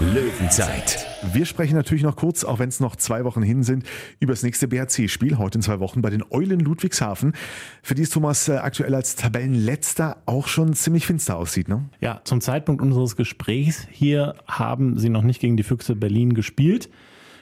Löwenzeit. 0.00 1.06
Wir 1.34 1.44
sprechen 1.44 1.74
natürlich 1.74 2.02
noch 2.02 2.16
kurz, 2.16 2.42
auch 2.42 2.58
wenn 2.58 2.70
es 2.70 2.80
noch 2.80 2.96
zwei 2.96 3.24
Wochen 3.24 3.42
hin 3.42 3.62
sind, 3.62 3.84
über 4.18 4.32
das 4.32 4.42
nächste 4.42 4.66
BHC-Spiel 4.66 5.36
heute 5.36 5.58
in 5.58 5.62
zwei 5.62 5.78
Wochen 5.78 6.00
bei 6.00 6.08
den 6.08 6.24
Eulen 6.30 6.60
Ludwigshafen, 6.60 7.34
für 7.82 7.94
die 7.94 8.02
es 8.02 8.10
Thomas 8.10 8.48
äh, 8.48 8.52
aktuell 8.52 8.94
als 8.94 9.16
Tabellenletzter 9.16 10.16
auch 10.24 10.48
schon 10.48 10.72
ziemlich 10.72 11.06
finster 11.06 11.36
aussieht. 11.36 11.68
Ne? 11.68 11.84
Ja, 12.00 12.22
zum 12.24 12.40
Zeitpunkt 12.40 12.80
unseres 12.80 13.14
Gesprächs 13.14 13.86
hier 13.90 14.36
haben 14.46 14.98
sie 14.98 15.10
noch 15.10 15.22
nicht 15.22 15.40
gegen 15.40 15.58
die 15.58 15.64
Füchse 15.64 15.94
Berlin 15.94 16.32
gespielt. 16.32 16.88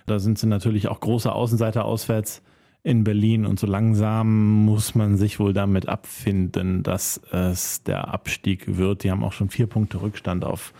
Da 0.08 0.18
sind 0.18 0.38
sie 0.38 0.46
natürlich 0.46 0.88
auch 0.88 1.00
große 1.00 1.32
Außenseiter 1.32 1.84
auswärts 1.84 2.42
in 2.82 3.04
Berlin 3.04 3.44
und 3.44 3.58
so 3.58 3.66
langsam 3.66 4.64
muss 4.64 4.94
man 4.94 5.16
sich 5.16 5.38
wohl 5.40 5.52
damit 5.52 5.88
abfinden, 5.88 6.82
dass 6.82 7.20
es 7.32 7.82
der 7.82 8.08
Abstieg 8.08 8.76
wird. 8.76 9.04
Die 9.04 9.10
haben 9.10 9.24
auch 9.24 9.32
schon 9.32 9.50
vier 9.50 9.66
Punkte 9.66 10.00
Rückstand 10.00 10.44
auf 10.44 10.72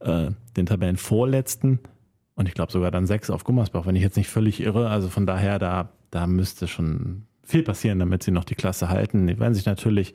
äh, 0.00 0.30
den 0.56 0.66
Tabellenvorletzten 0.66 1.80
und 2.38 2.46
ich 2.46 2.54
glaube 2.54 2.70
sogar 2.70 2.92
dann 2.92 3.06
sechs 3.06 3.30
auf 3.30 3.42
Gummersbach, 3.42 3.84
wenn 3.84 3.96
ich 3.96 4.02
jetzt 4.02 4.16
nicht 4.16 4.28
völlig 4.28 4.60
irre. 4.60 4.90
Also 4.90 5.08
von 5.08 5.26
daher, 5.26 5.58
da, 5.58 5.88
da 6.12 6.28
müsste 6.28 6.68
schon 6.68 7.24
viel 7.42 7.64
passieren, 7.64 7.98
damit 7.98 8.22
sie 8.22 8.30
noch 8.30 8.44
die 8.44 8.54
Klasse 8.54 8.88
halten. 8.88 9.26
Die 9.26 9.40
werden 9.40 9.54
sich 9.54 9.66
natürlich 9.66 10.14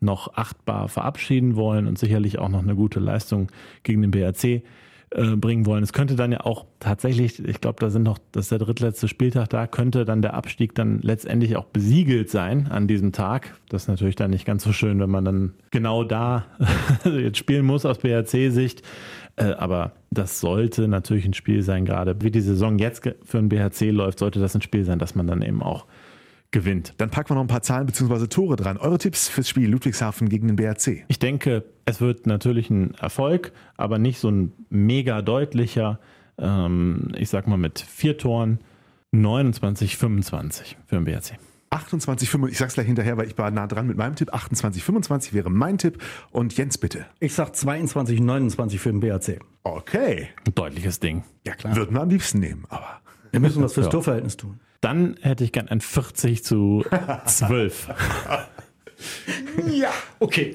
noch 0.00 0.34
achtbar 0.34 0.88
verabschieden 0.88 1.56
wollen 1.56 1.86
und 1.86 1.98
sicherlich 1.98 2.38
auch 2.38 2.50
noch 2.50 2.62
eine 2.62 2.74
gute 2.74 3.00
Leistung 3.00 3.50
gegen 3.84 4.02
den 4.02 4.10
BRC 4.10 4.62
äh, 5.14 5.36
bringen 5.36 5.66
wollen. 5.66 5.82
Es 5.82 5.92
könnte 5.92 6.16
dann 6.16 6.32
ja 6.32 6.40
auch 6.40 6.64
tatsächlich, 6.80 7.44
ich 7.44 7.60
glaube, 7.60 7.80
da 7.80 7.90
sind 7.90 8.02
noch, 8.02 8.18
das 8.32 8.46
ist 8.46 8.52
der 8.52 8.58
drittletzte 8.58 9.08
Spieltag, 9.08 9.50
da 9.50 9.66
könnte 9.66 10.04
dann 10.04 10.22
der 10.22 10.34
Abstieg 10.34 10.74
dann 10.74 11.00
letztendlich 11.02 11.56
auch 11.56 11.66
besiegelt 11.66 12.30
sein 12.30 12.68
an 12.68 12.88
diesem 12.88 13.12
Tag. 13.12 13.54
Das 13.68 13.82
ist 13.82 13.88
natürlich 13.88 14.16
dann 14.16 14.30
nicht 14.30 14.46
ganz 14.46 14.64
so 14.64 14.72
schön, 14.72 15.00
wenn 15.00 15.10
man 15.10 15.24
dann 15.24 15.54
genau 15.70 16.04
da 16.04 16.46
jetzt 17.04 17.38
spielen 17.38 17.66
muss 17.66 17.84
aus 17.84 17.98
BRC-Sicht. 17.98 18.82
Äh, 19.36 19.52
aber 19.52 19.92
das 20.10 20.40
sollte 20.40 20.88
natürlich 20.88 21.26
ein 21.26 21.34
Spiel 21.34 21.62
sein, 21.62 21.84
gerade 21.84 22.16
wie 22.22 22.30
die 22.30 22.40
Saison 22.40 22.78
jetzt 22.78 23.02
für 23.24 23.38
den 23.38 23.48
BHC 23.48 23.90
läuft, 23.90 24.18
sollte 24.18 24.40
das 24.40 24.54
ein 24.54 24.62
Spiel 24.62 24.84
sein, 24.84 24.98
dass 24.98 25.14
man 25.14 25.26
dann 25.26 25.42
eben 25.42 25.62
auch 25.62 25.86
gewinnt. 26.52 26.94
Dann 26.98 27.10
packen 27.10 27.30
wir 27.30 27.34
noch 27.34 27.42
ein 27.42 27.48
paar 27.48 27.62
Zahlen 27.62 27.86
bzw. 27.86 28.28
Tore 28.28 28.56
dran. 28.56 28.76
Eure 28.76 28.98
Tipps 28.98 29.28
fürs 29.28 29.48
Spiel 29.48 29.68
Ludwigshafen 29.68 30.28
gegen 30.28 30.46
den 30.46 30.56
BRC. 30.56 31.04
Ich 31.08 31.18
denke, 31.18 31.64
es 31.84 32.00
wird 32.00 32.26
natürlich 32.26 32.70
ein 32.70 32.94
Erfolg, 32.94 33.52
aber 33.76 33.98
nicht 33.98 34.20
so 34.20 34.30
ein 34.30 34.52
mega 34.70 35.22
deutlicher. 35.22 35.98
Ähm, 36.38 37.12
ich 37.16 37.28
sag 37.28 37.48
mal 37.48 37.56
mit 37.58 37.80
vier 37.80 38.16
Toren 38.18 38.60
29, 39.12 39.96
25 39.96 40.76
für 40.86 40.96
den 40.96 41.04
BRC. 41.04 41.38
28, 41.70 42.28
25, 42.28 42.52
ich 42.52 42.58
sag's 42.58 42.74
gleich 42.74 42.86
hinterher, 42.86 43.16
weil 43.16 43.26
ich 43.26 43.38
war 43.38 43.50
nah 43.50 43.66
dran 43.66 43.86
mit 43.86 43.96
meinem 43.96 44.14
Tipp. 44.14 44.32
28, 44.32 44.84
25 44.84 45.32
wäre 45.32 45.50
mein 45.50 45.78
Tipp. 45.78 46.02
Und 46.30 46.56
Jens, 46.56 46.76
bitte. 46.76 47.06
Ich 47.18 47.34
sag 47.34 47.56
22, 47.56 48.20
29 48.20 48.78
für 48.78 48.90
den 48.90 49.00
BAC. 49.00 49.40
Okay. 49.62 50.28
Ein 50.46 50.54
deutliches 50.54 51.00
Ding. 51.00 51.24
Ja, 51.46 51.54
klar. 51.54 51.74
Würden 51.74 51.94
wir 51.94 52.02
am 52.02 52.10
liebsten 52.10 52.40
nehmen, 52.40 52.66
aber. 52.68 53.00
Wir 53.32 53.40
müssen 53.40 53.62
was 53.62 53.72
fürs 53.74 53.86
Ja. 53.86 53.90
Torverhältnis 53.90 54.36
tun. 54.36 54.60
Dann 54.80 55.16
hätte 55.20 55.42
ich 55.44 55.52
gern 55.52 55.68
ein 55.68 55.80
40 55.80 56.44
zu 56.44 56.84
12. 57.26 57.88
Ja. 59.70 59.90
Okay. 60.20 60.54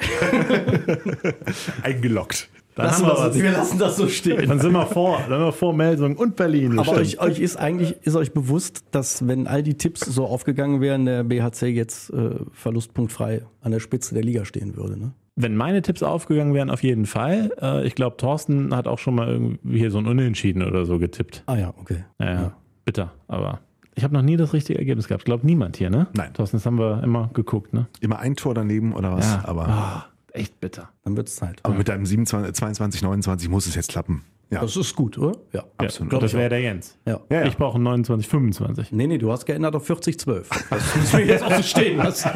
Eingeloggt. 1.84 2.50
Dann, 2.76 2.86
Lassen 2.86 3.06
haben 3.08 3.12
wir 3.12 3.18
wir, 3.24 3.30
was. 3.30 3.42
wir 3.42 3.52
lassen 3.52 3.80
das 3.80 3.98
so 3.98 4.08
stehen. 4.08 4.48
dann 4.48 4.60
sind 4.60 4.72
wir 4.72 4.86
vor, 4.86 5.18
dann 5.28 5.40
sind 5.40 5.48
wir 5.48 5.52
vor 5.52 5.74
Melsung 5.74 6.16
und 6.16 6.36
Berlin. 6.36 6.78
Aber 6.78 6.92
euch, 6.94 7.20
euch 7.20 7.40
ist 7.40 7.58
eigentlich 7.58 7.96
ist 8.04 8.16
euch 8.16 8.34
bewusst, 8.34 8.86
dass 8.92 9.28
wenn 9.28 9.48
all 9.48 9.64
die 9.64 9.74
Tipps 9.74 10.02
so 10.02 10.26
aufgegangen 10.28 10.80
wären, 10.80 11.06
der 11.06 11.24
BHC 11.24 11.70
jetzt 11.70 12.12
äh, 12.12 12.36
verlustpunktfrei 12.52 13.42
an 13.62 13.72
der 13.72 13.80
Spitze 13.80 14.14
der 14.14 14.24
Liga 14.24 14.46
stehen 14.46 14.76
würde. 14.78 14.96
Ne? 15.00 15.12
Wenn 15.36 15.56
meine 15.56 15.82
Tipps 15.82 16.04
aufgegangen 16.04 16.54
wären, 16.54 16.70
auf 16.70 16.84
jeden 16.84 17.08
Fall. 17.08 17.52
Äh, 17.60 17.88
ich 17.88 17.96
glaube, 17.96 18.18
Thorsten 18.18 18.76
hat 18.76 18.88
auch 18.88 19.00
schon 19.00 19.16
mal 19.16 19.28
irgendwie 19.28 19.80
hier 19.80 19.90
so 19.90 19.98
ein 19.98 20.06
Unentschieden 20.06 20.62
oder 20.62 20.86
so 20.86 21.00
getippt. 21.00 21.42
Ah 21.48 21.56
ja, 21.58 21.74
okay. 21.80 22.06
Ja, 22.20 22.32
ja. 22.32 22.58
Bitter. 22.88 23.12
Aber 23.28 23.60
ich 23.96 24.04
habe 24.04 24.14
noch 24.14 24.22
nie 24.24 24.38
das 24.38 24.54
richtige 24.54 24.80
Ergebnis 24.80 25.08
gehabt. 25.08 25.22
Ich 25.22 25.26
glaube, 25.26 25.46
niemand 25.46 25.76
hier, 25.78 25.90
ne? 25.90 26.08
Nein. 26.14 26.34
Thorsten, 26.34 26.58
das 26.58 26.66
haben 26.66 26.80
wir 26.80 27.04
immer 27.04 27.30
geguckt, 27.34 27.74
ne? 27.74 27.88
Immer 28.00 28.20
ein 28.20 28.36
Tor 28.36 28.54
daneben 28.56 28.94
oder 28.94 29.12
was? 29.14 29.44
Aber, 29.46 29.68
Ah, 29.68 30.06
echt 30.32 30.60
bitter. 30.60 30.90
Dann 31.04 31.18
wird's 31.18 31.36
Zeit. 31.36 31.60
aber 31.64 31.76
mit 31.76 31.90
deinem 31.90 32.06
27, 32.06 32.54
22, 32.54 33.02
29 33.02 33.50
muss 33.50 33.68
es 33.68 33.76
jetzt 33.76 33.90
klappen. 33.90 34.24
Ja. 34.50 34.62
Das 34.62 34.78
ist 34.78 34.96
gut, 34.96 35.18
oder? 35.18 35.38
Ja, 35.52 35.66
Absolut. 35.78 36.14
Und 36.14 36.24
das 36.24 36.34
wäre 36.34 36.50
der 36.50 36.62
Jens. 36.62 36.98
Ja. 37.06 37.20
Ja, 37.30 37.42
ja. 37.42 37.48
Ich 37.48 37.58
brauche 37.58 37.76
einen 37.76 37.84
29, 37.84 38.30
25. 38.30 38.92
Nee, 38.94 39.08
nee, 39.08 39.18
du 39.18 39.30
hast 39.30 39.46
geändert 39.46 39.76
auf 39.76 39.86
40, 39.86 40.20
12. 40.20 40.50
Das 40.70 40.96
müssen 40.96 41.18
wir 41.18 41.26
jetzt 41.26 41.44
auch 41.44 41.54
so 41.54 41.64
stehen 41.64 41.98
lassen. 41.98 42.30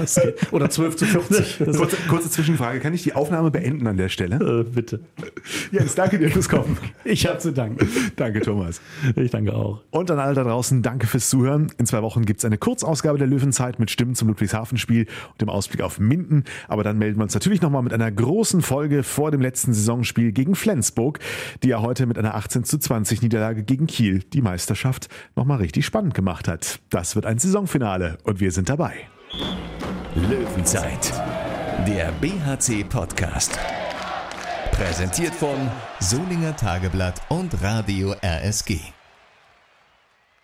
Oder 0.52 0.70
12 0.70 0.96
zu 0.98 1.06
40. 1.06 1.58
Das 1.66 1.78
Kurze, 1.78 1.98
kurze 2.10 2.30
Zwischenfrage, 2.30 2.80
kann 2.80 2.94
ich 2.94 3.04
die 3.04 3.14
Aufnahme 3.14 3.50
beenden 3.52 3.88
an 3.88 3.96
der 3.98 4.10
Stelle? 4.10 4.62
Äh, 4.62 4.64
bitte. 4.64 5.00
Jens, 5.72 5.96
danke 5.96 6.20
dir 6.20 6.30
fürs 6.30 6.50
Kommen. 6.50 6.78
ich 7.06 7.26
habe 7.28 7.38
zu 7.40 7.54
danken. 7.54 7.88
danke, 8.18 8.42
Thomas. 8.42 8.82
Ich 9.16 9.32
danke 9.32 9.54
auch. 9.54 9.82
Und 9.92 10.12
an 10.12 10.20
alle 10.20 10.34
da 10.34 10.44
draußen, 10.44 10.82
danke 10.82 11.08
fürs 11.08 11.30
Zuhören. 11.30 11.72
In 11.78 11.86
zwei 11.86 12.02
Wochen 12.02 12.26
gibt's 12.26 12.44
eine 12.44 12.58
Kurzausgabe 12.58 13.18
der 13.20 13.28
Löwenzeit 13.28 13.80
mit 13.80 13.90
Stimmen 13.90 14.16
zum 14.16 14.28
Ludwigshafen-Spiel 14.28 15.08
und 15.32 15.42
dem 15.42 15.50
Ausblick 15.50 15.82
auf 15.82 16.00
Minden. 16.00 16.44
Aber 16.68 16.84
dann 16.84 16.98
melden 16.98 17.20
wir 17.20 17.24
uns 17.24 17.34
natürlich 17.34 17.62
nochmal 17.62 17.84
mit 17.84 17.94
einer 17.94 18.12
großen 18.12 18.62
Folge 18.62 19.04
vor 19.04 19.32
dem 19.32 19.40
letzten 19.42 19.74
Saisonspiel 19.74 20.32
gegen 20.32 20.56
Flensburg, 20.56 21.20
die 21.64 21.70
ja 21.70 21.82
heute 22.02 22.08
mit 22.08 22.18
einer 22.18 22.34
18 22.34 22.64
zu 22.64 22.80
20 22.80 23.22
Niederlage 23.22 23.64
gegen 23.64 23.86
Kiel 23.86 24.24
die 24.34 24.42
Meisterschaft 24.42 25.08
nochmal 25.36 25.60
richtig 25.60 25.86
spannend 25.86 26.16
gemacht 26.16 26.48
hat. 26.48 26.80
Das 26.90 27.16
wird 27.16 27.28
ein 27.28 27.38
Saisonfinale 27.38 28.18
und 28.24 28.40
wir 28.40 28.52
sind 28.52 28.70
dabei. 28.70 29.08
Löwenzeit, 30.16 31.14
der 31.88 32.12
BHC-Podcast. 32.14 33.60
Präsentiert 34.72 35.36
von 35.36 35.70
Solinger 36.00 36.56
Tageblatt 36.56 37.22
und 37.30 37.62
Radio 37.62 38.16
RSG. 38.24 38.80